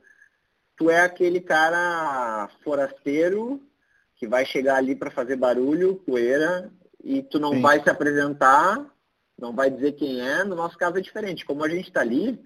tu 0.76 0.90
é 0.90 1.00
aquele 1.00 1.40
cara 1.40 2.48
forasteiro 2.64 3.60
que 4.16 4.26
vai 4.26 4.44
chegar 4.44 4.76
ali 4.76 4.94
para 4.94 5.10
fazer 5.10 5.36
barulho, 5.36 5.96
poeira, 6.06 6.70
e 7.02 7.22
tu 7.22 7.38
não 7.38 7.52
Sim. 7.54 7.60
vai 7.62 7.82
se 7.82 7.88
apresentar, 7.88 8.86
não 9.38 9.54
vai 9.54 9.70
dizer 9.70 9.92
quem 9.92 10.20
é. 10.20 10.44
No 10.44 10.54
nosso 10.54 10.76
caso 10.76 10.98
é 10.98 11.00
diferente. 11.00 11.44
Como 11.44 11.64
a 11.64 11.68
gente 11.68 11.88
está 11.88 12.00
ali, 12.00 12.38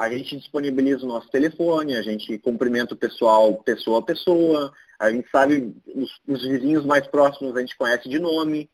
a 0.00 0.08
gente 0.08 0.34
disponibiliza 0.34 1.04
o 1.04 1.08
nosso 1.08 1.28
telefone, 1.28 1.94
a 1.94 2.00
gente 2.00 2.38
cumprimenta 2.38 2.94
o 2.94 2.96
pessoal 2.96 3.62
pessoa 3.62 3.98
a 3.98 4.02
pessoa, 4.02 4.72
a 4.98 5.10
gente 5.10 5.28
sabe 5.30 5.76
os, 5.94 6.10
os 6.26 6.42
vizinhos 6.42 6.86
mais 6.86 7.06
próximos 7.06 7.54
a 7.54 7.60
gente 7.60 7.76
conhece 7.76 8.08
de 8.08 8.18
nome. 8.18 8.70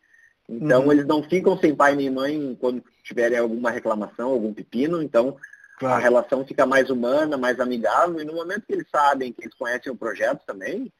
Então 0.49 0.85
uhum. 0.85 0.93
eles 0.93 1.05
não 1.05 1.25
ficam 1.25 1.59
sem 1.59 1.75
pai 1.75 1.97
nem 1.97 2.09
mãe 2.11 2.57
quando 2.61 2.81
tiverem 3.03 3.39
alguma 3.39 3.73
reclamação, 3.73 4.31
algum 4.31 4.55
pepino. 4.55 5.03
Então 5.03 5.37
claro. 5.81 5.97
a 5.97 5.99
relação 5.99 6.47
fica 6.47 6.65
mais 6.65 6.91
humana, 6.91 7.37
mais 7.37 7.59
amigável. 7.59 8.21
E 8.21 8.25
no 8.25 8.35
momento 8.35 8.65
que 8.65 8.75
eles 8.75 8.89
sabem, 8.89 9.33
que 9.33 9.43
eles 9.43 9.55
conhecem 9.55 9.91
o 9.91 9.97
projeto 9.97 10.45
também, 10.47 10.93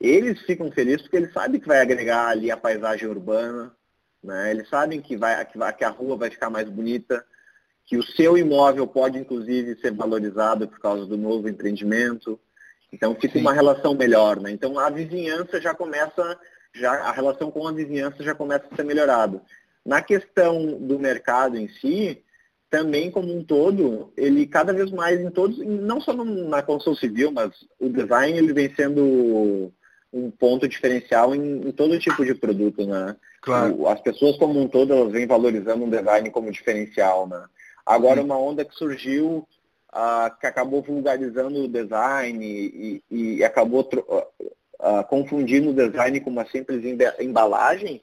eles 0.00 0.40
ficam 0.42 0.70
felizes 0.70 1.02
porque 1.02 1.16
eles 1.16 1.32
sabem 1.32 1.60
que 1.60 1.66
vai 1.66 1.80
agregar 1.80 2.28
ali 2.28 2.52
a 2.52 2.56
paisagem 2.56 3.08
urbana, 3.08 3.74
né? 4.22 4.52
Eles 4.52 4.68
sabem 4.68 5.02
que, 5.02 5.16
vai, 5.16 5.44
que, 5.44 5.58
vai, 5.58 5.72
que 5.72 5.82
a 5.82 5.90
rua 5.90 6.16
vai 6.16 6.30
ficar 6.30 6.50
mais 6.50 6.68
bonita, 6.68 7.26
que 7.86 7.96
o 7.96 8.02
seu 8.02 8.38
imóvel 8.38 8.86
pode, 8.86 9.18
inclusive, 9.18 9.80
ser 9.80 9.92
valorizado 9.92 10.68
por 10.68 10.78
causa 10.78 11.06
do 11.06 11.16
novo 11.16 11.48
empreendimento. 11.48 12.38
Então, 12.92 13.14
fica 13.14 13.34
Sim. 13.34 13.40
uma 13.40 13.52
relação 13.52 13.94
melhor. 13.94 14.40
Né? 14.40 14.50
Então, 14.50 14.78
a 14.78 14.88
vizinhança 14.90 15.60
já 15.60 15.74
começa, 15.74 16.38
já, 16.74 16.92
a 16.92 17.12
relação 17.12 17.50
com 17.50 17.66
a 17.66 17.72
vizinhança 17.72 18.22
já 18.22 18.34
começa 18.34 18.64
a 18.70 18.76
ser 18.76 18.84
melhorada. 18.84 19.42
Na 19.84 20.00
questão 20.00 20.78
do 20.78 20.98
mercado 20.98 21.56
em 21.56 21.68
si, 21.68 22.22
também 22.70 23.10
como 23.10 23.36
um 23.36 23.44
todo, 23.44 24.12
ele 24.16 24.46
cada 24.46 24.72
vez 24.72 24.90
mais 24.90 25.20
em 25.20 25.30
todos, 25.30 25.58
não 25.58 26.00
só 26.00 26.14
na 26.14 26.62
construção 26.62 26.94
civil, 26.94 27.30
mas 27.30 27.50
o 27.78 27.90
design 27.90 28.38
ele 28.38 28.54
vem 28.54 28.74
sendo 28.74 29.70
um 30.10 30.30
ponto 30.30 30.66
diferencial 30.66 31.34
em, 31.34 31.68
em 31.68 31.72
todo 31.72 31.98
tipo 31.98 32.24
de 32.24 32.34
produto, 32.34 32.86
né? 32.86 33.14
Claro. 33.42 33.86
As 33.88 34.00
pessoas 34.00 34.36
como 34.36 34.58
um 34.58 34.68
todo 34.68 34.92
elas 34.92 35.12
vêm 35.12 35.26
valorizando 35.26 35.84
um 35.84 35.90
design 35.90 36.30
como 36.30 36.50
diferencial, 36.50 37.26
né? 37.26 37.44
Agora 37.84 38.20
Sim. 38.20 38.26
uma 38.26 38.38
onda 38.38 38.64
que 38.64 38.74
surgiu 38.74 39.46
uh, 39.92 40.38
que 40.40 40.46
acabou 40.46 40.82
vulgarizando 40.82 41.64
o 41.64 41.68
design 41.68 42.44
e, 42.44 43.02
e, 43.10 43.44
acabou 43.44 43.80
uh, 43.80 45.04
confundindo 45.08 45.70
o 45.70 45.74
design 45.74 46.20
com 46.20 46.30
uma 46.30 46.46
simples 46.46 46.82
embalagem, 47.20 48.02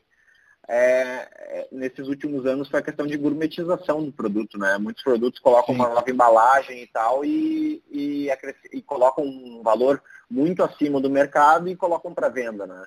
é, 0.71 1.27
é, 1.39 1.67
nesses 1.71 2.07
últimos 2.07 2.45
anos 2.45 2.69
foi 2.69 2.79
a 2.79 2.83
questão 2.83 3.07
de 3.07 3.17
gourmetização 3.17 4.03
do 4.03 4.11
produto, 4.11 4.55
né? 4.55 4.77
Muitos 4.77 5.03
produtos 5.03 5.39
colocam 5.39 5.73
Sim. 5.73 5.81
uma 5.81 5.89
nova 5.89 6.11
embalagem 6.11 6.83
e 6.83 6.87
tal 6.87 7.25
e, 7.25 7.81
e, 7.89 8.29
e, 8.71 8.81
colocam 8.83 9.25
um 9.25 9.63
valor 9.63 9.99
muito 10.29 10.63
acima 10.63 11.01
do 11.01 11.09
mercado 11.09 11.67
e 11.67 11.75
colocam 11.75 12.13
para 12.13 12.29
venda, 12.29 12.67
né? 12.67 12.85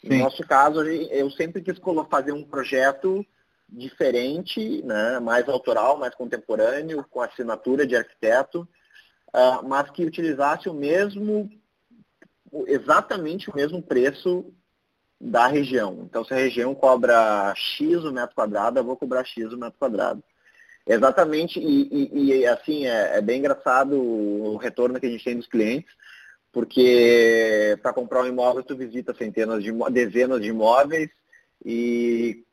Sim. 0.00 0.10
No 0.10 0.18
nosso 0.18 0.46
caso, 0.46 0.84
eu 0.84 1.28
sempre 1.32 1.62
quis 1.62 1.80
fazer 2.08 2.30
um 2.30 2.44
projeto 2.44 3.26
diferente, 3.68 4.82
né? 4.82 5.18
mais 5.20 5.48
autoral, 5.48 5.98
mais 5.98 6.14
contemporâneo, 6.14 7.04
com 7.10 7.20
assinatura 7.20 7.86
de 7.86 7.96
arquiteto, 7.96 8.68
uh, 9.28 9.66
mas 9.66 9.90
que 9.90 10.04
utilizasse 10.04 10.68
o 10.68 10.74
mesmo, 10.74 11.50
exatamente 12.66 13.50
o 13.50 13.56
mesmo 13.56 13.82
preço 13.82 14.52
da 15.20 15.46
região. 15.46 16.02
Então, 16.08 16.24
se 16.24 16.32
a 16.32 16.36
região 16.36 16.74
cobra 16.74 17.52
X 17.56 18.04
o 18.04 18.12
metro 18.12 18.34
quadrado, 18.34 18.78
eu 18.78 18.84
vou 18.84 18.96
cobrar 18.96 19.24
X 19.24 19.52
o 19.52 19.58
metro 19.58 19.78
quadrado. 19.78 20.22
Exatamente, 20.86 21.58
e, 21.58 21.88
e, 21.90 22.24
e 22.36 22.46
assim, 22.46 22.86
é, 22.86 23.18
é, 23.18 23.20
bem 23.20 23.40
engraçado 23.40 24.00
o 24.00 24.56
retorno 24.56 25.00
que 25.00 25.06
a 25.06 25.10
gente 25.10 25.24
tem 25.24 25.36
dos 25.36 25.48
clientes, 25.48 25.92
porque 26.52 27.76
para 27.82 27.92
comprar 27.92 28.22
um 28.22 28.28
imóvel 28.28 28.62
tu 28.62 28.76
visita 28.76 29.12
centenas 29.12 29.64
de 29.64 29.72
dezenas 29.90 30.40
de 30.40 30.48
imóveis 30.48 31.10
e 31.64 32.45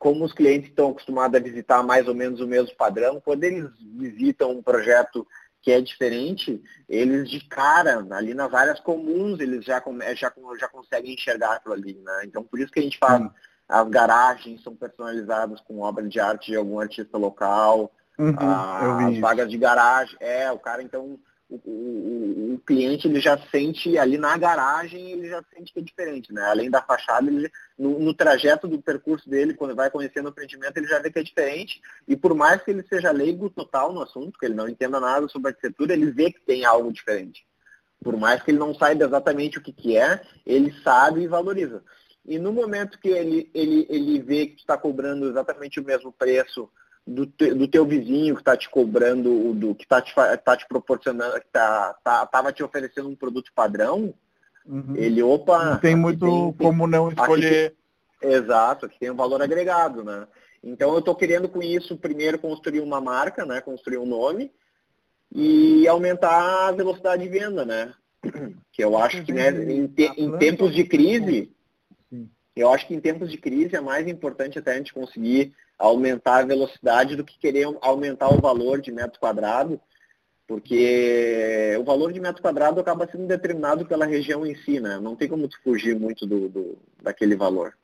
como 0.00 0.24
os 0.24 0.32
clientes 0.32 0.70
estão 0.70 0.90
acostumados 0.90 1.38
a 1.38 1.44
visitar 1.44 1.82
mais 1.82 2.08
ou 2.08 2.14
menos 2.14 2.40
o 2.40 2.46
mesmo 2.46 2.74
padrão, 2.74 3.20
quando 3.22 3.44
eles 3.44 3.70
visitam 3.98 4.50
um 4.50 4.62
projeto 4.62 5.26
que 5.60 5.70
é 5.70 5.78
diferente, 5.78 6.60
eles 6.88 7.28
de 7.28 7.46
cara, 7.46 8.06
ali 8.12 8.32
nas 8.32 8.52
áreas 8.54 8.80
comuns, 8.80 9.38
eles 9.40 9.62
já, 9.62 9.80
já, 10.16 10.32
já 10.58 10.68
conseguem 10.68 11.12
enxergar 11.12 11.56
aquilo 11.56 11.74
ali. 11.74 12.00
Né? 12.02 12.22
Então, 12.24 12.42
por 12.42 12.58
isso 12.58 12.72
que 12.72 12.80
a 12.80 12.82
gente 12.82 12.96
faz, 12.96 13.20
hum. 13.20 13.30
as 13.68 13.88
garagens 13.90 14.62
são 14.62 14.74
personalizadas 14.74 15.60
com 15.60 15.80
obra 15.80 16.08
de 16.08 16.18
arte 16.18 16.50
de 16.50 16.56
algum 16.56 16.80
artista 16.80 17.18
local, 17.18 17.92
uhum, 18.18 18.34
as 19.06 19.18
vagas 19.18 19.50
de 19.50 19.58
garagem, 19.58 20.16
é, 20.18 20.50
o 20.50 20.58
cara 20.58 20.82
então 20.82 21.18
o, 21.50 22.54
o, 22.54 22.58
cliente 22.64 23.08
ele 23.08 23.20
já 23.20 23.36
sente 23.50 23.98
ali 23.98 24.16
na 24.16 24.36
garagem, 24.36 25.10
ele 25.10 25.28
já 25.28 25.42
sente 25.52 25.72
que 25.72 25.80
é 25.80 25.82
diferente, 25.82 26.32
né? 26.32 26.42
Além 26.42 26.70
da 26.70 26.80
fachada, 26.80 27.28
ele, 27.28 27.50
no, 27.76 27.98
no, 27.98 28.14
trajeto 28.14 28.68
do 28.68 28.80
percurso 28.80 29.28
dele, 29.28 29.54
quando 29.54 29.74
vai 29.74 29.90
conhecendo 29.90 30.26
o 30.26 30.28
empreendimento, 30.30 30.76
ele 30.76 30.86
já 30.86 31.00
vê 31.00 31.10
que 31.10 31.18
é 31.18 31.22
diferente. 31.22 31.80
E 32.06 32.16
por 32.16 32.34
mais 32.34 32.62
que 32.62 32.70
ele 32.70 32.84
seja 32.84 33.10
leigo 33.10 33.50
total 33.50 33.92
no 33.92 34.02
assunto, 34.02 34.38
que 34.38 34.46
ele 34.46 34.54
não 34.54 34.68
entenda 34.68 35.00
nada 35.00 35.26
sobre 35.28 35.48
arquitetura, 35.48 35.92
ele 35.92 36.10
vê 36.10 36.30
que 36.30 36.40
tem 36.40 36.64
algo 36.64 36.92
diferente. 36.92 37.44
Por 38.02 38.16
mais 38.16 38.42
que 38.42 38.52
ele 38.52 38.58
não 38.58 38.74
saiba 38.74 39.04
exatamente 39.04 39.58
o 39.58 39.62
que, 39.62 39.72
que 39.72 39.96
é, 39.96 40.22
ele 40.46 40.72
sabe 40.82 41.22
e 41.22 41.28
valoriza. 41.28 41.82
E 42.24 42.38
no 42.38 42.52
momento 42.52 42.98
que 42.98 43.08
ele, 43.08 43.50
ele, 43.52 43.86
ele 43.90 44.20
vê 44.20 44.46
que 44.46 44.60
está 44.60 44.76
cobrando 44.76 45.28
exatamente 45.28 45.80
o 45.80 45.84
mesmo 45.84 46.12
preço 46.12 46.70
do, 47.10 47.26
te, 47.26 47.52
do 47.52 47.66
teu 47.66 47.84
vizinho 47.84 48.34
que 48.34 48.40
está 48.40 48.56
te 48.56 48.70
cobrando, 48.70 49.52
do 49.52 49.74
que 49.74 49.82
está 49.84 50.00
te, 50.00 50.14
tá 50.14 50.56
te 50.56 50.66
proporcionando, 50.66 51.40
que 51.40 51.48
tá, 51.52 51.94
tá, 52.04 52.24
tava 52.26 52.52
te 52.52 52.62
oferecendo 52.62 53.08
um 53.08 53.16
produto 53.16 53.50
padrão, 53.54 54.14
uhum. 54.64 54.94
ele, 54.96 55.22
opa... 55.22 55.72
Não 55.72 55.78
tem 55.78 55.96
muito 55.96 56.54
tem, 56.56 56.66
como 56.66 56.86
não 56.86 57.08
escolher. 57.08 57.74
Aqui, 58.20 58.34
exato, 58.34 58.88
que 58.88 58.98
tem 58.98 59.10
um 59.10 59.16
valor 59.16 59.42
agregado, 59.42 60.04
né? 60.04 60.26
Então 60.62 60.92
eu 60.92 61.00
estou 61.00 61.14
querendo 61.14 61.48
com 61.48 61.62
isso 61.62 61.96
primeiro 61.96 62.38
construir 62.38 62.80
uma 62.80 63.00
marca, 63.00 63.44
né? 63.44 63.60
Construir 63.60 63.98
um 63.98 64.06
nome 64.06 64.52
e 65.32 65.88
aumentar 65.88 66.68
a 66.68 66.72
velocidade 66.72 67.22
de 67.22 67.28
venda, 67.28 67.64
né? 67.64 67.92
Que 68.72 68.84
eu 68.84 68.96
acho 68.96 69.24
que 69.24 69.32
né, 69.32 69.48
em, 69.50 69.86
te, 69.86 70.04
em 70.16 70.36
tempos 70.38 70.74
de 70.74 70.84
crise, 70.84 71.50
eu 72.60 72.70
acho 72.70 72.86
que 72.86 72.94
em 72.94 73.00
tempos 73.00 73.30
de 73.30 73.38
crise 73.38 73.74
é 73.74 73.80
mais 73.80 74.06
importante 74.06 74.58
até 74.58 74.72
a 74.72 74.76
gente 74.76 74.92
conseguir 74.92 75.54
aumentar 75.78 76.38
a 76.38 76.44
velocidade 76.44 77.16
do 77.16 77.24
que 77.24 77.38
querer 77.38 77.66
aumentar 77.80 78.28
o 78.28 78.40
valor 78.40 78.80
de 78.80 78.92
metro 78.92 79.18
quadrado, 79.18 79.80
porque 80.46 81.76
o 81.80 81.84
valor 81.84 82.12
de 82.12 82.20
metro 82.20 82.42
quadrado 82.42 82.80
acaba 82.80 83.08
sendo 83.10 83.26
determinado 83.26 83.86
pela 83.86 84.04
região 84.04 84.44
em 84.44 84.54
si, 84.56 84.80
né? 84.80 84.98
Não 85.00 85.16
tem 85.16 85.28
como 85.28 85.48
tu 85.48 85.56
fugir 85.62 85.98
muito 85.98 86.26
do, 86.26 86.48
do 86.48 86.78
daquele 87.02 87.36
valor. 87.36 87.74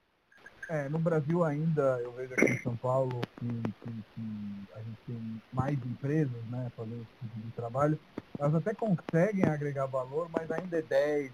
É, 0.68 0.89
no 0.89 0.99
Brasil 0.99 1.45
ainda, 1.45 2.01
eu 2.03 2.11
vejo 2.12 2.35
aqui 2.35 2.53
em 2.53 2.59
São 2.59 2.77
Paulo 2.77 3.20
que, 3.39 3.47
que, 3.47 3.91
que 4.14 4.68
a 4.74 4.79
gente 4.79 4.99
tem 5.07 5.43
mais 5.53 5.74
empresas 5.74 6.45
né, 6.51 6.70
fazendo 6.77 7.03
esse 7.03 7.29
tipo 7.29 7.47
de 7.47 7.53
trabalho. 7.53 7.99
Elas 8.37 8.57
até 8.57 8.74
conseguem 8.74 9.45
agregar 9.45 9.87
valor, 9.87 10.29
mas 10.37 10.51
ainda 10.51 10.79
é 10.79 10.83
10, 10.83 11.31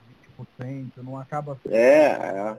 20%, 0.61 0.91
não 0.99 1.19
acaba 1.19 1.59
sendo 1.63 1.75
é, 1.75 2.11
é. 2.11 2.59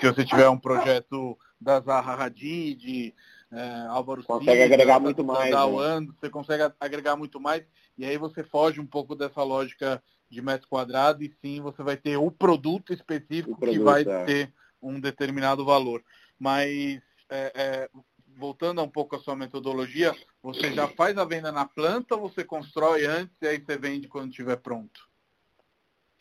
Se 0.00 0.06
você 0.06 0.24
tiver 0.24 0.48
um 0.48 0.58
projeto 0.58 1.38
da 1.60 1.80
Zaha 1.80 2.24
Hadid, 2.24 3.14
é, 3.50 3.86
Álvaro 3.88 4.22
consegue 4.22 4.62
Cid, 4.62 4.72
agregar 4.74 5.00
muito 5.00 5.24
mais. 5.24 5.50
Da 5.50 5.66
né? 5.66 6.06
você 6.18 6.28
consegue 6.28 6.72
agregar 6.80 7.16
muito 7.16 7.40
mais 7.40 7.64
e 7.96 8.04
aí 8.04 8.18
você 8.18 8.44
foge 8.44 8.80
um 8.80 8.86
pouco 8.86 9.14
dessa 9.14 9.42
lógica 9.42 10.02
de 10.28 10.42
metro 10.42 10.68
quadrado 10.68 11.22
e 11.22 11.32
sim 11.40 11.60
você 11.60 11.82
vai 11.82 11.96
ter 11.96 12.16
o 12.16 12.30
produto 12.30 12.92
específico 12.92 13.52
o 13.52 13.56
produto, 13.56 13.78
que 13.78 13.84
vai 13.84 14.02
é. 14.02 14.24
ter 14.24 14.52
um 14.82 15.00
determinado 15.00 15.64
valor. 15.64 16.02
Mas, 16.38 17.00
é, 17.30 17.52
é, 17.54 17.90
voltando 18.36 18.82
um 18.82 18.88
pouco 18.88 19.16
à 19.16 19.20
sua 19.20 19.36
metodologia, 19.36 20.14
você 20.42 20.72
já 20.72 20.86
faz 20.88 21.16
a 21.16 21.24
venda 21.24 21.50
na 21.50 21.64
planta 21.64 22.14
ou 22.14 22.28
você 22.28 22.44
constrói 22.44 23.06
antes 23.06 23.34
e 23.40 23.46
aí 23.46 23.58
você 23.58 23.78
vende 23.78 24.08
quando 24.08 24.30
estiver 24.30 24.56
pronto? 24.56 25.05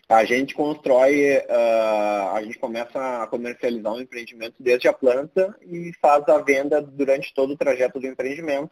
A 0.07 0.23
gente 0.23 0.53
constrói, 0.53 1.37
uh, 1.37 2.35
a 2.35 2.41
gente 2.43 2.59
começa 2.59 3.23
a 3.23 3.27
comercializar 3.27 3.93
um 3.93 4.01
empreendimento 4.01 4.55
desde 4.59 4.87
a 4.87 4.93
planta 4.93 5.57
e 5.61 5.91
faz 5.99 6.27
a 6.29 6.37
venda 6.37 6.79
durante 6.79 7.33
todo 7.33 7.53
o 7.53 7.57
trajeto 7.57 7.99
do 7.99 8.05
empreendimento, 8.05 8.71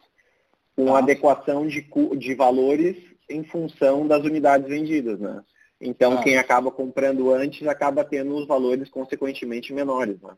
com 0.76 0.94
ah. 0.94 0.98
adequação 0.98 1.66
de, 1.66 1.84
de 2.16 2.34
valores 2.34 2.96
em 3.28 3.42
função 3.42 4.06
das 4.06 4.22
unidades 4.22 4.68
vendidas. 4.68 5.18
Né? 5.18 5.42
Então, 5.80 6.18
ah. 6.18 6.22
quem 6.22 6.38
acaba 6.38 6.70
comprando 6.70 7.32
antes 7.32 7.66
acaba 7.66 8.04
tendo 8.04 8.36
os 8.36 8.46
valores 8.46 8.88
consequentemente 8.88 9.72
menores. 9.72 10.20
Né? 10.22 10.36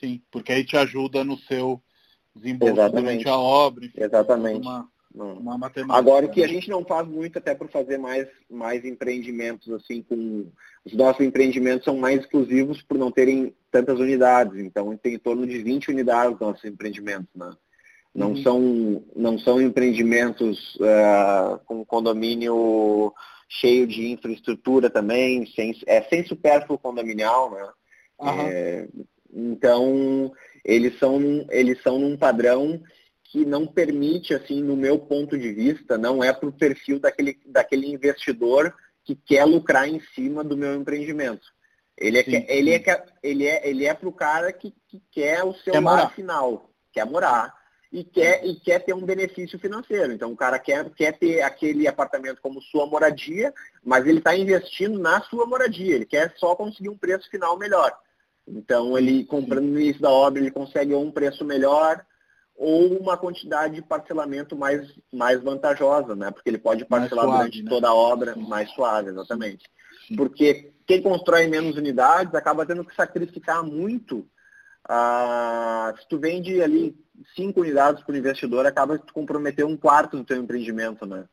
Sim, 0.00 0.20
porque 0.32 0.52
aí 0.52 0.64
te 0.64 0.76
ajuda 0.76 1.22
no 1.22 1.38
seu 1.38 1.80
desenvolvimento 2.34 2.92
durante 2.92 3.28
a 3.28 3.38
obra. 3.38 3.84
Enfim, 3.84 4.02
Exatamente. 4.02 4.66
Uma, 4.66 4.88
uma 5.14 5.56
matemática. 5.56 5.96
Agora, 5.96 6.26
o 6.26 6.30
que 6.30 6.42
a 6.42 6.48
gente 6.48 6.68
não 6.68 6.84
faz 6.84 7.06
muito 7.06 7.38
até 7.38 7.54
por 7.54 7.68
fazer 7.68 7.98
mais, 7.98 8.26
mais 8.50 8.84
empreendimentos, 8.84 9.70
assim, 9.72 10.02
com... 10.02 10.46
Os 10.84 10.92
nossos 10.92 11.24
empreendimentos 11.24 11.84
são 11.84 11.96
mais 11.96 12.20
exclusivos 12.20 12.82
por 12.82 12.98
não 12.98 13.10
terem 13.10 13.54
tantas 13.70 13.98
unidades. 13.98 14.58
Então, 14.58 14.96
tem 14.96 15.14
em 15.14 15.18
torno 15.18 15.46
de 15.46 15.58
20 15.62 15.90
unidades 15.90 16.38
nossos 16.38 16.64
empreendimentos, 16.64 17.30
né? 17.34 17.52
Não, 18.14 18.30
uhum. 18.30 18.42
são, 18.42 19.04
não 19.16 19.38
são 19.38 19.60
empreendimentos 19.60 20.76
uh, 20.76 21.58
com 21.64 21.84
condomínio 21.84 23.12
cheio 23.48 23.86
de 23.86 24.10
infraestrutura 24.10 24.88
também, 24.88 25.46
sem, 25.46 25.72
é 25.86 26.02
sem 26.02 26.24
supérfluo 26.24 26.78
condominial, 26.78 27.50
né? 27.50 27.68
Uhum. 28.20 28.40
É, 28.40 28.88
então, 29.32 30.32
eles 30.64 30.98
são, 30.98 31.46
eles 31.50 31.82
são 31.82 31.98
num 31.98 32.16
padrão 32.16 32.80
que 33.34 33.44
não 33.44 33.66
permite, 33.66 34.32
assim, 34.32 34.62
no 34.62 34.76
meu 34.76 34.96
ponto 34.96 35.36
de 35.36 35.52
vista, 35.52 35.98
não 35.98 36.22
é 36.22 36.32
para 36.32 36.48
o 36.48 36.52
perfil 36.52 37.00
daquele, 37.00 37.36
daquele 37.44 37.90
investidor 37.90 38.72
que 39.02 39.16
quer 39.16 39.44
lucrar 39.44 39.88
em 39.88 39.98
cima 40.14 40.44
do 40.44 40.56
meu 40.56 40.72
empreendimento. 40.76 41.44
Ele 41.98 42.20
é, 42.20 42.22
sim, 42.22 42.46
ele, 42.46 42.78
sim. 42.78 42.84
é, 42.88 43.04
ele 43.24 43.44
é, 43.44 43.68
ele 43.68 43.84
é 43.86 43.92
para 43.92 44.08
o 44.08 44.12
cara 44.12 44.52
que, 44.52 44.72
que, 44.86 45.02
quer 45.10 45.42
o 45.42 45.52
seu 45.52 45.80
lar 45.80 46.14
final, 46.14 46.70
quer 46.92 47.04
morar 47.06 47.52
e 47.90 48.04
quer, 48.04 48.46
e 48.46 48.54
quer 48.54 48.78
ter 48.84 48.94
um 48.94 49.04
benefício 49.04 49.58
financeiro. 49.58 50.12
Então 50.12 50.30
o 50.30 50.36
cara 50.36 50.56
quer, 50.60 50.88
quer 50.90 51.18
ter 51.18 51.42
aquele 51.42 51.88
apartamento 51.88 52.40
como 52.40 52.62
sua 52.62 52.86
moradia, 52.86 53.52
mas 53.82 54.06
ele 54.06 54.18
está 54.18 54.36
investindo 54.36 54.96
na 54.96 55.20
sua 55.22 55.44
moradia, 55.44 55.96
ele 55.96 56.06
quer 56.06 56.32
só 56.36 56.54
conseguir 56.54 56.88
um 56.88 56.96
preço 56.96 57.28
final 57.28 57.58
melhor. 57.58 57.98
Então 58.46 58.96
ele 58.96 59.24
comprando 59.24 59.64
no 59.64 59.80
início 59.80 60.00
da 60.00 60.10
obra, 60.10 60.40
ele 60.40 60.52
consegue 60.52 60.94
um 60.94 61.10
preço 61.10 61.44
melhor 61.44 62.00
ou 62.56 62.98
uma 62.98 63.16
quantidade 63.16 63.74
de 63.74 63.82
parcelamento 63.82 64.56
mais, 64.56 64.88
mais 65.12 65.42
vantajosa, 65.42 66.14
né? 66.14 66.30
Porque 66.30 66.48
ele 66.48 66.58
pode 66.58 66.84
parcelar 66.84 67.24
suave, 67.24 67.38
durante 67.38 67.62
né? 67.62 67.68
toda 67.68 67.88
a 67.88 67.94
obra 67.94 68.36
mais 68.36 68.70
suave, 68.70 69.10
exatamente. 69.10 69.64
Sim. 70.06 70.16
Porque 70.16 70.72
quem 70.86 71.02
constrói 71.02 71.46
menos 71.46 71.76
unidades 71.76 72.34
acaba 72.34 72.66
tendo 72.66 72.84
que 72.84 72.94
sacrificar 72.94 73.62
muito. 73.62 74.26
Ah, 74.88 75.94
se 75.98 76.06
tu 76.08 76.18
vende 76.18 76.62
ali 76.62 76.96
cinco 77.34 77.60
unidades 77.60 78.04
para 78.04 78.12
o 78.12 78.18
investidor, 78.18 78.66
acaba 78.66 78.98
que 78.98 79.06
tu 79.06 79.14
comprometer 79.14 79.64
um 79.64 79.76
quarto 79.76 80.16
do 80.16 80.24
teu 80.24 80.36
empreendimento, 80.36 81.06
né? 81.06 81.24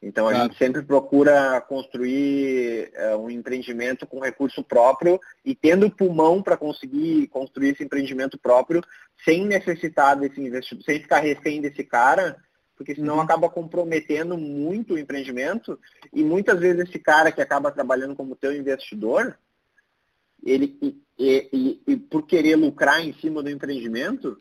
Então 0.00 0.28
a 0.28 0.30
claro. 0.30 0.44
gente 0.44 0.58
sempre 0.58 0.82
procura 0.82 1.60
construir 1.60 2.90
é, 2.94 3.16
um 3.16 3.28
empreendimento 3.28 4.06
com 4.06 4.20
recurso 4.20 4.62
próprio 4.62 5.20
e 5.44 5.54
tendo 5.54 5.90
pulmão 5.90 6.40
para 6.40 6.56
conseguir 6.56 7.26
construir 7.28 7.70
esse 7.70 7.82
empreendimento 7.82 8.38
próprio 8.38 8.80
sem 9.24 9.44
necessitar 9.44 10.16
desse 10.16 10.40
investidor, 10.40 10.84
sem 10.84 11.00
ficar 11.00 11.18
refém 11.18 11.60
desse 11.60 11.82
cara, 11.82 12.36
porque 12.76 12.94
senão 12.94 13.16
uhum. 13.16 13.22
acaba 13.22 13.50
comprometendo 13.50 14.38
muito 14.38 14.94
o 14.94 14.98
empreendimento 14.98 15.78
e 16.12 16.22
muitas 16.22 16.60
vezes 16.60 16.88
esse 16.88 16.98
cara 17.00 17.32
que 17.32 17.42
acaba 17.42 17.72
trabalhando 17.72 18.14
como 18.14 18.36
teu 18.36 18.54
investidor, 18.54 19.36
ele 20.44 20.78
e, 21.18 21.48
e, 21.52 21.82
e 21.88 21.96
por 21.96 22.24
querer 22.24 22.54
lucrar 22.54 23.04
em 23.04 23.12
cima 23.14 23.42
do 23.42 23.50
empreendimento, 23.50 24.40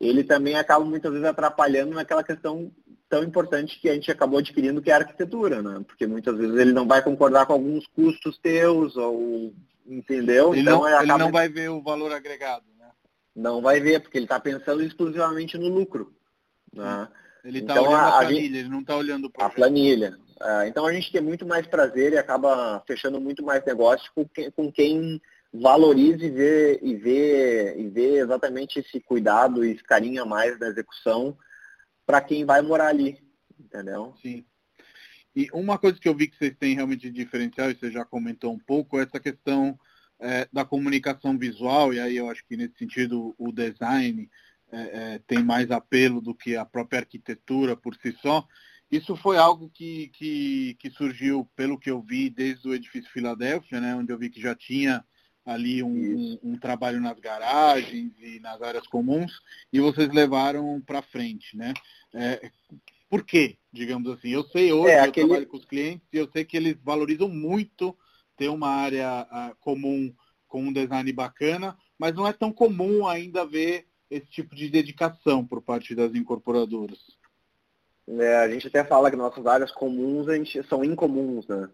ele 0.00 0.24
também 0.24 0.56
acaba 0.56 0.84
muitas 0.84 1.12
vezes 1.12 1.26
atrapalhando 1.26 1.94
naquela 1.94 2.24
questão 2.24 2.72
tão 3.08 3.22
importante 3.22 3.78
que 3.80 3.88
a 3.88 3.94
gente 3.94 4.10
acabou 4.10 4.38
adquirindo, 4.38 4.82
que 4.82 4.90
é 4.90 4.94
a 4.94 4.98
arquitetura, 4.98 5.62
né? 5.62 5.82
Porque 5.86 6.06
muitas 6.06 6.36
vezes 6.36 6.56
ele 6.56 6.72
não 6.72 6.86
vai 6.86 7.02
concordar 7.02 7.46
com 7.46 7.52
alguns 7.52 7.86
custos 7.88 8.38
teus, 8.38 8.96
ou 8.96 9.52
entendeu? 9.86 10.52
Ele, 10.52 10.62
então, 10.62 10.80
não, 10.80 10.86
ele 10.86 10.96
acaba... 10.96 11.18
não 11.18 11.30
vai 11.30 11.48
ver 11.48 11.70
o 11.70 11.82
valor 11.82 12.12
agregado, 12.12 12.64
né? 12.78 12.88
Não 13.34 13.60
vai 13.60 13.80
ver, 13.80 14.00
porque 14.00 14.18
ele 14.18 14.24
está 14.24 14.40
pensando 14.40 14.82
exclusivamente 14.82 15.56
no 15.56 15.68
lucro. 15.68 16.12
Né? 16.72 17.08
Ele 17.44 17.60
está 17.60 17.74
então, 17.74 17.84
olhando 17.84 18.00
a, 18.00 18.08
a 18.08 18.18
planilha, 18.18 18.40
gente... 18.40 18.56
ele 18.56 18.68
não 18.68 18.80
está 18.80 18.96
olhando 18.96 19.26
o 19.26 19.42
A 19.42 19.50
planilha. 19.50 20.18
É, 20.40 20.68
então 20.68 20.84
a 20.84 20.92
gente 20.92 21.10
tem 21.10 21.22
muito 21.22 21.46
mais 21.46 21.66
prazer 21.66 22.12
e 22.12 22.18
acaba 22.18 22.82
fechando 22.86 23.20
muito 23.20 23.42
mais 23.42 23.64
negócio 23.64 24.10
com 24.14 24.28
quem, 24.28 24.50
com 24.50 24.70
quem 24.70 25.20
valorize 25.54 26.26
e 26.26 26.30
vê, 26.30 26.78
e, 26.82 26.94
vê, 26.94 27.74
e 27.78 27.88
vê 27.88 28.18
exatamente 28.18 28.80
esse 28.80 29.00
cuidado 29.00 29.64
e 29.64 29.70
esse 29.70 29.82
carinho 29.82 30.22
a 30.22 30.26
mais 30.26 30.58
da 30.58 30.68
execução 30.68 31.36
para 32.06 32.20
quem 32.20 32.44
vai 32.44 32.62
morar 32.62 32.88
ali, 32.88 33.18
entendeu? 33.58 34.14
Sim. 34.22 34.44
E 35.34 35.48
uma 35.52 35.76
coisa 35.76 35.98
que 35.98 36.08
eu 36.08 36.14
vi 36.14 36.28
que 36.28 36.36
vocês 36.36 36.56
têm 36.56 36.74
realmente 36.74 37.10
de 37.10 37.10
diferencial, 37.10 37.70
e 37.70 37.74
você 37.74 37.90
já 37.90 38.04
comentou 38.04 38.54
um 38.54 38.58
pouco, 38.58 38.98
é 38.98 39.02
essa 39.02 39.20
questão 39.20 39.78
é, 40.18 40.48
da 40.50 40.64
comunicação 40.64 41.36
visual, 41.36 41.92
e 41.92 42.00
aí 42.00 42.16
eu 42.16 42.30
acho 42.30 42.46
que 42.46 42.56
nesse 42.56 42.78
sentido 42.78 43.34
o 43.36 43.52
design 43.52 44.30
é, 44.72 44.80
é, 45.14 45.18
tem 45.26 45.42
mais 45.42 45.70
apelo 45.70 46.20
do 46.20 46.34
que 46.34 46.56
a 46.56 46.64
própria 46.64 47.00
arquitetura 47.00 47.76
por 47.76 47.94
si 47.96 48.16
só. 48.22 48.46
Isso 48.90 49.16
foi 49.16 49.36
algo 49.36 49.68
que, 49.68 50.08
que, 50.14 50.76
que 50.78 50.90
surgiu, 50.90 51.44
pelo 51.56 51.78
que 51.78 51.90
eu 51.90 52.00
vi, 52.00 52.30
desde 52.30 52.68
o 52.68 52.74
edifício 52.74 53.10
Filadélfia, 53.10 53.80
né, 53.80 53.94
onde 53.94 54.12
eu 54.12 54.18
vi 54.18 54.30
que 54.30 54.40
já 54.40 54.54
tinha 54.54 55.04
ali 55.46 55.82
um, 55.82 55.88
um, 55.88 56.38
um, 56.42 56.58
trabalho 56.58 57.00
nas 57.00 57.18
garagens 57.20 58.12
e 58.20 58.40
nas 58.40 58.60
áreas 58.60 58.86
comuns 58.88 59.40
e 59.72 59.78
vocês 59.78 60.12
levaram 60.12 60.82
para 60.84 61.00
frente, 61.00 61.56
né? 61.56 61.72
É, 62.12 62.50
por 63.08 63.24
quê, 63.24 63.56
digamos 63.72 64.10
assim? 64.10 64.30
Eu 64.30 64.42
sei 64.48 64.72
hoje, 64.72 64.90
é, 64.90 65.00
aquele... 65.00 65.26
eu 65.26 65.28
trabalho 65.28 65.46
com 65.46 65.56
os 65.56 65.64
clientes 65.64 66.06
e 66.12 66.16
eu 66.16 66.28
sei 66.32 66.44
que 66.44 66.56
eles 66.56 66.76
valorizam 66.82 67.28
muito 67.28 67.96
ter 68.36 68.48
uma 68.48 68.68
área 68.68 69.26
uh, 69.30 69.56
comum 69.60 70.12
com 70.48 70.62
um 70.62 70.72
design 70.72 71.10
bacana, 71.12 71.76
mas 71.96 72.14
não 72.14 72.26
é 72.26 72.32
tão 72.32 72.52
comum 72.52 73.06
ainda 73.06 73.46
ver 73.46 73.86
esse 74.10 74.26
tipo 74.26 74.54
de 74.54 74.68
dedicação 74.68 75.46
por 75.46 75.62
parte 75.62 75.94
das 75.94 76.14
incorporadoras. 76.14 76.98
É, 78.08 78.36
a 78.36 78.48
gente 78.48 78.68
até 78.68 78.84
fala 78.84 79.10
que 79.10 79.16
nossas 79.16 79.46
áreas 79.46 79.72
comuns 79.72 80.26
gente, 80.26 80.62
são 80.68 80.84
incomuns, 80.84 81.46
né? 81.46 81.68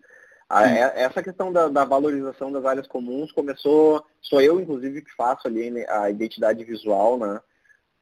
É, 0.60 1.04
essa 1.04 1.22
questão 1.22 1.50
da, 1.50 1.68
da, 1.68 1.84
valorização 1.84 2.52
das 2.52 2.64
áreas 2.64 2.86
comuns 2.86 3.32
começou, 3.32 4.04
sou 4.20 4.40
eu 4.40 4.60
inclusive 4.60 5.00
que 5.00 5.14
faço 5.14 5.48
ali 5.48 5.84
a 5.88 6.10
identidade 6.10 6.62
visual, 6.62 7.18
né? 7.18 7.40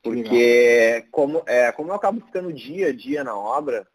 Porque 0.02 1.06
como, 1.12 1.42
é, 1.46 1.70
como 1.70 1.90
eu 1.90 1.94
acabo 1.94 2.20
ficando 2.20 2.52
dia 2.52 2.88
a 2.88 2.92
dia 2.92 3.22
na 3.22 3.36
obra, 3.36 3.86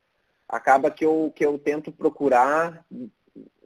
acaba 0.48 0.92
que 0.92 1.04
eu, 1.04 1.34
que 1.36 1.46
eu 1.46 1.58
tento 1.58 1.92
procurar, 1.92 2.86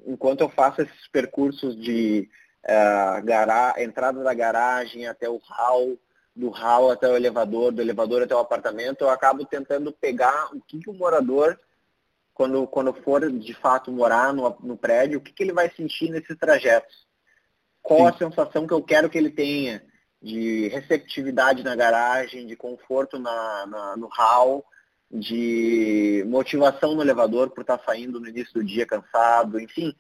enquanto 0.07 0.41
eu 0.41 0.49
faço 0.49 0.81
esses 0.81 1.07
percursos 1.09 1.75
de 1.75 2.29
uh, 2.63 3.23
gara, 3.23 3.75
entrada 3.77 4.23
da 4.23 4.33
garagem 4.33 5.05
até 5.05 5.29
o 5.29 5.37
hall, 5.37 5.97
do 6.35 6.49
hall 6.49 6.89
até 6.89 7.09
o 7.09 7.15
elevador, 7.15 7.71
do 7.71 7.81
elevador 7.81 8.23
até 8.23 8.33
o 8.33 8.39
apartamento, 8.39 9.01
eu 9.01 9.09
acabo 9.09 9.45
tentando 9.45 9.91
pegar 9.91 10.55
o 10.55 10.61
que, 10.61 10.79
que 10.79 10.89
o 10.89 10.93
morador 10.93 11.59
quando, 12.39 12.65
quando 12.67 12.93
for 12.93 13.29
de 13.29 13.53
fato 13.53 13.91
morar 13.91 14.33
no, 14.33 14.55
no 14.63 14.77
prédio, 14.77 15.19
o 15.19 15.21
que, 15.21 15.33
que 15.33 15.43
ele 15.43 15.51
vai 15.51 15.69
sentir 15.71 16.09
nesses 16.09 16.37
trajetos? 16.37 17.05
Qual 17.81 17.99
Sim. 17.99 18.05
a 18.05 18.13
sensação 18.13 18.65
que 18.65 18.73
eu 18.73 18.81
quero 18.81 19.09
que 19.09 19.17
ele 19.17 19.29
tenha 19.29 19.83
de 20.21 20.69
receptividade 20.69 21.65
na 21.65 21.75
garagem, 21.75 22.47
de 22.47 22.55
conforto 22.55 23.19
na, 23.19 23.65
na 23.65 23.97
no 23.97 24.07
hall, 24.07 24.63
de 25.11 26.23
motivação 26.29 26.95
no 26.95 27.01
elevador 27.01 27.49
por 27.49 27.59
estar 27.59 27.81
saindo 27.85 28.21
no 28.21 28.29
início 28.29 28.53
do 28.53 28.63
dia 28.63 28.85
cansado, 28.85 29.59
enfim, 29.59 29.93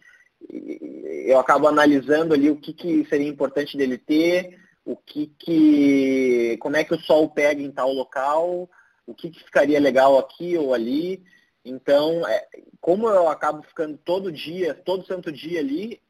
eu 0.49 1.37
acabo 1.39 1.67
analisando 1.67 2.33
ali 2.33 2.49
o 2.49 2.55
que, 2.55 2.71
que 2.71 3.05
seria 3.09 3.27
importante 3.27 3.75
dele 3.75 3.97
ter, 3.97 4.57
o 4.85 4.95
que, 4.95 5.27
que 5.37 6.57
como 6.61 6.77
é 6.77 6.85
que 6.85 6.93
o 6.93 7.01
sol 7.01 7.29
pega 7.29 7.61
em 7.61 7.69
tal 7.69 7.91
local, 7.91 8.69
o 9.05 9.13
que, 9.13 9.29
que 9.29 9.43
ficaria 9.43 9.77
legal 9.77 10.17
aqui 10.17 10.57
ou 10.57 10.73
ali. 10.73 11.21
Então, 11.63 12.27
é, 12.27 12.47
como 12.79 13.07
eu 13.09 13.27
acabo 13.27 13.61
ficando 13.63 13.97
todo 13.97 14.31
dia, 14.31 14.73
todo 14.73 15.05
santo 15.05 15.31
dia 15.31 15.59
ali, 15.59 16.01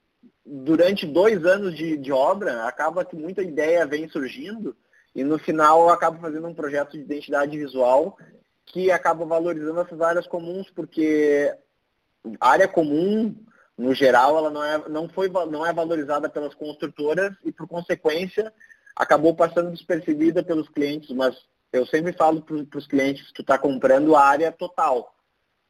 durante 0.45 1.05
dois 1.05 1.43
anos 1.45 1.75
de, 1.75 1.97
de 1.97 2.11
obra, 2.11 2.65
acaba 2.65 3.05
que 3.05 3.15
muita 3.15 3.41
ideia 3.41 3.85
vem 3.85 4.07
surgindo 4.09 4.75
e 5.15 5.23
no 5.23 5.39
final 5.39 5.81
eu 5.81 5.89
acabo 5.89 6.19
fazendo 6.19 6.47
um 6.47 6.53
projeto 6.53 6.91
de 6.91 6.99
identidade 6.99 7.57
visual 7.57 8.17
que 8.65 8.91
acaba 8.91 9.25
valorizando 9.25 9.81
essas 9.81 9.99
áreas 9.99 10.27
comuns, 10.27 10.69
porque 10.69 11.53
área 12.39 12.67
comum, 12.67 13.35
no 13.77 13.93
geral, 13.95 14.37
ela 14.37 14.49
não 14.51 14.63
é, 14.63 14.89
não 14.89 15.09
foi, 15.09 15.29
não 15.29 15.65
é 15.65 15.73
valorizada 15.73 16.29
pelas 16.29 16.53
construtoras 16.53 17.33
e, 17.43 17.51
por 17.51 17.67
consequência, 17.67 18.53
acabou 18.95 19.35
passando 19.35 19.71
despercebida 19.71 20.43
pelos 20.43 20.69
clientes, 20.69 21.09
mas 21.09 21.35
eu 21.73 21.85
sempre 21.85 22.13
falo 22.13 22.41
para 22.41 22.77
os 22.77 22.87
clientes 22.87 23.31
tu 23.33 23.41
está 23.41 23.57
comprando 23.57 24.15
a 24.15 24.23
área 24.23 24.51
total. 24.51 25.15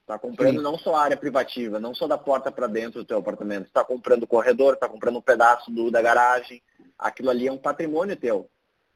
Está 0.10 0.18
comprando 0.18 0.58
Sim. 0.58 0.64
não 0.64 0.76
só 0.76 0.96
a 0.96 1.04
área 1.04 1.16
privativa, 1.16 1.80
não 1.80 1.94
só 1.94 2.08
da 2.08 2.18
porta 2.18 2.52
para 2.52 2.66
dentro 2.66 3.02
do 3.02 3.06
teu 3.06 3.20
apartamento. 3.20 3.68
Está 3.68 3.86
comprando 3.86 4.24
o 4.24 4.28
corredor, 4.28 4.74
está 4.74 4.90
comprando 4.90 5.18
um 5.18 5.22
pedaço 5.22 5.70
do, 5.70 5.92
da 5.92 6.02
garagem. 6.02 6.64
Aquilo 6.98 7.30
ali 7.30 7.48
é 7.48 7.52
um 7.52 7.60
patrimônio 7.60 8.16
teu. 8.16 8.50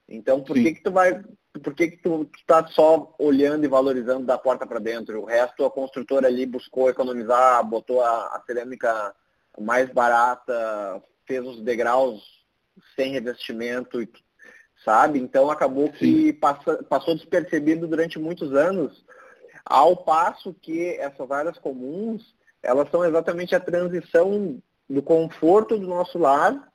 Então, 0.10 0.42
por 0.42 0.56
que, 0.56 0.74
que 0.74 0.82
tu 0.82 0.92
vai 0.92 1.24
por 1.62 1.76
que, 1.76 1.90
que 1.90 1.98
tu 1.98 2.28
está 2.36 2.66
só 2.66 3.14
olhando 3.20 3.64
e 3.64 3.68
valorizando 3.68 4.26
da 4.26 4.40
porta 4.40 4.66
para 4.66 4.80
dentro? 4.80 5.22
O 5.22 5.26
resto 5.26 5.64
a 5.64 5.70
construtora 5.70 6.28
ali 6.28 6.48
buscou 6.48 6.90
economizar, 6.90 7.64
botou 7.64 8.02
a, 8.02 8.36
a, 8.36 8.42
cerâmica 8.48 9.14
mais 9.62 9.92
barata, 9.92 11.00
fez 11.28 11.46
os 11.46 11.62
degraus 11.62 12.24
sem 12.96 13.12
revestimento, 13.12 14.00
sabe? 14.84 15.20
Então 15.20 15.52
acabou 15.52 15.92
que 15.92 16.34
passa, 16.34 16.82
passou 16.90 17.14
despercebido 17.14 17.88
durante 17.88 18.18
muitos 18.18 18.52
anos, 18.56 19.06
ao 19.66 19.98
passo 19.98 20.54
que 20.54 20.96
essas 20.98 21.30
áreas 21.32 21.58
comuns, 21.58 22.36
elas 22.62 22.90
são 22.90 23.06
exatamente 23.06 23.56
a 23.56 23.60
transição 23.60 24.62
do 24.90 25.02
conforto 25.02 25.78
do 25.78 25.88
nosso 25.88 26.18
lar 26.18 26.72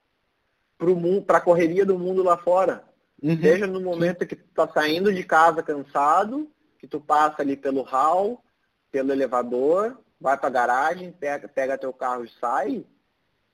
para 1.26 1.38
a 1.38 1.40
correria 1.40 1.84
do 1.84 1.98
mundo 1.98 2.22
lá 2.22 2.36
fora. 2.36 2.84
Uhum. 3.22 3.40
Seja 3.40 3.66
no 3.66 3.80
momento 3.80 4.26
que 4.26 4.36
tu 4.36 4.44
está 4.48 4.68
saindo 4.68 5.12
de 5.12 5.24
casa 5.24 5.62
cansado, 5.62 6.48
que 6.78 6.86
tu 6.86 7.00
passa 7.00 7.42
ali 7.42 7.56
pelo 7.56 7.82
hall, 7.82 8.42
pelo 8.90 9.12
elevador, 9.12 9.98
vai 10.20 10.36
para 10.36 10.46
a 10.46 10.52
garagem, 10.52 11.12
pega, 11.12 11.48
pega 11.48 11.78
teu 11.78 11.92
carro 11.92 12.24
e 12.24 12.30
sai. 12.40 12.84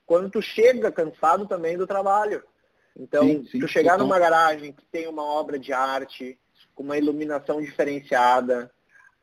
Quando 0.05 0.29
tu 0.29 0.41
chega 0.41 0.91
cansado 0.91 1.47
também 1.47 1.77
do 1.77 1.87
trabalho. 1.87 2.43
Então, 2.95 3.23
sim, 3.23 3.45
sim, 3.45 3.59
tu 3.59 3.67
chegar 3.67 3.97
numa 3.97 4.19
garagem 4.19 4.71
que 4.71 4.85
tem 4.85 5.07
uma 5.07 5.23
obra 5.23 5.57
de 5.59 5.73
arte, 5.73 6.39
com 6.73 6.83
uma 6.83 6.97
iluminação 6.97 7.59
diferenciada, 7.59 8.71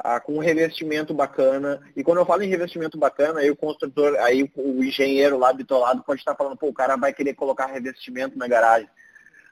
ah, 0.05 0.19
com 0.19 0.35
um 0.35 0.41
revestimento 0.41 1.15
bacana. 1.15 1.81
E 1.97 2.03
quando 2.03 2.19
eu 2.19 2.27
falo 2.27 2.43
em 2.43 2.49
revestimento 2.49 2.99
bacana, 2.99 3.39
aí 3.39 3.51
o 3.51 3.57
construtor, 3.57 4.17
aí 4.17 4.51
o 4.57 4.83
engenheiro 4.83 5.39
lá 5.39 5.53
bitolado 5.53 6.03
pode 6.03 6.21
estar 6.21 6.35
falando, 6.35 6.57
pô, 6.57 6.67
o 6.69 6.75
cara 6.75 6.97
vai 6.97 7.13
querer 7.13 7.35
colocar 7.35 7.67
revestimento 7.67 8.37
na 8.37 8.49
garagem. 8.49 8.89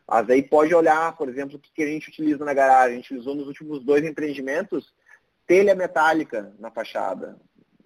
Mas 0.08 0.28
aí 0.28 0.42
pode 0.42 0.74
olhar, 0.74 1.16
por 1.16 1.28
exemplo, 1.28 1.56
o 1.56 1.60
que 1.60 1.82
a 1.82 1.86
gente 1.86 2.08
utiliza 2.08 2.44
na 2.44 2.52
garagem. 2.52 2.94
A 2.94 2.96
gente 2.96 3.12
utilizou 3.12 3.36
nos 3.36 3.46
últimos 3.46 3.84
dois 3.84 4.04
empreendimentos 4.04 4.92
telha 5.46 5.72
metálica 5.72 6.52
na 6.58 6.68
fachada. 6.68 7.36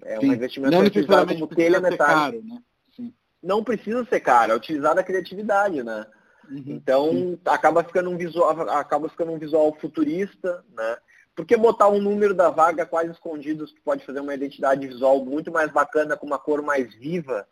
É 0.02 0.18
Sim. 0.18 0.30
um 0.30 0.32
investimento 0.32 0.72
não 0.72 0.86
utilizado 0.86 1.34
como 1.34 1.46
telha 1.46 1.80
metálica. 1.80 2.14
Caro, 2.14 2.42
né? 2.42 2.62
Não 3.42 3.62
precisa 3.62 4.06
ser 4.06 4.20
caro, 4.20 4.52
é 4.52 4.56
utilizar 4.56 4.98
a 4.98 5.02
criatividade, 5.02 5.82
né? 5.82 6.06
Uhum. 6.50 6.64
Então 6.66 7.10
Sim. 7.10 7.38
acaba 7.44 7.84
ficando 7.84 8.08
um 8.08 8.16
visual, 8.16 8.70
acaba 8.70 9.06
ficando 9.10 9.32
um 9.32 9.38
visual 9.38 9.76
futurista, 9.78 10.64
né? 10.74 10.96
Porque 11.34 11.56
botar 11.56 11.88
um 11.88 12.00
número 12.00 12.32
da 12.32 12.50
vaga 12.50 12.86
quase 12.86 13.10
escondido 13.10 13.66
que 13.66 13.80
pode 13.80 14.04
fazer 14.04 14.20
uma 14.20 14.34
identidade 14.34 14.86
visual 14.86 15.24
muito 15.24 15.50
mais 15.50 15.70
bacana, 15.72 16.16
com 16.16 16.26
uma 16.26 16.38
cor 16.38 16.62
mais 16.62 16.94
viva, 16.94 17.46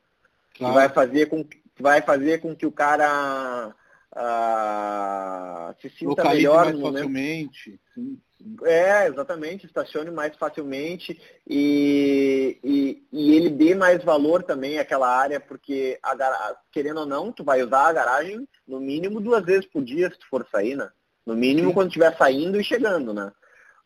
claro. 0.57 0.75
que 0.75 0.81
vai 0.81 0.89
fazer 0.89 1.27
com 1.27 1.45
que 1.45 1.83
vai 1.83 2.03
fazer 2.03 2.41
com 2.41 2.55
que 2.55 2.67
o 2.67 2.73
cara 2.73 3.75
ah, 4.15 5.75
se 5.81 5.89
sinta 5.91 6.23
Localize 6.23 6.37
melhor 6.37 6.65
mais 6.67 6.81
facilmente. 6.81 7.81
Sim, 7.95 8.19
sim. 8.37 8.57
É, 8.65 9.07
exatamente, 9.07 9.67
estacione 9.67 10.11
mais 10.11 10.37
facilmente 10.37 11.19
e, 11.49 12.59
e, 12.63 13.03
e, 13.13 13.37
ele 13.37 13.49
dê 13.51 13.75
mais 13.75 14.03
valor 14.03 14.43
também 14.43 14.79
àquela 14.79 15.09
área, 15.09 15.39
porque 15.39 15.99
a, 16.03 16.57
querendo 16.73 17.01
ou 17.01 17.07
não, 17.07 17.33
tu 17.33 17.45
vai 17.45 17.63
usar 17.63 17.87
a 17.87 17.93
garagem 17.93 18.47
no 18.67 18.81
mínimo 18.81 19.21
duas 19.21 19.45
vezes 19.45 19.67
por 19.67 19.83
dia 19.83 20.11
se 20.11 20.19
tu 20.19 20.27
for 20.29 20.47
sair, 20.51 20.77
né? 20.77 20.91
No 21.25 21.37
mínimo 21.37 21.69
sim. 21.69 21.75
quando 21.75 21.89
estiver 21.89 22.17
saindo 22.17 22.61
e 22.61 22.65
chegando, 22.65 23.15
né? 23.15 23.33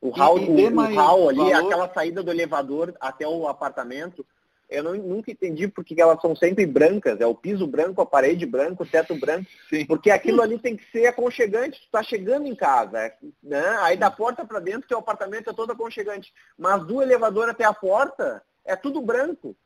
O 0.06 0.10
hall, 0.10 0.38
o, 0.38 0.54
o 0.54 0.94
hall 0.94 1.28
ali, 1.28 1.38
valor... 1.38 1.66
aquela 1.66 1.92
saída 1.92 2.22
do 2.22 2.30
elevador 2.30 2.94
até 3.00 3.26
o 3.26 3.48
apartamento, 3.48 4.24
eu 4.70 4.84
não, 4.84 4.94
nunca 4.94 5.32
entendi 5.32 5.66
porque 5.66 6.00
elas 6.00 6.20
são 6.20 6.36
sempre 6.36 6.64
brancas, 6.64 7.20
é 7.20 7.26
o 7.26 7.34
piso 7.34 7.66
branco, 7.66 8.00
a 8.00 8.06
parede 8.06 8.46
branca, 8.46 8.84
o 8.84 8.86
teto 8.86 9.18
branco, 9.18 9.48
Sim. 9.68 9.84
porque 9.84 10.10
aquilo 10.10 10.42
ali 10.42 10.58
tem 10.58 10.76
que 10.76 10.88
ser 10.92 11.08
aconchegante, 11.08 11.80
tu 11.80 11.86
está 11.86 12.04
chegando 12.04 12.46
em 12.46 12.54
casa, 12.54 13.12
né? 13.42 13.64
aí 13.80 13.96
da 13.96 14.10
porta 14.10 14.44
para 14.44 14.60
dentro 14.60 14.88
teu 14.88 14.98
apartamento 14.98 15.50
é 15.50 15.52
todo 15.52 15.72
aconchegante, 15.72 16.32
mas 16.56 16.84
do 16.84 17.02
elevador 17.02 17.48
até 17.48 17.64
a 17.64 17.74
porta 17.74 18.42
é 18.64 18.76
tudo 18.76 19.00
branco. 19.00 19.56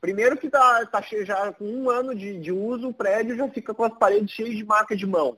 Primeiro 0.00 0.38
que 0.38 0.48
tá, 0.48 0.84
tá 0.86 1.02
já 1.24 1.52
com 1.52 1.64
um 1.64 1.88
ano 1.88 2.14
de, 2.14 2.38
de 2.40 2.50
uso, 2.50 2.88
o 2.88 2.94
prédio 2.94 3.36
já 3.36 3.48
fica 3.48 3.72
com 3.72 3.84
as 3.84 3.96
paredes 3.96 4.32
cheias 4.32 4.56
de 4.56 4.64
marca 4.64 4.96
de 4.96 5.06
mão. 5.06 5.36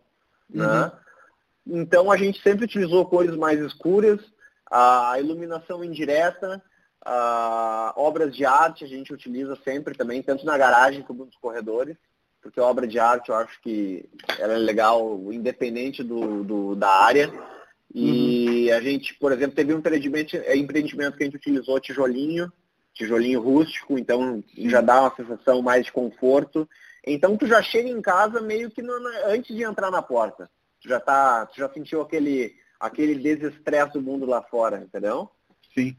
Né? 0.48 0.64
Uhum. 0.64 0.80
Né? 0.80 0.92
Então 1.66 2.10
a 2.10 2.16
gente 2.16 2.42
sempre 2.42 2.64
utilizou 2.64 3.06
cores 3.06 3.36
mais 3.36 3.60
escuras, 3.60 4.20
a 4.70 5.18
iluminação 5.18 5.84
indireta, 5.84 6.62
Uh, 7.06 7.92
obras 7.96 8.34
de 8.34 8.46
arte 8.46 8.82
a 8.82 8.88
gente 8.88 9.12
utiliza 9.12 9.54
sempre 9.62 9.94
também, 9.94 10.22
tanto 10.22 10.46
na 10.46 10.56
garagem 10.56 11.02
como 11.02 11.26
nos 11.26 11.36
corredores, 11.36 11.98
porque 12.40 12.58
obra 12.58 12.86
de 12.86 12.98
arte 12.98 13.28
eu 13.28 13.34
acho 13.34 13.60
que 13.60 14.08
ela 14.38 14.54
é 14.54 14.56
legal, 14.56 15.20
independente 15.30 16.02
do, 16.02 16.42
do 16.42 16.74
da 16.74 16.88
área. 16.88 17.30
E 17.94 18.68
uhum. 18.70 18.76
a 18.76 18.80
gente, 18.80 19.14
por 19.14 19.32
exemplo, 19.32 19.54
teve 19.54 19.74
um 19.74 19.78
empreendimento, 19.78 20.34
é, 20.34 20.56
empreendimento 20.56 21.16
que 21.18 21.24
a 21.24 21.26
gente 21.26 21.36
utilizou 21.36 21.78
tijolinho, 21.78 22.50
tijolinho 22.94 23.42
rústico, 23.42 23.98
então 23.98 24.42
já 24.56 24.80
dá 24.80 25.02
uma 25.02 25.14
sensação 25.14 25.60
mais 25.60 25.84
de 25.84 25.92
conforto. 25.92 26.66
Então 27.06 27.36
tu 27.36 27.46
já 27.46 27.62
chega 27.62 27.88
em 27.88 28.00
casa 28.00 28.40
meio 28.40 28.70
que 28.70 28.80
no, 28.80 28.94
antes 29.26 29.54
de 29.54 29.62
entrar 29.62 29.90
na 29.90 30.00
porta. 30.00 30.50
Tu 30.80 30.88
já 30.88 30.98
tá, 30.98 31.44
tu 31.46 31.58
já 31.58 31.68
sentiu 31.68 32.00
aquele 32.00 32.54
aquele 32.84 33.14
desestresse 33.14 33.94
do 33.94 34.02
mundo 34.02 34.26
lá 34.26 34.42
fora, 34.42 34.78
entendeu? 34.78 35.30
Sim. 35.72 35.96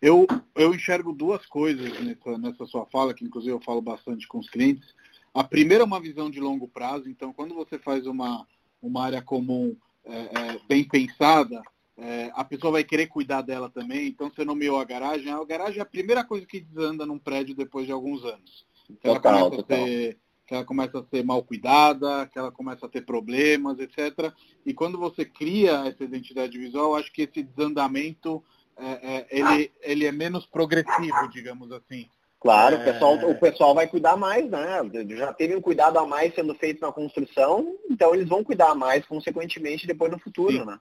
Eu, 0.00 0.26
eu 0.54 0.74
enxergo 0.74 1.12
duas 1.12 1.44
coisas 1.44 1.92
nessa, 2.00 2.38
nessa 2.38 2.66
sua 2.66 2.86
fala, 2.86 3.12
que 3.12 3.24
inclusive 3.24 3.52
eu 3.52 3.60
falo 3.60 3.82
bastante 3.82 4.26
com 4.28 4.38
os 4.38 4.48
clientes. 4.48 4.94
A 5.34 5.42
primeira 5.44 5.82
é 5.82 5.86
uma 5.86 6.00
visão 6.00 6.30
de 6.30 6.40
longo 6.40 6.68
prazo, 6.68 7.08
então 7.08 7.32
quando 7.32 7.54
você 7.54 7.78
faz 7.78 8.06
uma, 8.06 8.46
uma 8.80 9.04
área 9.04 9.20
comum 9.20 9.76
é, 10.04 10.18
é, 10.18 10.60
bem 10.68 10.84
pensada, 10.84 11.60
é, 11.98 12.30
a 12.32 12.44
pessoa 12.44 12.72
vai 12.72 12.84
querer 12.84 13.08
cuidar 13.08 13.42
dela 13.42 13.68
também, 13.68 14.08
então 14.08 14.30
você 14.30 14.44
nomeou 14.44 14.78
a 14.78 14.84
garagem. 14.84 15.30
A 15.30 15.44
garagem 15.44 15.80
é 15.80 15.82
a 15.82 15.86
primeira 15.86 16.24
coisa 16.24 16.46
que 16.46 16.60
desanda 16.60 17.04
num 17.04 17.18
prédio 17.18 17.54
depois 17.54 17.86
de 17.86 17.92
alguns 17.92 18.24
anos. 18.24 18.64
Ela, 19.02 19.16
total, 19.16 19.50
começa, 19.50 19.62
total. 19.62 19.82
A 19.82 19.86
ser, 19.86 20.18
que 20.50 20.54
ela 20.56 20.64
começa 20.64 20.98
a 20.98 21.04
ser 21.04 21.24
mal 21.24 21.44
cuidada, 21.44 22.26
que 22.26 22.36
ela 22.36 22.50
começa 22.50 22.84
a 22.84 22.88
ter 22.88 23.02
problemas, 23.02 23.78
etc. 23.78 24.32
E 24.66 24.74
quando 24.74 24.98
você 24.98 25.24
cria 25.24 25.84
essa 25.86 26.02
identidade 26.02 26.58
visual, 26.58 26.96
acho 26.96 27.12
que 27.12 27.22
esse 27.22 27.44
desandamento 27.44 28.42
é, 28.76 28.88
é, 28.90 29.26
ele, 29.30 29.72
ele 29.80 30.06
é 30.06 30.10
menos 30.10 30.44
progressivo, 30.46 31.28
digamos 31.30 31.70
assim. 31.70 32.08
Claro, 32.40 32.78
o, 32.78 32.84
pessoal, 32.84 33.14
o 33.30 33.38
pessoal 33.38 33.74
vai 33.76 33.86
cuidar 33.86 34.16
mais, 34.16 34.50
né? 34.50 34.80
Já 35.10 35.32
teve 35.32 35.54
um 35.54 35.60
cuidado 35.60 36.00
a 36.00 36.04
mais 36.04 36.34
sendo 36.34 36.52
feito 36.56 36.80
na 36.80 36.90
construção, 36.90 37.76
então 37.88 38.12
eles 38.12 38.28
vão 38.28 38.42
cuidar 38.42 38.74
mais, 38.74 39.06
consequentemente, 39.06 39.86
depois 39.86 40.10
no 40.10 40.18
futuro, 40.18 40.58
Sim. 40.58 40.64
né? 40.64 40.80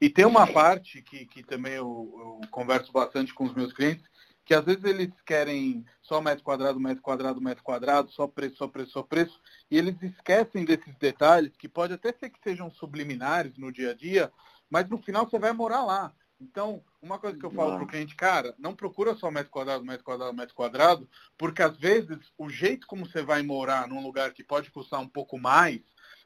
E 0.00 0.08
tem 0.08 0.24
uma 0.24 0.46
parte 0.46 1.02
que, 1.02 1.26
que 1.26 1.42
também 1.42 1.72
eu, 1.72 2.40
eu, 2.42 2.48
converso 2.52 2.92
bastante 2.92 3.34
com 3.34 3.44
os 3.44 3.54
meus 3.54 3.72
clientes, 3.72 4.04
que 4.44 4.54
às 4.54 4.64
vezes 4.64 4.84
eles 4.84 5.10
querem 5.24 5.84
só 6.00 6.20
metro 6.20 6.44
quadrado, 6.44 6.80
metro 6.80 7.02
quadrado, 7.02 7.40
metro 7.40 7.62
quadrado, 7.62 8.10
só 8.10 8.26
preço, 8.26 8.56
só 8.56 8.68
preço, 8.68 8.92
só 8.92 9.02
preço, 9.02 9.40
e 9.70 9.78
eles 9.78 10.00
esquecem 10.02 10.64
desses 10.64 10.94
detalhes, 10.96 11.56
que 11.56 11.68
pode 11.68 11.92
até 11.92 12.12
ser 12.12 12.30
que 12.30 12.40
sejam 12.42 12.70
subliminares 12.70 13.56
no 13.56 13.72
dia 13.72 13.90
a 13.90 13.94
dia, 13.94 14.32
mas 14.68 14.88
no 14.88 14.98
final 14.98 15.28
você 15.28 15.38
vai 15.38 15.52
morar 15.52 15.84
lá. 15.84 16.12
Então, 16.40 16.82
uma 17.00 17.20
coisa 17.20 17.38
que 17.38 17.46
eu 17.46 17.52
falo 17.52 17.76
para 17.76 17.84
o 17.84 17.86
cliente, 17.86 18.16
cara, 18.16 18.52
não 18.58 18.74
procura 18.74 19.14
só 19.14 19.30
metro 19.30 19.50
quadrado, 19.50 19.84
metro 19.84 20.04
quadrado, 20.04 20.34
metro 20.34 20.54
quadrado, 20.54 21.08
porque 21.38 21.62
às 21.62 21.76
vezes 21.76 22.18
o 22.36 22.50
jeito 22.50 22.86
como 22.88 23.06
você 23.06 23.22
vai 23.22 23.42
morar 23.42 23.86
num 23.86 24.02
lugar 24.02 24.32
que 24.32 24.42
pode 24.42 24.70
custar 24.70 25.00
um 25.00 25.08
pouco 25.08 25.38
mais 25.38 25.80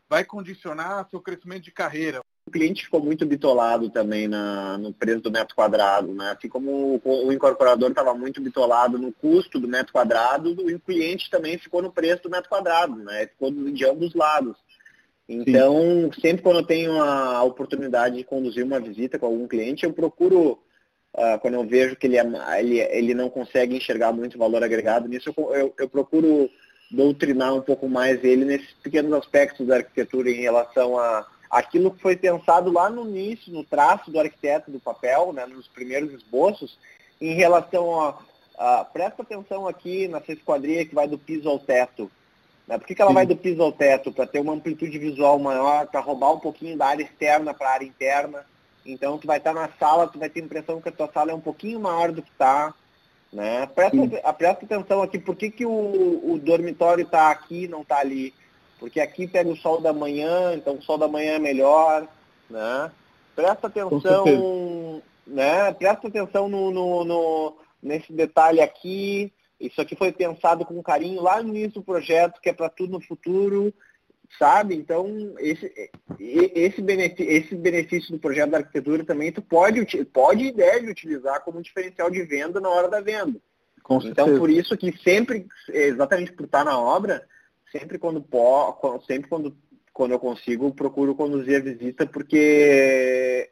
vai 0.09 0.25
condicionar 0.25 1.09
seu 1.11 1.21
crescimento 1.21 1.65
de 1.65 1.73
carreira. 1.73 2.23
O 2.47 2.51
cliente 2.51 2.85
ficou 2.85 3.01
muito 3.01 3.27
bitolado 3.27 3.91
também 3.91 4.29
na, 4.29 4.79
no 4.79 4.93
preço 4.93 5.21
do 5.21 5.33
metro 5.33 5.55
quadrado, 5.55 6.15
né? 6.15 6.31
Assim 6.31 6.49
como 6.49 7.01
o, 7.05 7.27
o 7.27 7.33
incorporador 7.33 7.91
estava 7.91 8.15
muito 8.15 8.41
bitolado 8.41 8.99
no 8.99 9.13
custo 9.13 9.59
do 9.59 9.67
metro 9.67 9.93
quadrado, 9.93 10.53
o 10.53 10.81
cliente 10.81 11.29
também 11.29 11.59
ficou 11.59 11.83
no 11.83 11.91
preço 11.91 12.23
do 12.23 12.31
metro 12.31 12.49
quadrado, 12.49 12.97
né? 12.97 13.27
Ficou 13.27 13.51
de 13.51 13.85
ambos 13.85 14.15
lados. 14.15 14.57
Então, 15.29 16.09
Sim. 16.15 16.21
sempre 16.21 16.43
quando 16.43 16.61
eu 16.61 16.67
tenho 16.67 17.03
a 17.03 17.43
oportunidade 17.43 18.17
de 18.17 18.25
conduzir 18.25 18.65
uma 18.65 18.79
visita 18.79 19.19
com 19.19 19.27
algum 19.27 19.49
cliente, 19.49 19.85
eu 19.85 19.93
procuro, 19.93 20.53
uh, 21.15 21.39
quando 21.41 21.55
eu 21.55 21.67
vejo 21.67 21.97
que 21.97 22.07
ele, 22.07 22.17
é, 22.17 22.25
ele, 22.61 22.79
ele 22.79 23.15
não 23.15 23.29
consegue 23.29 23.77
enxergar 23.77 24.13
muito 24.13 24.39
valor 24.39 24.63
agregado 24.63 25.09
nisso, 25.09 25.35
eu, 25.37 25.55
eu, 25.55 25.75
eu 25.77 25.89
procuro 25.89 26.49
doutrinar 26.93 27.53
um 27.53 27.61
pouco 27.61 27.89
mais 27.89 28.23
ele 28.23 28.45
nesses 28.45 28.73
pequenos 28.75 29.13
aspectos 29.15 29.67
da 29.67 29.79
arquitetura 29.79 30.31
em 30.31 30.43
relação 30.43 30.97
a 30.97 31.27
aquilo 31.51 31.91
que 31.91 32.03
foi 32.03 32.17
pensado 32.17 32.73
lá 32.73 32.89
no 32.91 33.09
início, 33.09 33.53
no 33.53 33.65
traço 33.65 34.11
do 34.11 34.19
arquiteto 34.19 34.71
do 34.71 34.81
papel, 34.81 35.33
né, 35.33 35.47
nos 35.47 35.69
primeiros 35.69 36.13
esboços, 36.13 36.79
em 37.21 37.35
relação 37.35 38.01
a, 38.01 38.19
a 38.59 38.85
presta 38.85 39.23
atenção 39.23 39.67
aqui 39.67 40.09
nessa 40.09 40.33
esquadria 40.33 40.85
que 40.85 40.95
vai 40.95 41.07
do 41.07 41.19
piso 41.19 41.49
ao 41.49 41.59
teto. 41.59 42.11
Né? 42.67 42.79
Por 42.79 42.87
que, 42.87 42.95
que 42.95 43.03
ela 43.03 43.11
Sim. 43.11 43.15
vai 43.15 43.27
do 43.27 43.37
piso 43.37 43.63
ao 43.63 43.73
teto? 43.73 44.13
Para 44.13 44.27
ter 44.27 44.41
uma 44.41 44.53
amplitude 44.53 44.99
visual 44.99 45.39
maior, 45.39 45.87
para 45.87 46.01
roubar 46.01 46.33
um 46.33 46.41
pouquinho 46.41 46.77
da 46.77 46.87
área 46.87 47.05
externa 47.05 47.55
para 47.55 47.69
a 47.69 47.73
área 47.75 47.87
interna. 47.87 48.45
Então, 48.85 49.19
tu 49.19 49.27
vai 49.27 49.39
estar 49.39 49.53
na 49.53 49.69
sala, 49.79 50.07
tu 50.07 50.19
vai 50.19 50.29
ter 50.29 50.41
a 50.41 50.45
impressão 50.45 50.81
que 50.81 50.89
a 50.89 50.93
tua 50.93 51.11
sala 51.13 51.33
é 51.33 51.35
um 51.35 51.41
pouquinho 51.41 51.81
maior 51.81 52.13
do 52.13 52.23
que 52.23 52.31
está. 52.31 52.75
Né? 53.33 53.67
Presta, 53.67 54.33
presta 54.33 54.65
atenção 54.65 55.03
aqui, 55.03 55.19
por 55.19 55.37
que, 55.37 55.51
que 55.51 55.67
o, 55.67 55.71
o 55.71 56.39
dormitório 56.39 57.03
está 57.03 57.31
aqui 57.31 57.65
e 57.65 57.69
não 57.69 57.83
está 57.83 57.99
ali? 57.99 58.33
Porque 58.79 59.01
aqui 59.01 59.27
pega 59.27 59.49
o 59.49 59.57
sol 59.57 59.81
da 59.81 59.93
manhã, 59.93 60.55
então 60.55 60.75
o 60.75 60.83
sol 60.83 60.99
da 60.99 61.09
manhã 61.09 61.33
é 61.33 61.39
melhor. 61.39 62.07
Né? 62.49 62.91
Presta 63.35 63.67
atenção, 63.67 65.03
né? 65.27 65.73
Presta 65.73 66.09
atenção 66.09 66.49
no, 66.49 66.71
no, 66.71 67.05
no, 67.05 67.57
nesse 67.83 68.13
detalhe 68.13 68.61
aqui. 68.61 69.33
Isso 69.59 69.81
aqui 69.81 69.97
foi 69.97 70.13
pensado 70.13 70.65
com 70.65 70.83
carinho 70.83 71.23
lá 71.23 71.43
no 71.43 71.49
início 71.49 71.81
do 71.81 71.83
projeto, 71.83 72.41
que 72.41 72.51
é 72.51 72.53
para 72.53 72.69
tudo 72.69 72.93
no 72.93 73.01
futuro, 73.01 73.73
sabe? 74.39 74.75
Então, 74.75 75.35
esse, 75.39 75.91
esse, 76.21 76.83
benefício, 76.83 77.31
esse 77.31 77.55
benefício 77.55 78.13
do 78.13 78.19
projeto 78.19 78.51
da 78.51 78.59
arquitetura 78.59 79.05
também 79.05 79.33
tu 79.33 79.41
pode, 79.41 79.85
pode 80.07 80.45
e 80.45 80.53
deve 80.53 80.91
utilizar 80.91 81.43
como 81.43 81.63
diferencial 81.63 82.11
de 82.11 82.23
venda 82.23 82.61
na 82.61 82.69
hora 82.69 82.89
da 82.89 83.01
venda. 83.01 83.41
Então, 84.03 84.37
por 84.37 84.51
isso 84.51 84.77
que 84.77 84.93
sempre, 84.99 85.47
exatamente 85.69 86.33
por 86.33 86.45
estar 86.45 86.65
na 86.65 86.79
obra, 86.79 87.25
sempre 87.79 87.99
quando, 87.99 88.25
sempre 89.07 89.29
quando, 89.29 89.57
quando 89.93 90.13
eu 90.13 90.19
consigo, 90.19 90.75
procuro 90.75 91.15
conduzir 91.15 91.57
a 91.57 91.65
visita, 91.65 92.07
porque 92.07 93.51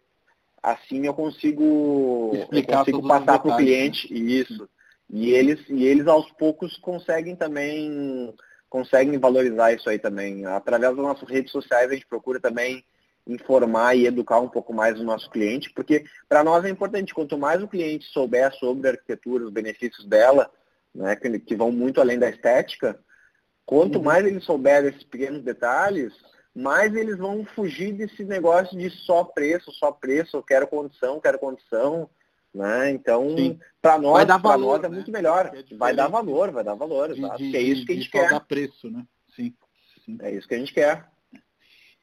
assim 0.62 1.06
eu 1.06 1.14
consigo, 1.14 2.32
eu 2.50 2.64
consigo 2.64 3.06
passar 3.06 3.38
para 3.38 3.54
o 3.54 3.56
cliente 3.56 4.12
né? 4.12 4.18
isso. 4.18 4.68
E 5.10 5.32
eles, 5.32 5.60
e 5.68 5.84
eles 5.84 6.06
aos 6.06 6.30
poucos 6.32 6.76
conseguem 6.78 7.36
também 7.36 8.34
conseguem 8.68 9.18
valorizar 9.18 9.72
isso 9.72 9.88
aí 9.88 10.00
também. 10.00 10.44
Através 10.46 10.96
das 10.96 11.04
nossas 11.04 11.28
redes 11.28 11.52
sociais 11.52 11.90
a 11.90 11.94
gente 11.94 12.06
procura 12.06 12.40
também 12.40 12.84
informar 13.26 13.94
e 13.94 14.06
educar 14.06 14.40
um 14.40 14.48
pouco 14.48 14.74
mais 14.74 14.98
o 14.98 15.04
nosso 15.04 15.30
cliente, 15.30 15.70
porque 15.72 16.04
para 16.28 16.44
nós 16.44 16.64
é 16.64 16.68
importante, 16.68 17.14
quanto 17.14 17.38
mais 17.38 17.62
o 17.62 17.68
cliente 17.68 18.04
souber 18.06 18.52
sobre 18.54 18.88
a 18.88 18.90
arquitetura, 18.92 19.44
os 19.44 19.52
benefícios 19.52 20.06
dela, 20.06 20.50
né, 20.94 21.16
que, 21.16 21.38
que 21.38 21.56
vão 21.56 21.72
muito 21.72 22.00
além 22.00 22.18
da 22.18 22.28
estética, 22.28 22.98
quanto 23.66 23.98
uhum. 23.98 24.04
mais 24.04 24.24
ele 24.24 24.40
souber 24.40 24.82
desses 24.82 25.04
pequenos 25.04 25.42
detalhes, 25.42 26.12
mais 26.54 26.94
eles 26.94 27.18
vão 27.18 27.44
fugir 27.44 27.92
desse 27.92 28.24
negócio 28.24 28.78
de 28.78 28.88
só 28.90 29.24
preço, 29.24 29.72
só 29.72 29.90
preço, 29.90 30.36
eu 30.36 30.42
quero 30.42 30.68
condição, 30.68 31.20
quero 31.20 31.38
condição. 31.38 32.08
Né? 32.54 32.92
Então, 32.92 33.34
para 33.82 33.98
nós, 33.98 34.24
valor, 34.40 34.76
nós 34.76 34.84
é 34.84 34.88
né? 34.88 34.94
muito 34.94 35.10
melhor. 35.10 35.50
É 35.52 35.74
vai 35.76 35.94
dar 35.94 36.06
valor, 36.06 36.52
vai 36.52 36.62
dar 36.62 36.74
valor. 36.74 37.12
De, 37.12 37.20
de, 37.36 37.56
é 37.56 37.60
isso 37.60 37.84
que 37.84 37.92
a 37.92 37.96
gente 37.96 38.10
quer. 38.10 38.30
Dar 38.30 38.40
preço, 38.40 38.88
né? 38.88 39.04
Sim, 39.34 39.52
sim. 40.04 40.16
É 40.20 40.32
isso 40.32 40.46
que 40.46 40.54
a 40.54 40.58
gente 40.58 40.72
quer. 40.72 41.04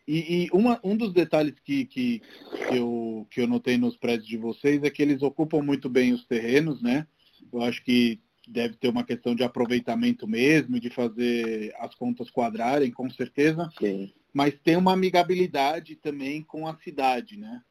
E, 0.05 0.43
e 0.43 0.49
uma, 0.51 0.77
um 0.83 0.97
dos 0.97 1.13
detalhes 1.13 1.53
que, 1.63 1.85
que, 1.85 2.21
que, 2.67 2.75
eu, 2.75 3.25
que 3.31 3.39
eu 3.39 3.47
notei 3.47 3.77
nos 3.77 3.95
prédios 3.95 4.27
de 4.27 4.35
vocês 4.35 4.83
é 4.83 4.89
que 4.89 5.01
eles 5.01 5.21
ocupam 5.21 5.61
muito 5.61 5.87
bem 5.89 6.11
os 6.11 6.25
terrenos, 6.25 6.81
né? 6.81 7.07
Eu 7.53 7.61
acho 7.61 7.81
que 7.81 8.19
deve 8.47 8.75
ter 8.75 8.89
uma 8.89 9.03
questão 9.03 9.35
de 9.35 9.43
aproveitamento 9.43 10.27
mesmo, 10.27 10.79
de 10.79 10.89
fazer 10.89 11.73
as 11.79 11.93
contas 11.95 12.29
quadrarem, 12.29 12.91
com 12.91 13.09
certeza. 13.09 13.69
Sim. 13.79 14.11
Mas 14.33 14.53
tem 14.63 14.75
uma 14.75 14.93
amigabilidade 14.93 15.95
também 15.95 16.41
com 16.41 16.67
a 16.67 16.75
cidade, 16.77 17.37
né? 17.37 17.61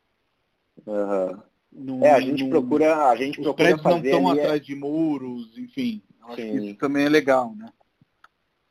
Uhum. 0.86 1.42
No, 1.72 2.04
é, 2.04 2.10
a 2.10 2.20
gente 2.20 2.42
no, 2.42 2.50
procura, 2.50 3.08
a 3.08 3.16
gente 3.16 3.38
os 3.38 3.44
procura 3.44 3.76
prédios 3.76 3.84
não 3.84 3.98
estão 3.98 4.28
é 4.34 4.40
atrás 4.40 4.60
é... 4.60 4.64
de 4.64 4.74
muros, 4.74 5.56
enfim. 5.56 6.02
Isso 6.36 6.74
também 6.76 7.06
é 7.06 7.08
legal, 7.08 7.54
né? 7.56 7.70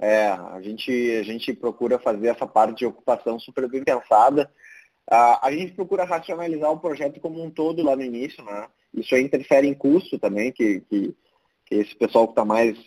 É, 0.02 0.28
a 0.28 0.62
gente, 0.62 0.92
a 0.92 1.24
gente 1.24 1.54
procura 1.54 2.00
fazer 2.00 2.28
essa 2.28 2.48
parte 2.48 2.80
de 2.80 2.86
ocupação 2.86 3.38
super 3.40 3.68
bem 3.68 3.84
pensada. 3.84 4.50
Uh, 5.12 5.40
a 5.42 5.52
gente 5.52 5.74
procura 5.74 6.06
racionalizar 6.06 6.72
o 6.72 6.80
projeto 6.80 7.20
como 7.20 7.44
um 7.44 7.50
todo 7.50 7.84
lá 7.84 7.96
no 7.96 8.04
início, 8.04 8.44
né? 8.44 8.68
Isso 8.94 9.14
aí 9.14 9.24
interfere 9.24 9.68
em 9.68 9.74
custo 9.74 10.18
também, 10.18 10.52
que, 10.52 10.82
que, 10.82 11.14
que 11.70 11.76
esse 11.76 11.96
pessoal 11.96 12.26
que 12.28 12.32
está 12.32 12.44
mais 12.44 12.78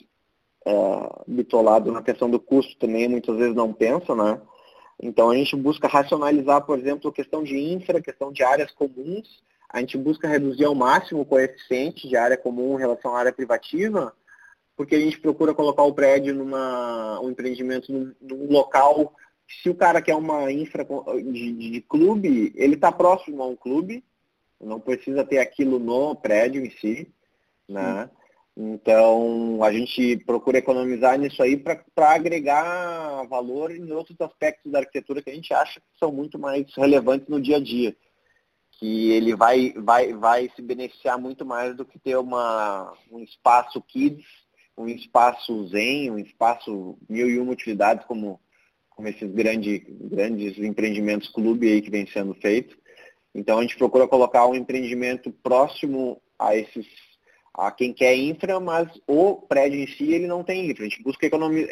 uh, 0.66 1.24
bitolado 1.26 1.92
na 1.92 2.02
questão 2.02 2.28
do 2.28 2.40
custo 2.40 2.76
também 2.78 3.08
muitas 3.08 3.36
vezes 3.36 3.54
não 3.54 3.72
pensa, 3.72 4.14
né? 4.14 4.40
Então 5.00 5.30
a 5.30 5.36
gente 5.36 5.56
busca 5.56 5.88
racionalizar, 5.88 6.64
por 6.64 6.78
exemplo, 6.78 7.10
a 7.10 7.14
questão 7.14 7.42
de 7.42 7.56
infra, 7.58 8.02
questão 8.02 8.32
de 8.32 8.42
áreas 8.42 8.70
comuns, 8.72 9.42
a 9.68 9.80
gente 9.80 9.96
busca 9.96 10.28
reduzir 10.28 10.64
ao 10.64 10.74
máximo 10.74 11.22
o 11.22 11.26
coeficiente 11.26 12.08
de 12.08 12.16
área 12.16 12.36
comum 12.36 12.76
em 12.76 12.80
relação 12.80 13.14
à 13.14 13.18
área 13.18 13.32
privativa, 13.32 14.14
porque 14.76 14.94
a 14.94 15.00
gente 15.00 15.18
procura 15.18 15.54
colocar 15.54 15.82
o 15.82 15.94
prédio 15.94 16.34
numa 16.34 17.20
um 17.20 17.30
empreendimento 17.30 17.92
num, 17.92 18.14
num 18.20 18.52
local 18.52 19.14
se 19.60 19.68
o 19.68 19.74
cara 19.74 20.00
quer 20.00 20.14
uma 20.14 20.50
infra 20.50 20.84
de, 20.84 21.52
de, 21.52 21.70
de 21.70 21.80
clube, 21.82 22.52
ele 22.54 22.74
está 22.74 22.90
próximo 22.90 23.42
a 23.42 23.46
um 23.46 23.56
clube, 23.56 24.04
não 24.60 24.80
precisa 24.80 25.24
ter 25.24 25.38
aquilo 25.38 25.78
no 25.78 26.14
prédio 26.14 26.64
em 26.64 26.70
si, 26.70 27.12
né? 27.68 28.08
Então, 28.56 29.62
a 29.64 29.72
gente 29.72 30.18
procura 30.26 30.58
economizar 30.58 31.18
nisso 31.18 31.42
aí 31.42 31.56
para 31.56 31.82
agregar 32.10 33.26
valor 33.26 33.70
em 33.70 33.90
outros 33.92 34.20
aspectos 34.20 34.70
da 34.70 34.80
arquitetura 34.80 35.22
que 35.22 35.30
a 35.30 35.34
gente 35.34 35.54
acha 35.54 35.80
que 35.80 35.98
são 35.98 36.12
muito 36.12 36.38
mais 36.38 36.66
relevantes 36.76 37.28
no 37.28 37.40
dia 37.40 37.56
a 37.56 37.60
dia 37.60 37.96
que 38.82 39.12
ele 39.12 39.36
vai, 39.36 39.72
vai, 39.76 40.12
vai 40.12 40.50
se 40.56 40.60
beneficiar 40.60 41.16
muito 41.16 41.46
mais 41.46 41.76
do 41.76 41.84
que 41.84 42.00
ter 42.00 42.16
uma, 42.16 42.92
um 43.12 43.20
espaço 43.20 43.80
kids, 43.80 44.26
um 44.76 44.88
espaço 44.88 45.68
zen, 45.68 46.10
um 46.10 46.18
espaço 46.18 46.98
mil 47.08 47.30
e 47.30 47.38
uma 47.38 47.52
utilidades 47.52 48.04
como, 48.06 48.40
como 48.90 49.06
esses 49.06 49.30
grande, 49.30 49.78
grandes 49.88 50.58
empreendimentos 50.58 51.28
clube 51.28 51.70
aí 51.70 51.80
que 51.80 51.92
vem 51.92 52.06
sendo 52.08 52.34
feito. 52.34 52.76
Então 53.32 53.58
a 53.58 53.62
gente 53.62 53.78
procura 53.78 54.08
colocar 54.08 54.46
um 54.46 54.54
empreendimento 54.54 55.30
próximo 55.30 56.20
a 56.36 56.56
esses 56.56 56.84
a 57.54 57.70
quem 57.70 57.92
quer 57.92 58.16
infra, 58.16 58.58
mas 58.58 58.88
o 59.06 59.36
prédio 59.36 59.80
em 59.80 59.86
si 59.86 60.12
ele 60.12 60.26
não 60.26 60.42
tem 60.42 60.70
infra. 60.70 60.84
A 60.84 60.88
gente 60.88 61.02
busca 61.02 61.26
economia, 61.26 61.66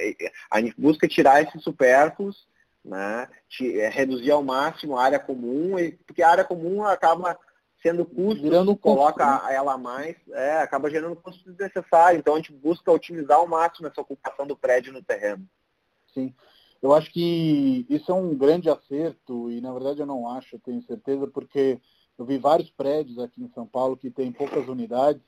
a 0.51 0.61
gente 0.61 0.75
busca 0.79 1.09
tirar 1.09 1.43
esses 1.43 1.63
supérfluos 1.63 2.47
né? 2.85 3.29
É, 3.61 3.89
reduzir 3.89 4.31
ao 4.31 4.43
máximo 4.43 4.97
a 4.97 5.05
área 5.05 5.19
comum, 5.19 5.75
porque 6.07 6.23
a 6.23 6.31
área 6.31 6.45
comum 6.45 6.85
acaba 6.85 7.39
sendo 7.83 8.05
custo, 8.05 8.43
Virando 8.43 8.77
coloca 8.77 9.25
custo, 9.27 9.47
né? 9.47 9.55
ela 9.55 9.79
mais, 9.79 10.17
é, 10.33 10.59
acaba 10.59 10.91
gerando 10.91 11.17
custo 11.17 11.51
desnecessário. 11.51 12.19
Então 12.19 12.35
a 12.35 12.37
gente 12.37 12.53
busca 12.53 12.93
otimizar 12.93 13.39
ao 13.39 13.47
máximo 13.47 13.89
essa 13.89 14.01
ocupação 14.01 14.47
do 14.47 14.57
prédio 14.57 14.93
no 14.93 15.03
terreno. 15.03 15.47
Sim. 16.13 16.35
Eu 16.83 16.95
acho 16.95 17.11
que 17.13 17.87
isso 17.89 18.11
é 18.11 18.15
um 18.15 18.35
grande 18.35 18.71
acerto, 18.71 19.51
e 19.51 19.61
na 19.61 19.73
verdade 19.73 20.01
eu 20.01 20.07
não 20.07 20.29
acho, 20.29 20.57
eu 20.57 20.61
tenho 20.61 20.83
certeza, 20.83 21.27
porque 21.27 21.79
eu 22.19 22.25
vi 22.25 22.39
vários 22.39 22.71
prédios 22.71 23.19
aqui 23.19 23.43
em 23.43 23.51
São 23.51 23.67
Paulo 23.67 23.97
que 23.97 24.11
têm 24.11 24.33
poucas 24.33 24.67
unidades, 24.67 25.23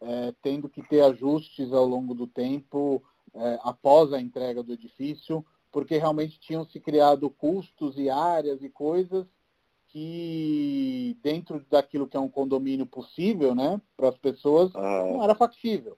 é, 0.00 0.34
tendo 0.42 0.68
que 0.68 0.82
ter 0.82 1.02
ajustes 1.02 1.72
ao 1.72 1.86
longo 1.86 2.14
do 2.14 2.26
tempo, 2.26 3.02
é, 3.34 3.58
após 3.62 4.12
a 4.12 4.20
entrega 4.20 4.62
do 4.62 4.72
edifício, 4.72 5.44
porque 5.70 5.98
realmente 5.98 6.40
tinham 6.40 6.64
se 6.64 6.80
criado 6.80 7.30
custos 7.30 7.96
e 7.96 8.10
áreas 8.10 8.62
e 8.62 8.68
coisas 8.68 9.26
que 9.88 11.18
dentro 11.22 11.64
daquilo 11.68 12.06
que 12.06 12.16
é 12.16 12.20
um 12.20 12.28
condomínio 12.28 12.86
possível, 12.86 13.54
né, 13.54 13.80
para 13.96 14.08
as 14.08 14.18
pessoas, 14.18 14.70
ah. 14.74 15.04
não 15.12 15.22
era 15.22 15.34
factível. 15.34 15.96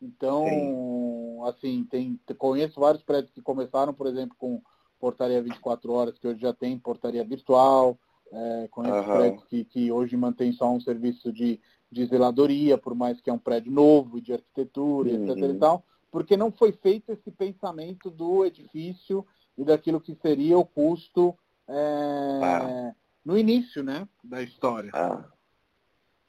Então, 0.00 0.44
Sim. 0.44 1.42
assim, 1.44 1.84
tem, 1.84 2.20
conheço 2.38 2.80
vários 2.80 3.02
prédios 3.02 3.32
que 3.32 3.42
começaram, 3.42 3.92
por 3.94 4.06
exemplo, 4.06 4.36
com 4.38 4.60
portaria 4.98 5.42
24 5.42 5.92
horas, 5.92 6.18
que 6.18 6.26
hoje 6.26 6.40
já 6.40 6.52
tem 6.52 6.78
portaria 6.78 7.24
virtual, 7.24 7.98
é, 8.32 8.68
conheço 8.70 9.08
uhum. 9.08 9.16
prédios 9.16 9.44
que, 9.44 9.64
que 9.64 9.92
hoje 9.92 10.16
mantém 10.16 10.52
só 10.52 10.70
um 10.70 10.80
serviço 10.80 11.32
de 11.32 11.60
de 11.90 12.06
zeladoria, 12.06 12.76
por 12.76 12.94
mais 12.94 13.20
que 13.20 13.30
é 13.30 13.32
um 13.32 13.38
prédio 13.38 13.72
novo, 13.72 14.20
de 14.20 14.32
arquitetura, 14.32 15.10
uhum. 15.10 15.30
etc. 15.30 15.50
E 15.50 15.58
tal, 15.58 15.84
porque 16.10 16.36
não 16.36 16.50
foi 16.50 16.72
feito 16.72 17.12
esse 17.12 17.30
pensamento 17.30 18.10
do 18.10 18.44
edifício 18.44 19.26
e 19.56 19.64
daquilo 19.64 20.00
que 20.00 20.16
seria 20.20 20.58
o 20.58 20.64
custo 20.64 21.36
é, 21.68 22.40
ah. 22.42 22.92
no 23.24 23.36
início 23.36 23.82
né, 23.82 24.06
da 24.22 24.42
história. 24.42 24.90
Ah. 24.92 25.24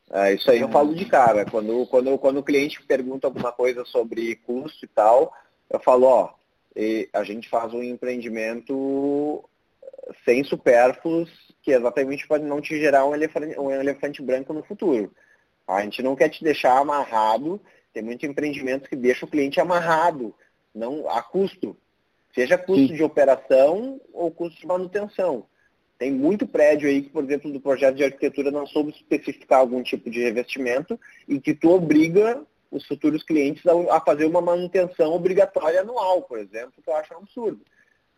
É, 0.09 0.33
isso 0.33 0.49
aí 0.49 0.61
eu 0.61 0.69
falo 0.69 0.95
de 0.95 1.05
cara. 1.05 1.45
Quando, 1.45 1.85
quando, 1.87 2.17
quando 2.17 2.37
o 2.37 2.43
cliente 2.43 2.81
pergunta 2.83 3.27
alguma 3.27 3.51
coisa 3.51 3.83
sobre 3.85 4.37
custo 4.37 4.85
e 4.85 4.87
tal, 4.87 5.33
eu 5.69 5.79
falo, 5.81 6.05
ó, 6.05 6.33
a 7.13 7.23
gente 7.23 7.49
faz 7.49 7.73
um 7.73 7.83
empreendimento 7.83 9.43
sem 10.23 10.43
supérfluos 10.43 11.29
que 11.61 11.71
exatamente 11.71 12.25
pode 12.27 12.45
não 12.45 12.61
te 12.61 12.79
gerar 12.79 13.05
um 13.05 13.13
elefante, 13.13 13.59
um 13.59 13.69
elefante 13.69 14.21
branco 14.21 14.53
no 14.53 14.63
futuro. 14.63 15.11
A 15.67 15.81
gente 15.81 16.01
não 16.01 16.15
quer 16.15 16.29
te 16.29 16.43
deixar 16.43 16.77
amarrado, 16.77 17.61
tem 17.93 18.01
muitos 18.01 18.27
empreendimentos 18.27 18.87
que 18.87 18.95
deixam 18.95 19.27
o 19.27 19.31
cliente 19.31 19.59
amarrado, 19.59 20.33
não 20.73 21.09
a 21.09 21.21
custo. 21.21 21.75
Seja 22.33 22.57
custo 22.57 22.89
Sim. 22.89 22.93
de 22.93 23.03
operação 23.03 23.99
ou 24.13 24.31
custo 24.31 24.59
de 24.59 24.67
manutenção. 24.67 25.45
Tem 25.97 26.11
muito 26.11 26.47
prédio 26.47 26.87
aí 26.87 27.01
que, 27.01 27.09
por 27.09 27.23
exemplo, 27.23 27.51
do 27.51 27.59
projeto 27.59 27.95
de 27.95 28.03
arquitetura 28.03 28.51
não 28.51 28.67
soube 28.67 28.91
especificar 28.91 29.59
algum 29.59 29.81
tipo 29.81 30.09
de 30.09 30.21
revestimento 30.21 30.99
e 31.27 31.39
que 31.39 31.55
tu 31.55 31.71
obriga 31.71 32.45
os 32.69 32.85
futuros 32.85 33.23
clientes 33.23 33.63
a, 33.89 33.99
fazer 34.01 34.25
uma 34.25 34.41
manutenção 34.41 35.13
obrigatória 35.13 35.81
anual, 35.81 36.21
por 36.21 36.37
exemplo, 36.37 36.73
que 36.83 36.89
eu 36.89 36.95
acho 36.95 37.13
um 37.13 37.17
absurdo. 37.17 37.61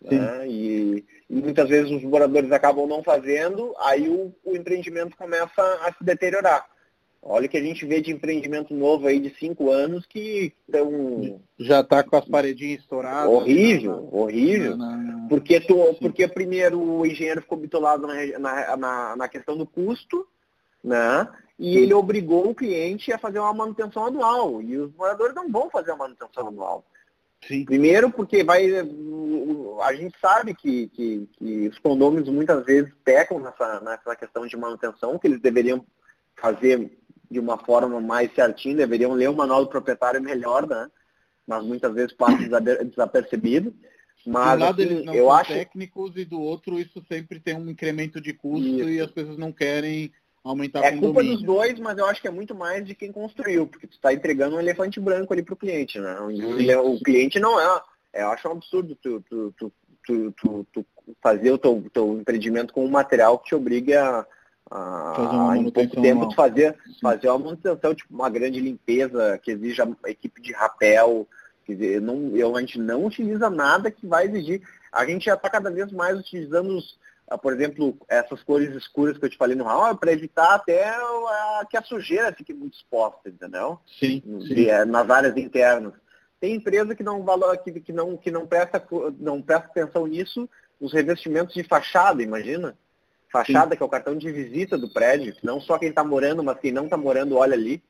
Né? 0.01 0.47
E, 0.47 1.05
e, 1.29 1.35
muitas 1.35 1.67
vezes 1.69 1.91
os 1.91 2.03
moradores 2.03 2.51
acabam 2.51 2.87
não 2.87 3.03
fazendo, 3.03 3.73
aí 3.79 4.07
o, 4.07 4.33
o, 4.43 4.55
empreendimento 4.55 5.15
começa 5.17 5.61
a 5.61 5.93
se 5.93 6.03
deteriorar. 6.03 6.65
Olha 7.21 7.47
o 7.47 7.49
que 7.49 7.57
a 7.57 7.63
gente 7.63 7.85
vê 7.85 7.99
de 7.99 8.11
empreendimento 8.11 8.73
novo 8.73 9.05
aí 9.05 9.19
de 9.19 9.29
cinco 9.37 9.69
anos 9.69 10.05
que 10.05 10.53
estão. 10.65 11.41
Já 11.59 11.81
está 11.81 12.01
com 12.01 12.15
as 12.15 12.25
paredinhas 12.25 12.79
estouradas. 12.79 13.31
Horrível, 13.31 14.01
né? 14.03 14.09
horrível. 14.11 14.77
Não, 14.77 14.97
não, 14.97 15.17
não. 15.19 15.27
Porque, 15.27 15.59
tu, 15.59 15.93
porque 15.99 16.27
primeiro 16.27 16.81
o 16.81 17.05
engenheiro 17.05 17.41
ficou 17.41 17.57
bitolado 17.57 18.07
na, 18.07 18.39
na, 18.39 18.77
na, 18.77 19.15
na 19.17 19.27
questão 19.27 19.57
do 19.57 19.65
custo, 19.65 20.25
né? 20.81 21.27
E 21.57 21.77
ele 21.77 21.93
obrigou 21.93 22.49
o 22.49 22.55
cliente 22.55 23.11
a 23.11 23.17
fazer 23.17 23.39
uma 23.39 23.53
manutenção 23.53 24.05
anual. 24.05 24.61
E 24.61 24.77
os 24.77 24.95
moradores 24.95 25.35
não 25.35 25.51
vão 25.51 25.69
fazer 25.69 25.91
a 25.91 25.97
manutenção 25.97 26.47
anual. 26.47 26.85
Sim. 27.45 27.65
Primeiro 27.65 28.09
porque 28.09 28.45
vai. 28.45 28.65
A 29.81 29.93
gente 29.93 30.17
sabe 30.19 30.53
que, 30.53 30.87
que, 30.87 31.27
que 31.33 31.67
os 31.67 31.77
condôminos 31.79 32.29
muitas 32.29 32.65
vezes 32.65 32.93
pecam 33.03 33.39
nessa, 33.39 33.81
nessa 33.81 34.15
questão 34.15 34.47
de 34.47 34.55
manutenção, 34.55 35.19
que 35.19 35.27
eles 35.27 35.41
deveriam 35.41 35.85
fazer 36.35 36.97
de 37.29 37.39
uma 37.39 37.57
forma 37.57 38.01
mais 38.01 38.33
certinha, 38.33 38.75
deveriam 38.75 39.13
ler 39.13 39.29
o 39.29 39.35
manual 39.35 39.63
do 39.63 39.69
proprietário 39.69 40.21
melhor, 40.21 40.67
né? 40.67 40.89
Mas 41.45 41.63
muitas 41.63 41.93
vezes 41.93 42.13
passa 42.13 42.37
desapercebido. 42.85 43.73
Mas 44.25 44.57
do 44.57 44.65
lado 44.65 44.81
assim, 44.81 44.91
eles 44.91 45.05
não 45.05 45.13
eu 45.13 45.25
são 45.25 45.33
acho... 45.33 45.53
técnicos 45.53 46.15
e 46.15 46.25
do 46.25 46.41
outro 46.41 46.79
isso 46.79 47.03
sempre 47.07 47.39
tem 47.39 47.55
um 47.55 47.69
incremento 47.69 48.19
de 48.19 48.33
custo 48.33 48.67
isso. 48.67 48.89
e 48.89 48.99
as 48.99 49.11
pessoas 49.11 49.37
não 49.37 49.51
querem 49.51 50.11
aumentar 50.43 50.83
É 50.83 50.97
culpa 50.97 51.23
dos 51.23 51.41
dois, 51.41 51.79
mas 51.79 51.97
eu 51.97 52.05
acho 52.05 52.21
que 52.21 52.27
é 52.27 52.31
muito 52.31 52.55
mais 52.55 52.85
de 52.85 52.95
quem 52.95 53.11
construiu, 53.11 53.67
porque 53.67 53.87
tu 53.87 53.93
está 53.93 54.13
entregando 54.13 54.55
um 54.55 54.59
elefante 54.59 54.99
branco 54.99 55.31
ali 55.31 55.43
para 55.43 55.53
o 55.53 55.57
cliente, 55.57 55.99
né? 55.99 56.17
O, 56.19 56.99
cliente 56.99 57.39
não 57.39 57.59
é. 57.59 57.81
Eu 58.13 58.29
acho 58.29 58.47
um 58.47 58.53
absurdo 58.53 58.95
tu, 58.95 59.21
tu, 59.21 59.53
tu, 59.57 59.73
tu, 60.05 60.31
tu, 60.33 60.67
tu 60.73 60.85
fazer 61.21 61.51
o 61.51 61.57
teu, 61.57 61.83
teu 61.93 62.19
empreendimento 62.19 62.73
com 62.73 62.85
um 62.85 62.89
material 62.89 63.37
que 63.37 63.49
te 63.49 63.55
obriga 63.55 64.03
a, 64.03 64.25
a 64.71 65.53
em 65.57 65.69
pouco 65.69 66.01
tempo 66.01 66.27
de 66.27 66.35
fazer, 66.35 66.77
fazer 67.01 67.29
uma 67.29 67.39
manutenção, 67.39 67.95
tipo 67.95 68.13
uma 68.13 68.29
grande 68.29 68.59
limpeza 68.59 69.39
que 69.43 69.51
exija 69.51 69.89
equipe 70.05 70.41
de 70.41 70.53
rapel. 70.53 71.27
Quer 71.65 71.73
dizer, 71.73 72.01
não, 72.01 72.35
eu, 72.35 72.55
a 72.55 72.61
gente 72.61 72.79
não 72.79 73.05
utiliza 73.05 73.49
nada 73.49 73.91
que 73.91 74.05
vai 74.05 74.25
exigir. 74.25 74.61
A 74.91 75.05
gente 75.05 75.25
já 75.25 75.35
está 75.35 75.49
cada 75.49 75.69
vez 75.69 75.91
mais 75.91 76.19
utilizando 76.19 76.75
os, 76.77 76.97
ah, 77.29 77.37
por 77.37 77.53
exemplo, 77.53 77.95
essas 78.07 78.41
cores 78.41 78.75
escuras 78.75 79.17
que 79.17 79.25
eu 79.25 79.29
te 79.29 79.37
falei 79.37 79.55
no 79.55 79.63
hall, 79.63 79.95
para 79.95 80.11
evitar 80.11 80.55
até 80.55 80.89
a, 80.89 81.67
que 81.69 81.77
a 81.77 81.83
sujeira 81.83 82.33
fique 82.33 82.53
muito 82.53 82.75
exposta, 82.75 83.29
entendeu? 83.29 83.79
Sim. 83.99 84.23
sim. 84.47 84.65
É, 84.65 84.83
nas 84.83 85.09
áreas 85.09 85.37
internas. 85.37 85.93
Tem 86.39 86.55
empresa 86.55 86.95
que 86.95 87.03
não 87.03 87.23
valor, 87.23 87.55
que, 87.57 87.71
que, 87.79 87.93
não, 87.93 88.17
que 88.17 88.31
não, 88.31 88.47
presta, 88.47 88.83
não 89.19 89.41
presta 89.41 89.67
atenção 89.67 90.07
nisso, 90.07 90.49
os 90.79 90.91
revestimentos 90.91 91.53
de 91.53 91.63
fachada, 91.63 92.23
imagina? 92.23 92.75
Fachada, 93.31 93.71
sim. 93.71 93.77
que 93.77 93.83
é 93.83 93.85
o 93.85 93.89
cartão 93.89 94.15
de 94.15 94.31
visita 94.31 94.77
do 94.77 94.89
prédio, 94.89 95.35
não 95.43 95.61
só 95.61 95.77
quem 95.77 95.89
está 95.89 96.03
morando, 96.03 96.43
mas 96.43 96.59
quem 96.59 96.71
não 96.71 96.85
está 96.85 96.97
morando 96.97 97.37
olha 97.37 97.53
ali. 97.53 97.81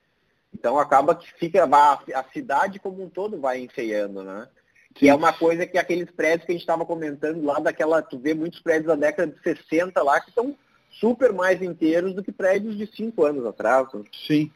Então 0.54 0.78
acaba 0.80 1.16
que 1.16 1.32
fica 1.36 1.64
a, 1.64 1.94
a 1.94 2.24
cidade 2.34 2.80
como 2.80 3.04
um 3.04 3.10
todo 3.10 3.40
vai 3.40 3.60
enfeiando, 3.60 4.24
né? 4.24 4.48
Que 4.94 5.08
é 5.08 5.14
uma 5.14 5.32
coisa 5.32 5.68
que 5.68 5.78
aqueles 5.78 6.10
prédios 6.12 6.46
que 6.46 6.52
a 6.52 6.56
gente 6.56 6.62
estava 6.62 6.86
comentando 6.86 7.44
lá 7.46 7.60
daquela, 7.60 8.02
tu 8.02 8.18
vê 8.18 8.34
muitos 8.34 8.60
prédios 8.60 8.88
da 8.88 8.96
década 8.96 9.32
de 9.32 9.42
60 9.42 10.02
lá 10.02 10.20
que 10.20 10.32
são 10.32 10.58
super 11.00 11.32
mais 11.32 11.62
inteiros 11.62 12.14
do 12.14 12.24
que 12.24 12.32
prédios 12.32 12.76
de 12.76 12.88
cinco 12.88 13.24
anos 13.24 13.46
atrás. 13.46 13.88
Né? 13.94 14.04
Sim. 14.28 14.52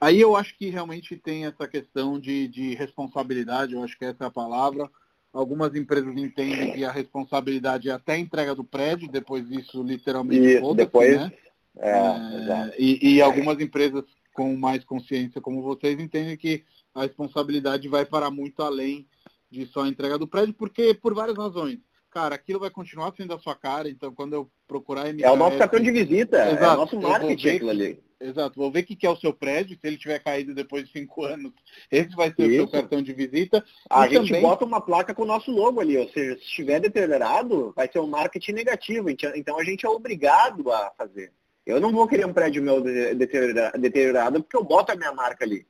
Aí 0.00 0.20
eu 0.20 0.36
acho 0.36 0.56
que 0.56 0.70
realmente 0.70 1.16
tem 1.16 1.44
essa 1.44 1.66
questão 1.66 2.20
de, 2.20 2.46
de 2.46 2.74
responsabilidade, 2.74 3.74
eu 3.74 3.82
acho 3.82 3.98
que 3.98 4.04
essa 4.04 4.24
é 4.24 4.26
a 4.28 4.30
palavra. 4.30 4.88
Algumas 5.32 5.74
empresas 5.74 6.16
entendem 6.16 6.72
que 6.72 6.84
a 6.84 6.90
responsabilidade 6.90 7.88
é 7.90 7.92
até 7.92 8.14
a 8.14 8.18
entrega 8.18 8.54
do 8.54 8.64
prédio, 8.64 9.10
depois 9.10 9.48
isso 9.50 9.82
literalmente 9.82 10.40
e 10.42 10.74
depois 10.74 11.16
né? 11.16 11.32
é, 11.78 11.90
é, 11.90 12.74
e, 12.78 13.16
e 13.16 13.22
algumas 13.22 13.60
empresas 13.60 14.04
com 14.32 14.56
mais 14.56 14.84
consciência 14.84 15.40
como 15.40 15.62
vocês 15.62 15.98
entendem 15.98 16.36
que 16.36 16.64
a 16.94 17.02
responsabilidade 17.02 17.88
vai 17.88 18.04
para 18.04 18.30
muito 18.30 18.62
além 18.62 19.06
de 19.50 19.66
só 19.66 19.86
entrega 19.86 20.18
do 20.18 20.26
prédio, 20.26 20.54
porque 20.54 20.94
por 20.94 21.14
várias 21.14 21.36
razões. 21.36 21.78
Cara, 22.10 22.34
aquilo 22.34 22.60
vai 22.60 22.70
continuar 22.70 23.12
sendo 23.16 23.34
a 23.34 23.38
sua 23.38 23.54
cara, 23.54 23.88
então 23.88 24.14
quando 24.14 24.32
eu 24.32 24.50
procurar 24.66 25.12
MKS, 25.12 25.24
É 25.24 25.30
o 25.30 25.36
nosso 25.36 25.58
cartão 25.58 25.78
de 25.78 25.90
visita, 25.90 26.50
exato, 26.50 26.64
é 26.64 26.74
o 26.74 26.76
nosso 26.76 27.00
marketing 27.00 27.48
aquilo 27.48 27.70
ali. 27.70 28.00
Exato, 28.20 28.58
vou 28.58 28.70
ver 28.70 28.80
o 28.80 28.84
que 28.84 29.06
é 29.06 29.10
o 29.10 29.16
seu 29.16 29.32
prédio, 29.32 29.78
se 29.80 29.86
ele 29.86 29.96
tiver 29.96 30.18
caído 30.18 30.52
depois 30.52 30.86
de 30.86 30.92
cinco 30.92 31.24
anos, 31.24 31.52
esse 31.88 32.16
vai 32.16 32.32
ser 32.34 32.50
Isso. 32.50 32.64
o 32.64 32.68
seu 32.68 32.68
cartão 32.68 33.00
de 33.00 33.12
visita. 33.12 33.64
A 33.88 34.06
e 34.06 34.10
gente 34.10 34.26
também... 34.26 34.42
bota 34.42 34.64
uma 34.64 34.80
placa 34.80 35.14
com 35.14 35.22
o 35.22 35.26
nosso 35.26 35.52
logo 35.52 35.80
ali, 35.80 35.96
ou 35.96 36.08
seja, 36.08 36.36
se 36.36 36.42
estiver 36.42 36.80
deteriorado, 36.80 37.72
vai 37.76 37.88
ser 37.90 38.00
um 38.00 38.08
marketing 38.08 38.52
negativo, 38.52 39.08
então 39.08 39.58
a 39.58 39.64
gente 39.64 39.86
é 39.86 39.88
obrigado 39.88 40.70
a 40.72 40.92
fazer. 40.98 41.32
Eu 41.64 41.80
não 41.80 41.92
vou 41.92 42.08
querer 42.08 42.26
um 42.26 42.32
prédio 42.32 42.62
meu 42.62 42.82
deteriorado 42.82 44.42
porque 44.42 44.56
eu 44.56 44.64
boto 44.64 44.90
a 44.90 44.96
minha 44.96 45.12
marca 45.12 45.44
ali 45.44 45.64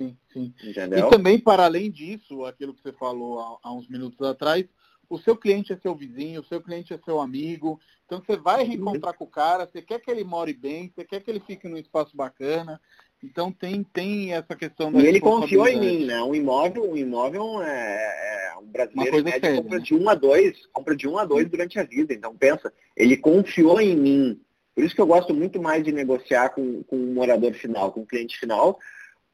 sim, 0.00 0.16
sim. 0.32 0.54
Entendeu? 0.64 1.06
E 1.06 1.10
também, 1.10 1.38
para 1.38 1.64
além 1.64 1.90
disso, 1.90 2.44
aquilo 2.46 2.74
que 2.74 2.82
você 2.82 2.92
falou 2.92 3.38
há, 3.38 3.68
há, 3.68 3.72
uns 3.72 3.86
minutos 3.88 4.26
atrás, 4.26 4.64
o 5.10 5.18
seu 5.18 5.36
cliente 5.36 5.72
é 5.72 5.76
seu 5.76 5.92
vizinho, 5.92 6.40
o 6.40 6.44
seu 6.44 6.62
cliente 6.62 6.94
é 6.94 6.98
seu 7.04 7.20
amigo. 7.20 7.80
Então 8.06 8.22
você 8.24 8.36
vai 8.36 8.62
reencontrar 8.62 9.12
com 9.14 9.24
o 9.24 9.26
cara, 9.30 9.66
você 9.66 9.82
quer 9.82 9.98
que 9.98 10.08
ele 10.08 10.22
more 10.22 10.52
bem, 10.52 10.90
você 10.94 11.04
quer 11.04 11.20
que 11.20 11.28
ele 11.28 11.40
fique 11.40 11.68
num 11.68 11.76
espaço 11.76 12.16
bacana. 12.16 12.80
Então 13.22 13.52
tem, 13.52 13.82
tem 13.82 14.32
essa 14.32 14.54
questão 14.54 14.90
da 14.90 15.00
E 15.00 15.06
ele 15.06 15.20
confiou 15.20 15.66
em 15.66 15.80
mim, 15.80 16.06
né? 16.06 16.22
Um 16.22 16.34
imóvel, 16.34 16.90
um 16.90 16.96
imóvel 16.96 17.60
é, 17.60 18.52
é 18.54 18.58
um 18.58 18.66
brasileiro 18.66 19.24
médio 19.24 19.40
séria, 19.40 19.62
compra 19.62 19.78
né? 19.78 19.84
de 19.84 19.94
um 19.94 20.08
a 20.08 20.14
dois, 20.14 20.66
compra 20.72 20.96
de 20.96 21.08
um 21.08 21.18
a 21.18 21.24
dois 21.24 21.50
durante 21.50 21.78
a 21.78 21.82
vida. 21.82 22.14
Então 22.14 22.34
pensa, 22.34 22.72
ele 22.96 23.16
confiou 23.16 23.80
em 23.80 23.96
mim. 23.96 24.40
Por 24.74 24.84
isso 24.84 24.94
que 24.94 25.00
eu 25.00 25.06
gosto 25.06 25.34
muito 25.34 25.60
mais 25.60 25.84
de 25.84 25.90
negociar 25.90 26.50
com, 26.50 26.84
com 26.84 26.96
o 26.96 27.12
morador 27.12 27.52
final, 27.52 27.92
com 27.92 28.02
o 28.02 28.06
cliente 28.06 28.38
final, 28.38 28.78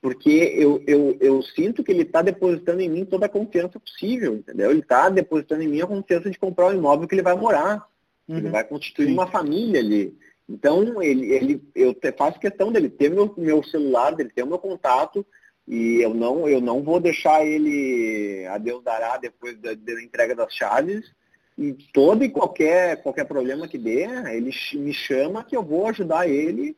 porque 0.01 0.53
eu, 0.57 0.83
eu, 0.87 1.17
eu 1.21 1.43
sinto 1.43 1.83
que 1.83 1.91
ele 1.91 2.03
está 2.03 2.23
depositando 2.23 2.81
em 2.81 2.89
mim 2.89 3.05
toda 3.05 3.27
a 3.27 3.31
confiança 3.31 3.81
possível, 3.81 4.37
entendeu? 4.37 4.71
Ele 4.71 4.81
está 4.81 5.09
depositando 5.09 5.63
em 5.63 5.69
mim 5.69 5.81
a 5.81 5.87
confiança 5.87 6.31
de 6.31 6.39
comprar 6.39 6.69
o 6.69 6.75
imóvel 6.75 7.09
que 7.09 7.15
ele 7.15 7.23
vai 7.23 7.35
morar. 7.35 7.87
Uhum. 8.29 8.39
Ele 8.39 8.51
vai 8.51 8.65
constituir 8.65 9.07
Sim. 9.07 9.13
uma 9.15 9.27
família 9.27 9.81
ali. 9.81 10.17
Então, 10.49 11.03
ele, 11.03 11.33
ele, 11.33 11.63
eu 11.75 11.97
faço 12.17 12.39
questão 12.39 12.71
dele 12.71 12.89
ter 12.89 13.11
meu, 13.11 13.35
meu 13.37 13.63
celular, 13.65 14.15
dele 14.15 14.31
ter 14.33 14.45
o 14.45 14.47
meu 14.47 14.59
contato, 14.59 15.27
e 15.67 16.01
eu 16.01 16.15
não, 16.15 16.49
eu 16.49 16.61
não 16.61 16.83
vou 16.83 17.01
deixar 17.01 17.45
ele 17.45 18.47
a 18.47 18.57
Deus 18.59 18.85
dará 18.85 19.17
depois 19.17 19.59
da, 19.59 19.75
da 19.75 20.03
entrega 20.03 20.35
das 20.35 20.55
chaves. 20.55 21.11
E 21.59 21.73
todo 21.93 22.23
e 22.23 22.29
qualquer, 22.29 23.03
qualquer 23.03 23.25
problema 23.25 23.67
que 23.67 23.79
dê, 23.79 24.03
ele 24.31 24.53
me 24.75 24.93
chama 24.93 25.43
que 25.43 25.57
eu 25.57 25.65
vou 25.65 25.89
ajudar 25.89 26.29
ele 26.29 26.77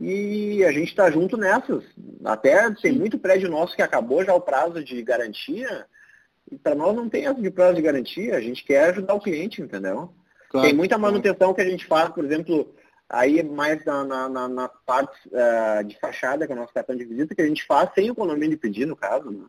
e 0.00 0.64
a 0.64 0.72
gente 0.72 0.88
está 0.88 1.10
junto 1.10 1.36
nessas. 1.36 1.84
Até 2.24 2.70
tem 2.74 2.92
muito 2.92 3.18
prédio 3.18 3.50
nosso 3.50 3.76
que 3.76 3.82
acabou 3.82 4.24
já 4.24 4.34
o 4.34 4.40
prazo 4.40 4.82
de 4.82 5.00
garantia. 5.02 5.86
E 6.50 6.58
para 6.58 6.74
nós 6.74 6.94
não 6.94 7.08
tem 7.08 7.26
essa 7.26 7.40
de 7.40 7.50
prazo 7.50 7.76
de 7.76 7.82
garantia. 7.82 8.36
A 8.36 8.40
gente 8.40 8.64
quer 8.64 8.90
ajudar 8.90 9.14
o 9.14 9.20
cliente, 9.20 9.62
entendeu? 9.62 10.12
Claro, 10.50 10.66
tem 10.66 10.76
muita 10.76 10.98
manutenção 10.98 11.38
claro. 11.38 11.54
que 11.54 11.62
a 11.62 11.70
gente 11.70 11.86
faz, 11.86 12.10
por 12.10 12.24
exemplo, 12.24 12.74
aí 13.08 13.42
mais 13.42 13.84
na, 13.84 14.04
na, 14.04 14.28
na, 14.28 14.48
na 14.48 14.68
parte 14.68 15.16
uh, 15.28 15.84
de 15.84 15.98
fachada, 15.98 16.46
que 16.46 16.52
é 16.52 16.56
o 16.56 16.58
nosso 16.58 16.74
cartão 16.74 16.96
de 16.96 17.04
visita, 17.04 17.34
que 17.34 17.42
a 17.42 17.46
gente 17.46 17.64
faz 17.64 17.90
sem 17.94 18.10
o 18.10 18.14
condomínio 18.14 18.50
de 18.50 18.56
pedir, 18.56 18.86
no 18.86 18.96
caso. 18.96 19.30
Né? 19.30 19.46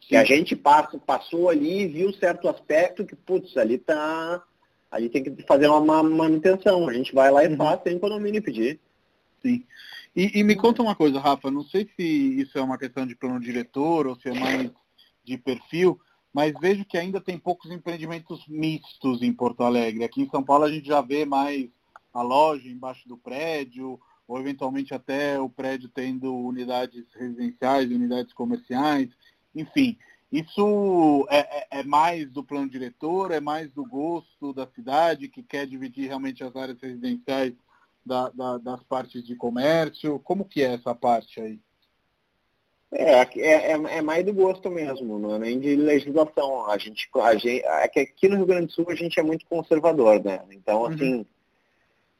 Que 0.00 0.16
a 0.16 0.24
gente 0.24 0.54
passa, 0.54 0.98
passou 0.98 1.48
ali 1.48 1.82
e 1.82 1.88
viu 1.88 2.12
certo 2.12 2.48
aspecto 2.48 3.06
que, 3.06 3.16
putz, 3.16 3.56
ali 3.56 3.78
tá. 3.78 4.42
Ali 4.90 5.08
tem 5.08 5.22
que 5.22 5.42
fazer 5.46 5.68
uma 5.68 6.02
manutenção. 6.02 6.86
A 6.86 6.92
gente 6.92 7.14
vai 7.14 7.30
lá 7.30 7.42
e 7.42 7.48
uhum. 7.48 7.56
faz 7.56 7.80
sem 7.82 7.96
o 7.96 8.00
condomínio 8.00 8.42
pedir. 8.42 8.78
Sim. 9.42 9.64
E, 10.14 10.38
e, 10.38 10.44
me 10.44 10.54
conta 10.54 10.82
uma 10.82 10.94
coisa, 10.94 11.18
Rafa, 11.18 11.50
não 11.50 11.64
sei 11.64 11.88
se 11.96 12.02
isso 12.02 12.56
é 12.58 12.62
uma 12.62 12.78
questão 12.78 13.06
de 13.06 13.16
plano 13.16 13.40
diretor 13.40 14.06
ou 14.06 14.14
se 14.14 14.28
é 14.28 14.38
mais 14.38 14.70
de 15.24 15.38
perfil, 15.38 15.98
mas 16.32 16.52
vejo 16.60 16.84
que 16.84 16.98
ainda 16.98 17.20
tem 17.20 17.38
poucos 17.38 17.70
empreendimentos 17.70 18.46
mistos 18.46 19.22
em 19.22 19.32
Porto 19.32 19.62
Alegre. 19.62 20.04
Aqui 20.04 20.22
em 20.22 20.28
São 20.28 20.42
Paulo 20.42 20.64
a 20.64 20.70
gente 20.70 20.86
já 20.86 21.00
vê 21.00 21.24
mais 21.24 21.68
a 22.12 22.22
loja 22.22 22.68
embaixo 22.68 23.08
do 23.08 23.16
prédio, 23.16 23.98
ou 24.28 24.38
eventualmente 24.38 24.94
até 24.94 25.40
o 25.40 25.48
prédio 25.48 25.88
tendo 25.88 26.34
unidades 26.34 27.04
residenciais, 27.14 27.90
unidades 27.90 28.32
comerciais, 28.32 29.08
enfim. 29.54 29.98
Isso 30.30 31.26
é, 31.28 31.40
é, 31.40 31.66
é, 31.80 31.82
mais 31.82 32.30
do 32.30 32.42
plano 32.42 32.68
diretor, 32.68 33.30
é 33.32 33.40
mais 33.40 33.70
do 33.72 33.84
gosto 33.84 34.52
da 34.54 34.66
cidade, 34.66 35.28
que 35.28 35.42
quer 35.42 35.66
dividir 35.66 36.06
realmente 36.06 36.42
as 36.42 36.56
áreas 36.56 36.80
residenciais 36.80 37.52
da, 38.04 38.30
da, 38.30 38.58
das 38.58 38.82
partes 38.84 39.24
de 39.24 39.36
comércio? 39.36 40.18
Como 40.20 40.44
que 40.44 40.62
é 40.62 40.74
essa 40.74 40.94
parte 40.94 41.40
aí? 41.40 41.60
É, 42.94 43.22
é, 43.22 43.72
é, 43.72 43.72
é, 43.72 44.02
mais 44.02 44.22
do 44.24 44.34
gosto 44.34 44.70
mesmo, 44.70 45.18
não 45.18 45.36
é 45.36 45.38
nem 45.38 45.58
de 45.58 45.74
legislação. 45.74 46.70
A 46.70 46.76
gente, 46.76 47.08
a 47.14 47.34
gente, 47.34 47.64
é 47.64 47.88
que 47.88 48.00
aqui 48.00 48.28
no 48.28 48.36
Rio 48.36 48.46
Grande 48.46 48.66
do 48.66 48.72
Sul 48.72 48.86
a 48.90 48.94
gente 48.94 49.18
é 49.18 49.22
muito 49.22 49.46
conservador, 49.46 50.22
né? 50.22 50.42
Então, 50.50 50.82
uhum. 50.82 50.86
assim, 50.88 51.14
uhum. 51.14 51.26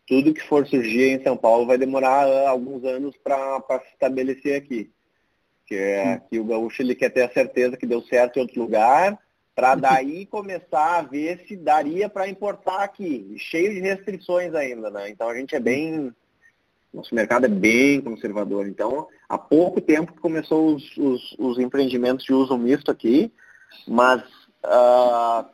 tudo 0.06 0.32
que 0.32 0.42
for 0.42 0.66
surgir 0.66 1.10
em 1.10 1.22
São 1.22 1.36
Paulo 1.36 1.66
vai 1.66 1.76
demorar 1.76 2.48
alguns 2.48 2.82
anos 2.84 3.14
para 3.18 3.60
se 3.84 3.92
estabelecer 3.92 4.56
aqui. 4.56 4.90
Que 5.66 5.74
é 5.74 6.22
que 6.30 6.40
o 6.40 6.44
gaúcho 6.44 6.80
ele 6.80 6.94
quer 6.94 7.10
ter 7.10 7.22
a 7.22 7.32
certeza 7.32 7.76
que 7.76 7.86
deu 7.86 8.00
certo 8.02 8.38
em 8.38 8.42
outro 8.42 8.58
lugar, 8.58 9.18
para 9.55 9.74
daí 9.74 10.26
começar 10.26 10.98
a 10.98 11.03
ver 11.03 11.44
se 11.46 11.57
daria 11.57 12.09
para 12.09 12.28
importar 12.28 12.82
aqui, 12.82 13.34
cheio 13.38 13.72
de 13.74 13.80
restrições 13.80 14.55
ainda, 14.55 14.90
né? 14.90 15.11
Então 15.11 15.28
a 15.28 15.34
gente 15.34 15.55
é 15.55 15.61
bem, 15.61 16.12
nosso 16.92 17.14
mercado 17.14 17.44
é 17.44 17.48
bem 17.48 18.00
conservador. 18.00 18.66
Então, 18.66 19.09
há 19.28 19.36
pouco 19.36 19.80
tempo 19.80 20.12
que 20.12 20.20
começou 20.20 20.74
os, 20.74 20.96
os, 20.96 21.36
os 21.38 21.59
empreendimentos 21.59 22.24
de 22.24 22.32
uso 22.32 22.57
misto 22.57 22.90
aqui, 22.90 23.30
mas 23.86 24.22
uh, 24.64 25.46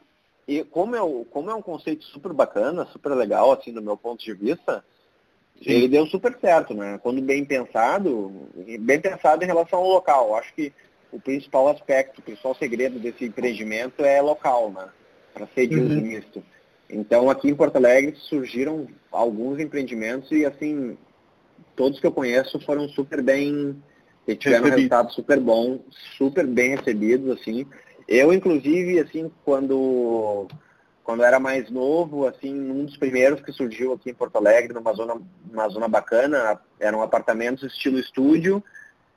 e 0.48 0.64
como, 0.64 0.96
é, 0.96 1.24
como 1.30 1.50
é 1.50 1.54
um 1.54 1.62
conceito 1.62 2.04
super 2.06 2.32
bacana, 2.32 2.86
super 2.86 3.10
legal, 3.14 3.52
assim, 3.52 3.70
do 3.70 3.82
meu 3.82 3.98
ponto 3.98 4.24
de 4.24 4.32
vista, 4.32 4.82
Sim. 5.62 5.70
ele 5.70 5.88
deu 5.88 6.06
super 6.06 6.38
certo, 6.40 6.72
né? 6.72 6.98
Quando 7.02 7.20
bem 7.20 7.44
pensado, 7.44 8.48
bem 8.80 8.98
pensado 8.98 9.44
em 9.44 9.46
relação 9.46 9.80
ao 9.80 9.88
local. 9.88 10.34
Acho 10.36 10.54
que 10.54 10.72
o 11.12 11.20
principal 11.20 11.68
aspecto, 11.68 12.18
o 12.18 12.22
principal 12.22 12.54
segredo 12.54 12.98
desse 12.98 13.24
empreendimento 13.24 14.04
é 14.04 14.20
local, 14.20 14.70
né? 14.70 14.88
Para 15.32 15.46
ser 15.54 15.66
de 15.66 15.80
uso 15.80 15.94
uhum. 15.94 16.02
misto. 16.02 16.42
Então, 16.90 17.28
aqui 17.28 17.48
em 17.48 17.54
Porto 17.54 17.76
Alegre 17.76 18.14
surgiram 18.16 18.86
alguns 19.12 19.58
empreendimentos 19.58 20.30
e, 20.30 20.44
assim, 20.44 20.96
todos 21.76 22.00
que 22.00 22.06
eu 22.06 22.12
conheço 22.12 22.58
foram 22.60 22.88
super 22.88 23.22
bem, 23.22 23.82
tiveram 24.38 24.66
um 24.66 24.70
resultado 24.70 25.12
super 25.12 25.38
bom, 25.38 25.80
super 26.16 26.46
bem 26.46 26.76
recebidos, 26.76 27.38
assim. 27.38 27.66
Eu, 28.06 28.32
inclusive, 28.32 28.98
assim, 29.00 29.30
quando, 29.44 30.48
quando 31.04 31.22
era 31.22 31.38
mais 31.38 31.70
novo, 31.70 32.26
assim, 32.26 32.58
um 32.58 32.86
dos 32.86 32.96
primeiros 32.96 33.40
que 33.42 33.52
surgiu 33.52 33.92
aqui 33.92 34.10
em 34.10 34.14
Porto 34.14 34.36
Alegre, 34.36 34.72
numa 34.72 34.94
zona, 34.94 35.20
numa 35.50 35.68
zona 35.68 35.88
bacana, 35.88 36.58
eram 36.80 37.02
apartamentos 37.02 37.70
estilo 37.70 37.98
estúdio, 37.98 38.64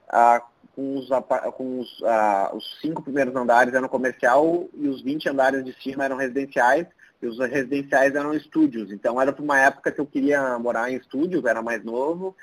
a, 0.09 0.43
com 0.75 0.95
os, 0.95 1.09
com 1.55 1.79
os, 1.79 1.99
uh, 2.01 2.55
os 2.55 2.79
cinco 2.79 3.01
primeiros 3.01 3.35
andares 3.35 3.73
eram 3.73 3.87
comercial 3.87 4.69
e 4.73 4.87
os 4.87 5.01
20 5.01 5.29
andares 5.29 5.65
de 5.65 5.73
cima 5.81 6.05
eram 6.05 6.17
residenciais 6.17 6.87
e 7.21 7.27
os 7.27 7.37
residenciais 7.39 8.15
eram 8.15 8.33
estúdios. 8.33 8.91
Então 8.91 9.21
era 9.21 9.31
para 9.31 9.43
uma 9.43 9.59
época 9.59 9.91
que 9.91 10.01
eu 10.01 10.05
queria 10.05 10.57
morar 10.57 10.91
em 10.91 10.95
estúdios, 10.95 11.45
era 11.45 11.61
mais 11.61 11.83
novo, 11.83 12.35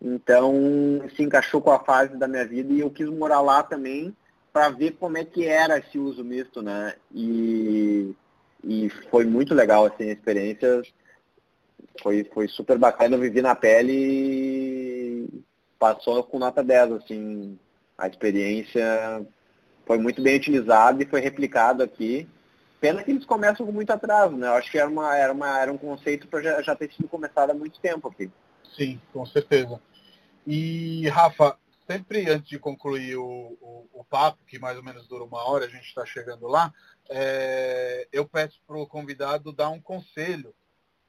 então 0.00 0.52
se 1.14 1.22
encaixou 1.22 1.60
com 1.60 1.70
a 1.70 1.78
fase 1.78 2.16
da 2.16 2.28
minha 2.28 2.46
vida 2.46 2.72
e 2.72 2.80
eu 2.80 2.90
quis 2.90 3.08
morar 3.08 3.40
lá 3.40 3.62
também 3.62 4.14
para 4.52 4.70
ver 4.70 4.92
como 4.92 5.18
é 5.18 5.24
que 5.24 5.46
era 5.46 5.78
esse 5.78 5.98
uso 5.98 6.24
misto, 6.24 6.62
né? 6.62 6.94
E, 7.14 8.14
e 8.64 8.88
foi 9.10 9.24
muito 9.24 9.54
legal 9.54 9.84
assim, 9.84 10.08
a 10.08 10.12
experiência. 10.12 10.82
Foi, 12.02 12.24
foi 12.32 12.48
super 12.48 12.78
bacana, 12.78 13.16
eu 13.16 13.20
vivi 13.20 13.40
na 13.40 13.54
pele 13.54 13.92
e 13.92 15.44
passou 15.78 16.22
com 16.24 16.38
nota 16.38 16.62
10, 16.62 16.92
assim, 16.92 17.58
a 17.98 18.06
experiência 18.06 19.26
foi 19.86 19.98
muito 19.98 20.20
bem 20.22 20.36
utilizada 20.36 21.02
e 21.02 21.06
foi 21.06 21.20
replicado 21.20 21.82
aqui. 21.82 22.28
Pena 22.80 23.02
que 23.02 23.10
eles 23.10 23.24
começam 23.24 23.64
com 23.64 23.72
muito 23.72 23.90
atraso, 23.90 24.36
né? 24.36 24.48
Eu 24.48 24.54
acho 24.54 24.70
que 24.70 24.78
era, 24.78 24.88
uma, 24.88 25.16
era, 25.16 25.32
uma, 25.32 25.58
era 25.58 25.72
um 25.72 25.78
conceito 25.78 26.28
para 26.28 26.42
já, 26.42 26.62
já 26.62 26.76
ter 26.76 26.92
sido 26.92 27.08
começado 27.08 27.50
há 27.50 27.54
muito 27.54 27.80
tempo 27.80 28.08
aqui. 28.08 28.30
Sim, 28.76 29.00
com 29.12 29.24
certeza. 29.24 29.80
E, 30.46 31.08
Rafa, 31.08 31.56
sempre 31.86 32.28
antes 32.28 32.48
de 32.48 32.58
concluir 32.58 33.16
o, 33.16 33.56
o, 33.60 33.88
o, 33.94 34.04
papo, 34.04 34.44
que 34.46 34.58
mais 34.58 34.76
ou 34.76 34.84
menos 34.84 35.08
dura 35.08 35.24
uma 35.24 35.42
hora, 35.48 35.64
a 35.64 35.68
gente 35.68 35.86
está 35.86 36.04
chegando 36.04 36.46
lá, 36.46 36.72
é, 37.08 38.06
eu 38.12 38.26
peço 38.26 38.60
para 38.66 38.76
o 38.76 38.86
convidado 38.86 39.52
dar 39.52 39.70
um 39.70 39.80
conselho 39.80 40.54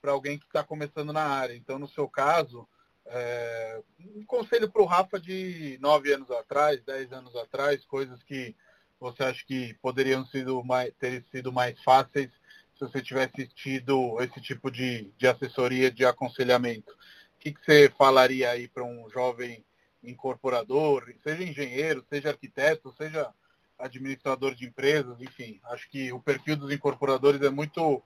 para 0.02 0.12
alguém 0.12 0.38
que 0.38 0.46
está 0.46 0.64
começando 0.64 1.12
na 1.12 1.24
área. 1.24 1.56
Então, 1.56 1.78
no 1.78 1.88
seu 1.88 2.08
caso, 2.08 2.68
é, 3.10 3.82
um 4.16 4.26
conselho 4.26 4.70
para 4.70 4.82
o 4.82 4.86
Rafa 4.86 5.20
de 5.20 5.78
nove 5.82 6.14
anos 6.14 6.30
atrás, 6.32 6.82
dez 6.84 7.12
anos 7.12 7.36
atrás, 7.36 7.86
coisas 7.86 8.22
que 8.24 8.56
você 9.00 9.24
acha 9.24 9.46
que 9.46 9.74
poderiam 9.76 10.26
sido 10.26 10.64
mais, 10.64 10.94
ter 11.00 11.24
sido 11.32 11.52
mais 11.52 11.82
fáceis 11.84 12.30
se 12.78 12.80
você 12.80 13.02
tivesse 13.02 13.48
tido 13.48 14.22
esse 14.22 14.40
tipo 14.40 14.70
de, 14.70 15.12
de 15.18 15.28
assessoria, 15.28 15.92
de 15.92 16.06
aconselhamento. 16.06 16.92
O 16.92 17.40
que, 17.40 17.54
que 17.54 17.64
você 17.64 17.90
falaria 17.98 18.52
aí 18.52 18.68
para 18.68 18.84
um 18.84 19.10
jovem 19.10 19.64
incorporador, 20.04 21.12
seja 21.24 21.44
engenheiro, 21.44 22.06
seja 22.10 22.30
arquiteto, 22.30 22.94
seja 22.98 23.34
administrador 23.78 24.56
de 24.56 24.66
empresas, 24.66 25.20
enfim, 25.22 25.60
acho 25.66 25.90
que 25.90 26.12
o 26.12 26.20
perfil 26.20 26.56
dos 26.56 26.72
incorporadores 26.72 27.42
é 27.42 27.50
muito 27.50 28.02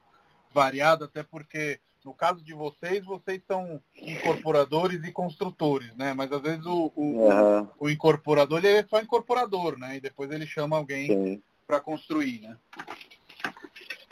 variado, 0.53 1.05
até 1.05 1.23
porque 1.23 1.79
no 2.03 2.13
caso 2.13 2.43
de 2.43 2.53
vocês, 2.53 3.05
vocês 3.05 3.41
são 3.47 3.79
incorporadores 3.95 5.03
e 5.03 5.11
construtores, 5.11 5.95
né? 5.95 6.13
Mas 6.13 6.31
às 6.31 6.41
vezes 6.41 6.65
o, 6.65 6.91
o, 6.95 7.29
uhum. 7.29 7.67
o 7.79 7.89
incorporador 7.89 8.59
ele 8.59 8.79
é 8.79 8.85
só 8.87 8.99
incorporador, 8.99 9.77
né? 9.77 9.97
E 9.97 9.99
depois 9.99 10.31
ele 10.31 10.45
chama 10.45 10.77
alguém 10.77 11.41
para 11.67 11.79
construir, 11.79 12.41
né? 12.41 12.57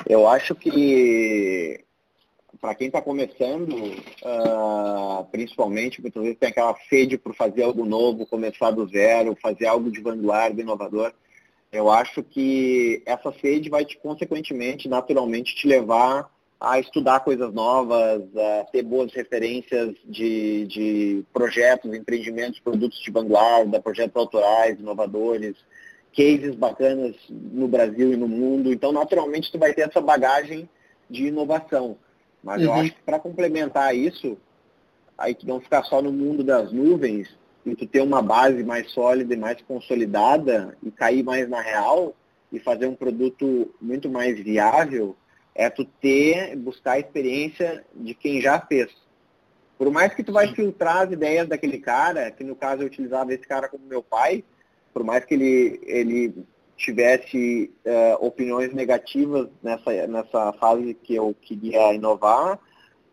Eu 0.08 0.28
acho 0.28 0.56
que 0.56 1.84
para 2.62 2.76
quem 2.76 2.88
está 2.88 3.02
começando, 3.02 3.74
uh, 3.74 5.26
principalmente, 5.32 6.02
muitas 6.02 6.22
vezes 6.22 6.38
tem 6.38 6.50
aquela 6.50 6.76
sede 6.90 7.18
por 7.18 7.34
fazer 7.34 7.64
algo 7.64 7.86
novo, 7.86 8.26
começar 8.26 8.72
do 8.72 8.88
zero, 8.88 9.38
fazer 9.42 9.68
algo 9.68 9.92
de 9.92 10.02
vanguarda, 10.02 10.62
inovador. 10.62 11.14
Eu 11.72 11.90
acho 11.90 12.24
que 12.24 13.02
essa 13.06 13.32
sede 13.40 13.70
vai, 13.70 13.86
te, 13.86 13.98
consequentemente, 13.98 14.90
naturalmente, 14.90 15.56
te 15.56 15.68
levar 15.68 16.30
a 16.60 16.80
estudar 16.80 17.22
coisas 17.22 17.54
novas, 17.54 18.22
a 18.36 18.66
ter 18.66 18.84
boas 18.84 19.14
referências 19.14 19.96
de, 20.04 20.66
de 20.68 21.26
projetos, 21.32 21.94
empreendimentos, 21.94 22.60
produtos 22.60 23.00
de 23.00 23.10
vanguarda, 23.12 23.82
projetos 23.82 24.16
autorais, 24.18 24.78
inovadores, 24.78 25.56
cases 26.16 26.56
bacanas 26.56 27.16
no 27.30 27.68
Brasil 27.68 28.12
e 28.12 28.18
no 28.18 28.28
mundo. 28.28 28.74
Então, 28.74 28.92
naturalmente, 28.92 29.52
tu 29.52 29.58
vai 29.58 29.74
ter 29.74 29.88
essa 29.88 30.02
bagagem 30.02 30.70
de 31.10 31.28
inovação. 31.28 31.98
Mas 32.44 32.62
uhum. 32.62 32.68
eu 32.68 32.74
acho 32.74 32.92
que 32.92 33.02
para 33.04 33.20
complementar 33.20 33.96
isso, 33.96 34.38
aí 35.18 35.34
tu 35.34 35.48
não 35.48 35.62
ficar 35.62 35.84
só 35.84 36.02
no 36.02 36.12
mundo 36.12 36.44
das 36.44 36.74
nuvens 36.74 37.30
e 37.66 37.74
tu 37.76 37.86
ter 37.86 38.02
uma 38.02 38.22
base 38.22 38.64
mais 38.64 38.92
sólida 38.92 39.34
e 39.34 39.38
mais 39.38 39.62
consolidada 39.62 40.78
e 40.84 40.92
cair 40.92 41.24
mais 41.24 41.48
na 41.48 41.62
real 41.62 42.14
e 42.52 42.60
fazer 42.60 42.88
um 42.88 42.96
produto 42.96 43.74
muito 43.80 44.10
mais 44.10 44.38
viável, 44.40 45.16
é 45.56 45.70
tu 45.70 45.86
ter, 45.86 46.56
buscar 46.56 46.94
a 46.94 47.00
experiência 47.00 47.86
de 47.96 48.14
quem 48.14 48.42
já 48.42 48.60
fez. 48.60 48.90
Por 49.78 49.92
mais 49.92 50.14
que 50.14 50.24
tu 50.24 50.34
vai 50.34 50.54
filtrar 50.54 51.08
as 51.08 51.12
ideias 51.12 51.48
daquele 51.48 51.80
cara, 51.80 52.32
que 52.32 52.44
no 52.44 52.56
caso 52.56 52.82
eu 52.82 52.88
utilizava 52.88 53.34
esse 53.34 53.48
cara 53.48 53.70
como 53.70 53.86
meu 53.86 54.04
pai, 54.04 54.44
por 54.94 55.04
mais 55.04 55.24
que 55.24 55.34
ele, 55.34 55.80
ele 55.84 56.34
tivesse 56.76 57.72
uh, 57.86 58.26
opiniões 58.26 58.74
negativas 58.74 59.48
nessa, 59.62 60.08
nessa 60.08 60.54
fase 60.54 60.94
que 60.94 61.16
eu 61.16 61.36
queria 61.42 61.94
inovar, 61.94 62.60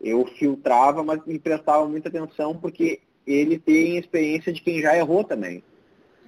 eu 0.01 0.25
filtrava, 0.25 1.03
mas 1.03 1.23
me 1.25 1.39
prestava 1.39 1.87
muita 1.87 2.09
atenção 2.09 2.55
porque 2.55 2.99
ele 3.25 3.59
tem 3.59 3.97
experiência 3.97 4.53
de 4.53 4.61
quem 4.61 4.81
já 4.81 4.95
errou 4.95 5.23
também. 5.23 5.63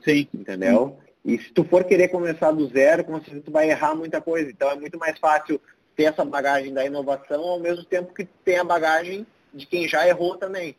Sim. 0.04 0.28
Entendeu? 0.34 0.98
E 1.24 1.38
se 1.38 1.52
tu 1.52 1.64
for 1.64 1.84
querer 1.84 2.10
começar 2.10 2.52
do 2.52 2.68
zero, 2.68 3.04
com 3.04 3.16
certeza 3.16 3.42
tu 3.42 3.52
vai 3.52 3.70
errar 3.70 3.96
muita 3.96 4.22
coisa. 4.22 4.50
Então 4.50 4.70
é 4.70 4.76
muito 4.76 4.98
mais 4.98 5.18
fácil 5.20 5.60
ter 6.00 6.06
essa 6.06 6.24
bagagem 6.24 6.74
da 6.74 6.86
inovação 6.86 7.44
ao 7.44 7.60
mesmo 7.60 7.84
tempo 7.84 8.14
que 8.14 8.24
tem 8.46 8.58
a 8.58 8.64
bagagem 8.64 9.28
de 9.54 9.66
quem 9.66 9.86
já 9.86 10.08
errou 10.08 10.38
também. 10.38 10.74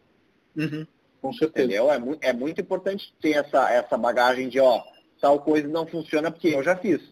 Uhum, 0.56 0.86
com 1.20 1.30
certeza. 1.34 1.66
Entendeu? 1.66 1.92
É, 1.92 1.98
mu 1.98 2.16
é 2.22 2.32
muito 2.32 2.62
importante 2.62 3.14
ter 3.20 3.32
essa, 3.32 3.70
essa 3.70 3.98
bagagem 3.98 4.48
de, 4.48 4.58
ó, 4.58 4.82
tal 5.20 5.38
coisa 5.40 5.68
não 5.68 5.86
funciona 5.86 6.30
porque 6.30 6.48
eu 6.48 6.62
já 6.62 6.74
fiz. 6.74 7.02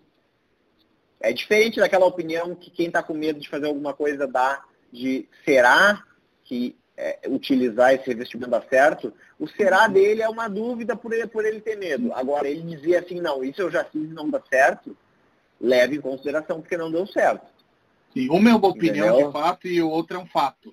É 1.21 1.35
diferente 1.35 1.81
daquela 1.81 2.07
opinião 2.07 2.55
que 2.55 2.71
quem 2.71 2.87
está 2.87 3.03
com 3.03 3.13
medo 3.13 3.41
de 3.41 3.49
fazer 3.51 3.67
alguma 3.67 3.93
coisa 3.93 4.27
dá 4.27 4.65
de 4.91 5.29
será 5.45 6.03
que 6.45 6.75
é, 6.97 7.29
utilizar 7.29 7.93
esse 7.93 8.07
revestimento 8.07 8.51
dar 8.51 8.65
certo, 8.71 9.13
o 9.39 9.47
será 9.47 9.85
uhum. 9.85 9.93
dele 9.93 10.23
é 10.23 10.29
uma 10.31 10.49
dúvida 10.49 10.97
por 10.97 11.13
ele, 11.13 11.27
por 11.27 11.45
ele 11.45 11.61
ter 11.61 11.77
medo. 11.77 12.11
Agora, 12.15 12.49
ele 12.49 12.63
dizia 12.63 13.01
assim, 13.01 13.21
não, 13.21 13.45
isso 13.45 13.61
eu 13.61 13.71
já 13.71 13.85
fiz 13.85 14.09
e 14.11 14.15
não 14.15 14.31
dá 14.31 14.43
certo, 14.49 14.97
leve 15.61 15.97
em 15.97 16.01
consideração, 16.01 16.63
porque 16.63 16.79
não 16.79 16.91
deu 16.91 17.07
certo. 17.07 17.58
Sim, 18.13 18.29
uma 18.31 18.51
é 18.51 18.55
uma 18.55 18.69
opinião 18.69 19.09
Entendeu? 19.09 19.27
de 19.27 19.33
fato 19.33 19.69
e 19.69 19.83
o 19.83 19.91
outro 19.91 20.17
é 20.17 20.21
um 20.21 20.27
fato. 20.27 20.73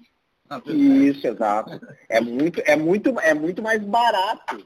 Isso, 0.67 1.27
exato. 1.27 1.79
É 2.07 2.21
muito, 2.21 2.61
é, 2.65 2.75
muito, 2.75 3.19
é 3.19 3.33
muito 3.33 3.61
mais 3.61 3.81
barato. 3.83 4.63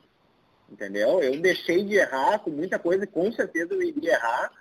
Entendeu? 0.72 1.22
Eu 1.22 1.40
deixei 1.40 1.84
de 1.84 1.96
errar 1.96 2.40
com 2.40 2.52
muita 2.52 2.78
coisa, 2.78 3.08
com 3.08 3.32
certeza 3.32 3.74
eu 3.74 3.82
iria 3.82 4.14
errar, 4.14 4.52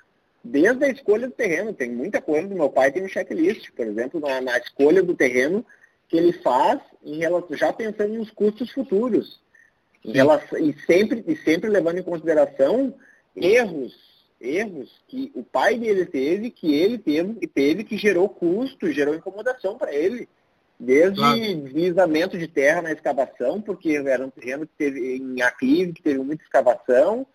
desde 0.43 0.85
a 0.85 0.89
escolha 0.89 1.27
do 1.27 1.35
terreno. 1.35 1.75
Tem 1.75 1.91
muita 1.91 2.21
coisa 2.23 2.49
do 2.49 2.55
meu 2.55 2.71
pai 2.71 2.93
tem 2.93 3.05
um 3.05 3.09
checklist, 3.09 3.71
por 3.73 3.87
exemplo, 3.87 4.21
na, 4.21 4.41
na 4.41 4.59
escolha 4.59 5.03
do 5.03 5.15
terreno 5.15 5.65
que 6.09 6.17
ele 6.17 6.33
faz 6.33 6.81
em 7.05 7.19
relação, 7.19 7.57
já 7.57 7.73
pensando 7.73 8.15
nos 8.15 8.31
custos 8.31 8.71
futuros. 8.73 9.41
Relação, 10.03 10.59
e, 10.59 10.75
sempre, 10.87 11.23
e 11.27 11.37
sempre 11.37 11.69
levando 11.69 11.99
em 11.99 12.03
consideração 12.03 12.95
erros, 13.37 13.95
erros 14.41 14.91
que 15.09 15.31
o 15.35 15.43
pai 15.43 15.79
dele 15.79 16.07
teve, 16.07 16.51
que 16.51 16.75
ele 16.75 16.99
teve, 16.99 17.47
teve 17.49 17.85
que 17.85 17.97
gerou 17.97 18.29
custo, 18.29 18.93
gerou 18.93 19.15
incomodação 19.15 19.77
para 19.77 19.93
ele. 19.93 20.29
Desde 20.81 21.17
claro. 21.17 21.39
deslizamento 21.39 22.39
de 22.39 22.47
terra 22.47 22.83
na 22.83 22.93
escavação, 22.93 23.61
porque 23.61 23.97
era 23.97 24.25
um 24.25 24.31
terreno 24.31 24.65
que 24.65 24.75
teve 24.79 25.17
em 25.17 25.43
aclive, 25.43 25.93
que 25.93 26.03
teve 26.03 26.21
muita 26.21 26.45
escavação. 26.45 27.27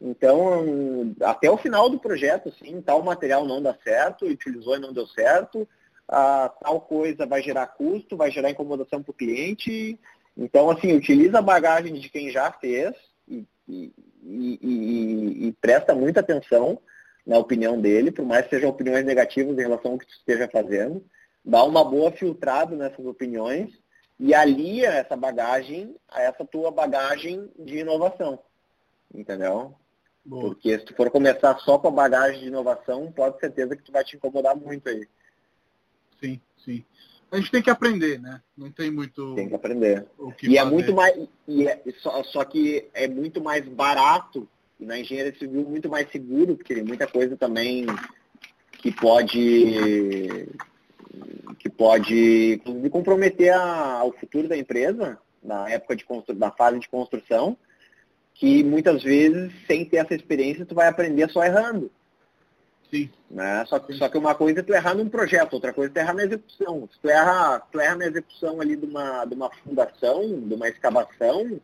Então, 0.00 1.14
até 1.22 1.50
o 1.50 1.56
final 1.56 1.88
do 1.90 1.98
projeto, 1.98 2.48
assim, 2.48 2.80
tal 2.80 3.02
material 3.02 3.44
não 3.44 3.60
dá 3.60 3.76
certo, 3.82 4.26
utilizou 4.26 4.76
e 4.76 4.80
não 4.80 4.92
deu 4.92 5.06
certo, 5.06 5.68
ah, 6.08 6.52
tal 6.60 6.80
coisa 6.80 7.24
vai 7.26 7.42
gerar 7.42 7.68
custo, 7.68 8.16
vai 8.16 8.30
gerar 8.30 8.50
incomodação 8.50 9.02
para 9.02 9.10
o 9.10 9.14
cliente. 9.14 9.98
Então, 10.36 10.70
assim, 10.70 10.92
utiliza 10.92 11.38
a 11.38 11.42
bagagem 11.42 11.94
de 11.94 12.08
quem 12.08 12.30
já 12.30 12.50
fez 12.52 12.94
e, 13.28 13.44
e, 13.72 14.58
e, 14.62 15.48
e, 15.48 15.52
presta 15.60 15.94
muita 15.94 16.20
atenção 16.20 16.78
na 17.26 17.38
opinião 17.38 17.80
dele, 17.80 18.10
por 18.10 18.24
mais 18.24 18.44
que 18.44 18.56
sejam 18.56 18.70
opiniões 18.70 19.04
negativas 19.04 19.56
em 19.56 19.62
relação 19.62 19.92
ao 19.92 19.98
que 19.98 20.06
tu 20.06 20.14
esteja 20.14 20.48
fazendo 20.48 21.04
dá 21.44 21.64
uma 21.64 21.84
boa 21.84 22.12
filtrada 22.12 22.76
nessas 22.76 23.04
opiniões 23.04 23.70
e 24.18 24.34
alia 24.34 24.90
essa 24.90 25.16
bagagem 25.16 25.96
a 26.08 26.22
essa 26.22 26.44
tua 26.44 26.70
bagagem 26.70 27.50
de 27.58 27.78
inovação. 27.78 28.38
Entendeu? 29.12 29.74
Boa. 30.24 30.42
Porque 30.42 30.78
se 30.78 30.84
tu 30.84 30.94
for 30.94 31.10
começar 31.10 31.58
só 31.58 31.78
com 31.78 31.88
a 31.88 31.92
bagagem 31.92 32.40
de 32.40 32.46
inovação, 32.46 33.10
pode 33.10 33.38
ter 33.38 33.46
certeza 33.46 33.76
que 33.76 33.82
tu 33.82 33.92
vai 33.92 34.04
te 34.04 34.16
incomodar 34.16 34.56
muito 34.56 34.88
aí. 34.88 35.08
Sim, 36.20 36.40
sim. 36.64 36.84
A 37.32 37.38
gente 37.38 37.50
tem 37.50 37.62
que 37.62 37.70
aprender, 37.70 38.20
né? 38.20 38.42
Não 38.54 38.70
tem 38.70 38.90
muito. 38.90 39.34
Tem 39.34 39.48
que 39.48 39.54
aprender. 39.54 40.06
Que 40.36 40.48
e 40.48 40.58
é 40.58 40.60
fazer. 40.60 40.68
é 40.68 40.70
muito 40.70 40.94
mais. 40.94 41.28
E 41.48 41.66
é, 41.66 41.82
só, 42.02 42.22
só 42.24 42.44
que 42.44 42.86
é 42.92 43.08
muito 43.08 43.42
mais 43.42 43.66
barato 43.66 44.46
e 44.78 44.84
na 44.84 44.98
engenharia 44.98 45.34
civil 45.38 45.62
muito 45.62 45.88
mais 45.88 46.10
seguro, 46.10 46.56
porque 46.56 46.74
tem 46.74 46.84
muita 46.84 47.06
coisa 47.06 47.34
também 47.34 47.86
que 48.72 48.92
pode 48.92 50.48
que 51.58 51.70
pode 51.70 52.54
inclusive 52.54 52.90
comprometer 52.90 53.54
a, 53.54 54.04
o 54.04 54.12
futuro 54.12 54.48
da 54.48 54.56
empresa 54.56 55.18
na 55.42 55.70
época 55.70 55.96
de 55.96 56.04
da 56.34 56.50
fase 56.50 56.80
de 56.80 56.88
construção, 56.88 57.56
que 58.34 58.62
muitas 58.62 59.02
vezes 59.02 59.52
sem 59.66 59.84
ter 59.86 59.98
essa 59.98 60.14
experiência 60.14 60.66
tu 60.66 60.74
vai 60.74 60.86
aprender 60.86 61.30
só 61.30 61.42
errando. 61.42 61.90
Sim. 62.92 63.10
Né? 63.30 63.64
Só, 63.66 63.78
que, 63.78 63.94
só 63.94 64.08
que 64.08 64.18
uma 64.18 64.34
coisa 64.34 64.60
é 64.60 64.62
tu 64.62 64.74
errar 64.74 64.94
num 64.94 65.08
projeto, 65.08 65.54
outra 65.54 65.72
coisa 65.72 65.90
é 65.90 65.94
tu 65.94 65.98
errar 65.98 66.12
na 66.12 66.24
execução. 66.24 66.88
Se 66.92 67.00
tu 67.00 67.08
erra, 67.08 67.60
tu 67.72 67.80
erra 67.80 67.96
na 67.96 68.06
execução 68.06 68.60
ali 68.60 68.76
de 68.76 68.84
uma, 68.84 69.24
de 69.24 69.34
uma 69.34 69.50
fundação, 69.50 70.40
de 70.40 70.54
uma 70.54 70.68
escavação, 70.68 71.58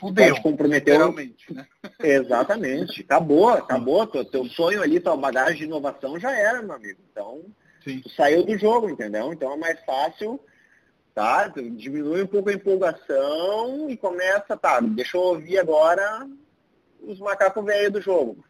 Fudeu, 0.00 0.30
pode 0.30 0.42
comprometer. 0.42 0.96
Realmente, 0.96 1.52
né? 1.52 1.66
Exatamente. 2.00 3.02
Acabou, 3.02 3.50
acabou. 3.50 4.06
Teu, 4.06 4.24
teu 4.24 4.46
sonho 4.46 4.82
ali, 4.82 4.98
tua 4.98 5.14
bagagem 5.14 5.58
de 5.58 5.64
inovação 5.64 6.18
já 6.18 6.32
era, 6.32 6.62
meu 6.62 6.74
amigo. 6.74 7.00
Então, 7.12 7.42
Sim. 7.84 8.02
saiu 8.16 8.42
do 8.44 8.56
jogo, 8.56 8.88
entendeu? 8.88 9.30
Então 9.30 9.52
é 9.52 9.56
mais 9.58 9.78
fácil, 9.84 10.40
tá? 11.14 11.48
Diminui 11.48 12.22
um 12.22 12.26
pouco 12.26 12.48
a 12.48 12.54
empolgação 12.54 13.90
e 13.90 13.96
começa, 13.98 14.56
tá, 14.56 14.80
deixa 14.80 15.18
eu 15.18 15.20
ouvir 15.20 15.58
agora 15.58 16.26
os 17.02 17.20
macacos 17.20 17.62
velhos 17.62 17.92
do 17.92 18.00
jogo. 18.00 18.42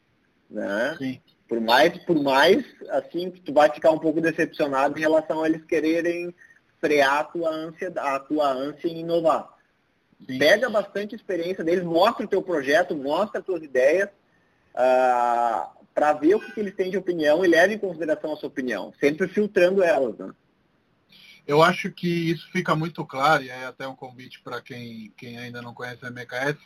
Né? 0.48 0.94
Sim. 0.98 1.20
Por 1.52 1.60
mais, 1.60 1.98
por 2.04 2.18
mais, 2.22 2.64
assim, 2.88 3.30
que 3.30 3.38
tu 3.42 3.52
vai 3.52 3.70
ficar 3.70 3.90
um 3.90 3.98
pouco 3.98 4.22
decepcionado 4.22 4.96
em 4.96 5.02
relação 5.02 5.42
a 5.42 5.46
eles 5.46 5.62
quererem 5.66 6.34
frear 6.80 7.18
a 7.18 7.24
tua 7.24 7.50
ânsia, 7.50 7.92
a 7.94 8.18
tua 8.20 8.50
ânsia 8.50 8.88
em 8.88 9.00
inovar. 9.00 9.52
Sim. 10.26 10.38
Pega 10.38 10.70
bastante 10.70 11.14
experiência 11.14 11.62
deles, 11.62 11.84
mostra 11.84 12.24
o 12.24 12.28
teu 12.28 12.40
projeto, 12.40 12.96
mostra 12.96 13.40
as 13.40 13.44
tuas 13.44 13.62
ideias, 13.62 14.08
uh, 14.08 15.84
para 15.92 16.14
ver 16.14 16.36
o 16.36 16.40
que, 16.40 16.52
que, 16.52 16.60
eles 16.60 16.74
têm 16.74 16.90
de 16.90 16.96
opinião 16.96 17.44
e 17.44 17.48
leve 17.48 17.74
em 17.74 17.78
consideração 17.78 18.32
a 18.32 18.36
sua 18.36 18.48
opinião, 18.48 18.90
sempre 18.98 19.28
filtrando 19.28 19.82
elas. 19.82 20.16
Né? 20.16 20.32
Eu 21.46 21.62
acho 21.62 21.90
que 21.90 22.30
isso 22.30 22.50
fica 22.50 22.74
muito 22.74 23.04
claro, 23.04 23.42
e 23.42 23.50
é 23.50 23.66
até 23.66 23.86
um 23.86 23.94
convite 23.94 24.40
para 24.40 24.62
quem, 24.62 25.12
quem 25.18 25.36
ainda 25.36 25.60
não 25.60 25.74
conhece 25.74 26.02
a 26.02 26.10
MKS, 26.10 26.56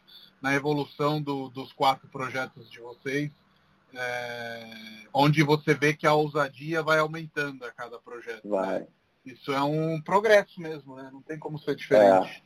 na 0.41 0.55
evolução 0.55 1.21
do, 1.21 1.49
dos 1.49 1.73
quatro 1.73 2.07
projetos 2.07 2.71
de 2.71 2.79
vocês, 2.79 3.33
é, 3.95 4.65
onde 5.13 5.43
você 5.43 5.75
vê 5.75 5.95
que 5.95 6.07
a 6.07 6.15
ousadia 6.15 6.83
vai 6.83 6.99
aumentando 6.99 7.65
a 7.65 7.71
cada 7.71 7.99
projeto. 7.99 8.49
Vai. 8.49 8.87
Isso 9.25 9.53
é 9.53 9.63
um 9.63 10.01
progresso 10.01 10.61
mesmo, 10.61 10.95
né? 10.95 11.11
Não 11.13 11.21
tem 11.21 11.39
como 11.39 11.59
ser 11.59 11.75
diferente. 11.75 12.43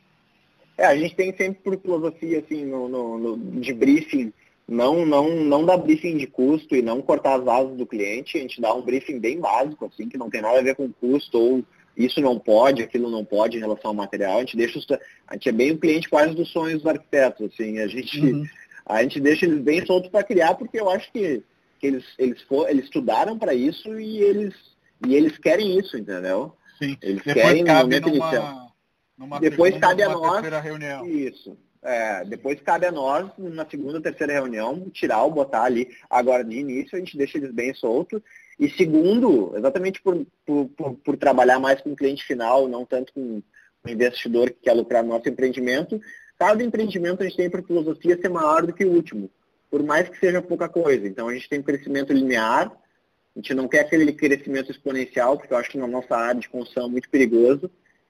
É, 0.77 0.83
é 0.83 0.85
a 0.87 0.95
gente 0.95 1.15
tem 1.15 1.35
sempre 1.35 1.61
por 1.61 1.79
filosofia, 1.79 2.39
assim, 2.39 2.65
no, 2.65 2.89
no, 2.89 3.17
no 3.17 3.61
de 3.61 3.73
briefing, 3.73 4.33
não, 4.67 5.05
não, 5.05 5.29
não 5.43 5.65
dar 5.65 5.77
briefing 5.77 6.17
de 6.17 6.25
custo 6.25 6.75
e 6.75 6.81
não 6.81 7.01
cortar 7.01 7.39
as 7.39 7.47
asas 7.47 7.77
do 7.77 7.85
cliente, 7.85 8.37
a 8.37 8.41
gente 8.41 8.61
dá 8.61 8.73
um 8.73 8.81
briefing 8.81 9.19
bem 9.19 9.39
básico, 9.39 9.85
assim, 9.85 10.07
que 10.07 10.17
não 10.17 10.29
tem 10.29 10.41
nada 10.41 10.59
a 10.59 10.63
ver 10.63 10.75
com 10.75 10.91
custo 10.91 11.37
ou 11.37 11.63
isso 11.95 12.21
não 12.21 12.39
pode, 12.39 12.81
aquilo 12.81 13.09
não 13.09 13.25
pode 13.25 13.57
em 13.57 13.59
relação 13.59 13.91
ao 13.91 13.95
material. 13.95 14.37
A 14.37 14.39
gente 14.39 14.55
deixa 14.57 14.79
os, 14.79 14.87
a 15.27 15.33
gente 15.33 15.49
é 15.49 15.51
bem 15.51 15.71
o 15.71 15.77
cliente 15.77 16.09
quase 16.09 16.33
dos 16.33 16.49
sonhos 16.49 16.81
dos 16.81 16.87
arquitetos, 16.87 17.51
assim, 17.51 17.79
a 17.79 17.87
gente, 17.87 18.19
uhum. 18.19 18.45
A 18.85 19.01
gente 19.03 19.19
deixa 19.19 19.45
eles 19.45 19.59
bem 19.59 19.85
soltos 19.85 20.09
para 20.09 20.23
criar, 20.23 20.55
porque 20.55 20.79
eu 20.79 20.89
acho 20.89 21.11
que, 21.11 21.43
que 21.79 21.87
eles, 21.87 22.05
eles, 22.17 22.41
for, 22.43 22.69
eles 22.69 22.85
estudaram 22.85 23.37
para 23.37 23.53
isso 23.53 23.99
e 23.99 24.19
eles, 24.19 24.53
e 25.05 25.15
eles 25.15 25.37
querem 25.37 25.77
isso, 25.77 25.97
entendeu? 25.97 26.53
Sim. 26.77 26.97
Eles 27.01 27.23
Depois 27.23 27.45
querem 27.45 27.63
no 27.63 27.73
momento 27.73 28.09
numa, 28.09 28.15
inicial. 28.15 28.75
Numa 29.17 29.39
Depois 29.39 29.73
segunda, 29.73 29.87
cabe 29.87 30.03
a 30.03 30.09
nós. 30.09 30.63
Reunião. 30.63 31.05
Isso. 31.05 31.57
É, 31.83 32.23
depois 32.25 32.61
cabe 32.61 32.85
a 32.85 32.91
nós, 32.91 33.31
na 33.37 33.65
segunda 33.67 33.95
ou 33.95 34.01
terceira 34.01 34.33
reunião, 34.33 34.87
tirar 34.91 35.23
ou 35.23 35.31
botar 35.31 35.63
ali. 35.63 35.89
Agora, 36.09 36.43
de 36.43 36.55
início, 36.55 36.95
a 36.95 36.99
gente 36.99 37.17
deixa 37.17 37.37
eles 37.37 37.51
bem 37.51 37.73
soltos. 37.73 38.21
E 38.59 38.69
segundo, 38.69 39.53
exatamente 39.55 39.99
por, 40.01 40.23
por, 40.45 40.67
por, 40.69 40.93
por 40.97 41.17
trabalhar 41.17 41.59
mais 41.59 41.81
com 41.81 41.93
o 41.93 41.95
cliente 41.95 42.23
final, 42.23 42.67
não 42.67 42.85
tanto 42.85 43.11
com 43.13 43.41
o 43.83 43.89
investidor 43.89 44.51
que 44.51 44.59
quer 44.61 44.73
lucrar 44.73 45.03
no 45.03 45.09
nosso 45.09 45.27
empreendimento, 45.27 45.99
cada 46.41 46.63
empreendimento 46.63 47.21
a 47.21 47.25
gente 47.25 47.37
tem 47.37 47.51
por 47.51 47.63
filosofia 47.63 48.19
ser 48.19 48.27
maior 48.27 48.65
do 48.65 48.73
que 48.73 48.83
o 48.83 48.91
último, 48.91 49.29
por 49.69 49.83
mais 49.83 50.09
que 50.09 50.17
seja 50.17 50.41
pouca 50.41 50.67
coisa. 50.67 51.07
Então, 51.07 51.27
a 51.27 51.33
gente 51.35 51.47
tem 51.47 51.59
um 51.59 51.63
crescimento 51.63 52.11
linear, 52.11 52.65
a 52.65 53.39
gente 53.39 53.53
não 53.53 53.67
quer 53.67 53.81
aquele 53.81 54.11
crescimento 54.11 54.71
exponencial, 54.71 55.37
porque 55.37 55.53
eu 55.53 55.57
acho 55.59 55.69
que 55.69 55.77
na 55.77 55.85
nossa 55.85 56.15
área 56.15 56.41
de 56.41 56.49
construção 56.49 56.87
é 56.87 56.89
muito 56.89 57.11
perigoso. 57.11 57.69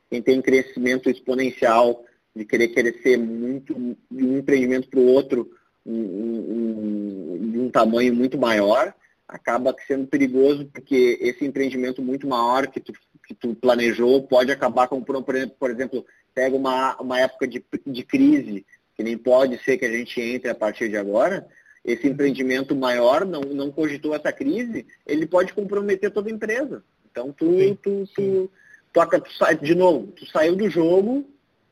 Quem 0.10 0.22
tem 0.22 0.42
crescimento 0.42 1.10
exponencial 1.10 2.06
de 2.34 2.46
querer 2.46 2.70
crescer 2.70 3.18
muito 3.18 3.74
de 4.10 4.24
um 4.24 4.38
empreendimento 4.38 4.88
para 4.88 5.02
o 5.02 5.08
outro 5.08 5.52
um, 5.86 5.94
um, 5.94 7.52
de 7.52 7.60
um 7.60 7.70
tamanho 7.70 8.16
muito 8.16 8.38
maior, 8.38 8.94
acaba 9.28 9.76
sendo 9.86 10.08
perigoso 10.08 10.70
porque 10.72 11.18
esse 11.20 11.44
empreendimento 11.44 12.02
muito 12.02 12.26
maior 12.26 12.68
que 12.68 12.80
tu, 12.80 12.94
que 13.28 13.34
tu 13.34 13.54
planejou 13.56 14.26
pode 14.26 14.54
acabar 14.54 14.88
com, 14.88 15.04
por 15.04 15.70
exemplo, 15.70 16.06
pega 16.34 16.56
uma, 16.56 16.96
uma 17.00 17.20
época 17.20 17.48
de, 17.48 17.64
de 17.86 18.04
crise, 18.04 18.66
que 18.96 19.04
nem 19.04 19.18
pode 19.18 19.58
ser 19.64 19.78
que 19.78 19.86
a 19.86 19.92
gente 19.92 20.20
entre 20.22 20.50
a 20.50 20.56
partir 20.56 20.90
de 20.90 20.98
agora, 20.98 21.48
esse 21.84 22.08
empreendimento 22.08 22.76
maior 22.76 23.26
não, 23.26 23.42
não 23.42 23.72
cogitou 23.72 24.16
essa 24.16 24.32
crise, 24.32 24.86
ele 25.06 25.26
pode 25.26 25.54
comprometer 25.54 26.12
toda 26.12 26.30
a 26.30 26.34
empresa. 26.34 26.84
Então 27.12 27.32
tu, 27.32 27.46
sim, 27.58 27.78
tu, 27.82 28.08
tu, 28.16 28.50
tu, 28.94 29.08
tu, 29.08 29.22
tu, 29.22 29.56
de 29.62 29.76
novo, 29.76 30.08
tu 30.08 30.26
saiu 30.28 30.56
do 30.56 30.70
jogo, 30.70 31.28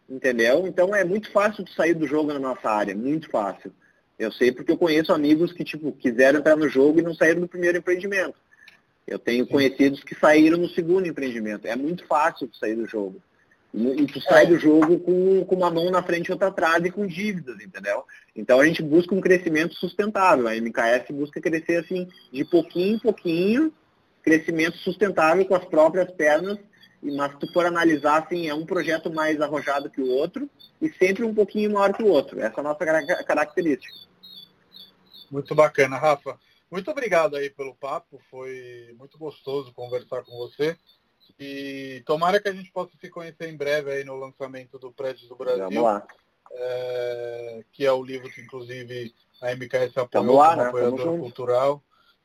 entendeu? 0.10 0.66
Então 0.68 0.96
é 0.96 1.04
muito 1.04 1.32
fácil 1.32 1.64
de 1.64 1.74
sair 1.74 1.94
do 1.94 2.08
jogo 2.08 2.34
na 2.34 2.40
nossa 2.40 2.70
área, 2.70 2.96
muito 2.96 3.30
fácil. 3.30 3.72
Eu 4.18 4.32
sei 4.32 4.52
porque 4.52 4.72
eu 4.72 4.78
conheço 4.78 5.14
amigos 5.14 5.54
que 5.54 5.64
tipo 5.64 5.92
quiseram 5.94 6.40
entrar 6.40 6.58
no 6.58 6.68
jogo 6.68 7.00
e 7.00 7.04
não 7.04 7.14
saíram 7.14 7.42
do 7.42 7.48
primeiro 7.48 7.78
empreendimento. 7.78 8.36
Eu 9.08 9.18
tenho 9.18 9.46
Sim. 9.46 9.52
conhecidos 9.52 10.04
que 10.04 10.14
saíram 10.14 10.58
no 10.58 10.70
segundo 10.70 11.08
empreendimento. 11.08 11.66
É 11.66 11.76
muito 11.76 12.06
fácil 12.06 12.48
de 12.48 12.58
sair 12.58 12.76
do 12.76 12.86
jogo. 12.86 13.22
E, 13.74 14.08
tu 14.08 14.20
sai 14.22 14.48
do 14.48 14.58
jogo 14.58 15.00
com, 15.00 15.46
com 15.46 15.56
uma 15.56 15.70
mão 15.70 15.92
na 15.92 16.02
frente 16.02 16.28
e 16.28 16.32
outra 16.32 16.48
atrás 16.48 16.84
e 16.84 16.92
com 16.92 17.06
dívidas, 17.06 17.62
entendeu? 17.62 18.04
Então 18.36 18.60
a 18.60 18.66
gente 18.66 18.82
busca 18.82 19.14
um 19.14 19.22
crescimento 19.22 19.76
sustentável. 19.76 20.48
A 20.48 20.56
MKS 20.56 21.12
busca 21.12 21.40
crescer 21.40 21.84
assim, 21.84 22.08
de 22.32 22.44
pouquinho 22.44 22.96
em 22.96 23.00
pouquinho, 23.00 23.74
crescimento 24.24 24.78
sustentável 24.78 25.46
com 25.46 25.56
as 25.56 25.66
próprias 25.66 26.10
pernas 26.12 26.58
mas 27.02 27.32
se 27.32 27.40
tu 27.40 27.54
for 27.54 27.66
analisar, 27.66 28.24
assim, 28.24 28.48
é 28.48 28.54
um 28.54 28.66
projeto 28.66 29.12
mais 29.12 29.40
arrojado 29.40 29.90
que 29.90 30.02
o 30.02 30.10
outro 30.10 30.50
e 30.82 30.92
sempre 30.94 31.24
um 31.24 31.34
pouquinho 31.34 31.72
maior 31.72 31.94
que 31.94 32.04
o 32.04 32.08
outro. 32.08 32.40
Essa 32.40 32.58
é 32.58 32.60
a 32.60 32.64
nossa 32.64 32.86
característica. 33.24 33.94
Muito 35.32 35.56
bacana, 35.56 35.98
Rafa. 35.98 36.38
Muito 36.70 36.92
obrigado 36.92 37.36
aí 37.36 37.50
pelo 37.50 37.74
papo, 37.74 38.22
foi 38.30 38.94
muito 38.98 39.18
gostoso 39.18 39.74
conversar 39.74 40.24
com 40.24 40.38
você. 40.38 40.78
E 41.40 42.02
tomara 42.06 42.40
que 42.40 42.50
a 42.50 42.54
gente 42.54 42.72
possa 42.72 42.92
se 43.00 43.10
conhecer 43.10 43.50
em 43.50 43.58
breve 43.58 43.92
aí 43.92 44.04
no 44.04 44.16
lançamento 44.16 44.80
do 44.80 44.92
Prédio 44.92 45.28
do 45.28 45.36
Brasil. 45.36 45.84
É, 46.52 47.64
que 47.72 47.86
é 47.86 47.92
o 47.92 48.04
livro 48.04 48.30
que 48.32 48.42
inclusive 48.42 49.14
a 49.40 49.52
MKS 49.56 49.98
apoiou 49.98 50.36
lá, 50.36 50.50
como 50.50 50.62
né? 50.62 50.68
apoiador 50.68 51.20
cultural. 51.20 51.84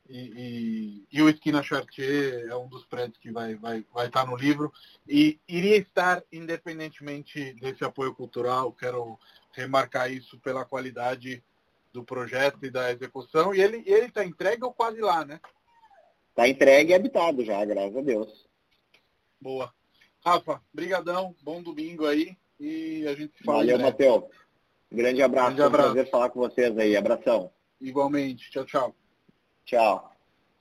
E, 0.09 0.19
e, 0.19 1.19
e, 1.19 1.23
o 1.23 1.31
Esquina 1.31 1.63
Chartier 1.63 2.47
é 2.47 2.55
um 2.55 2.69
dos 2.69 2.85
prédios 2.85 3.17
que 3.17 3.31
vai, 3.31 3.55
vai, 3.55 3.85
vai 3.93 4.07
estar 4.07 4.27
no 4.27 4.37
livro. 4.37 4.73
E 5.09 5.41
iria 5.49 5.77
estar 5.77 6.23
independentemente 6.31 7.55
desse 7.55 7.85
apoio 7.85 8.15
cultural, 8.15 8.73
quero 8.73 9.19
remarcar 9.53 10.13
isso 10.13 10.39
pela 10.41 10.65
qualidade 10.65 11.43
do 11.93 12.05
projeto 12.05 12.59
e 12.65 12.71
da 12.71 12.93
execução. 12.93 13.55
E 13.55 13.63
ele 13.63 13.79
está 13.89 14.25
entregue 14.25 14.65
ou 14.65 14.75
quase 14.75 15.01
lá, 15.01 15.25
né? 15.25 15.41
Está 16.31 16.49
entregue 16.49 16.91
e 16.91 16.95
habitado 16.95 17.45
já, 17.45 17.65
graças 17.65 17.97
a 17.97 18.03
Deus. 18.03 18.47
Boa. 19.45 19.70
Rafa, 20.24 20.59
brigadão, 20.72 21.36
bom 21.42 21.62
domingo 21.62 22.07
aí 22.07 22.34
e 22.59 23.07
a 23.07 23.14
gente 23.14 23.36
se 23.36 23.45
fala. 23.45 23.59
Valeu, 23.59 23.78
Matheus. 23.78 24.24
Grande 24.90 25.22
abraço, 25.22 25.49
Grande 25.49 25.62
abraço. 25.62 25.88
um 25.90 25.92
prazer 25.92 26.11
falar 26.11 26.30
com 26.30 26.40
vocês 26.40 26.78
aí. 26.78 26.97
Abração. 26.97 27.53
Igualmente. 27.78 28.51
Tchau, 28.51 28.64
tchau. 28.64 28.97
Tchau. 29.66 30.14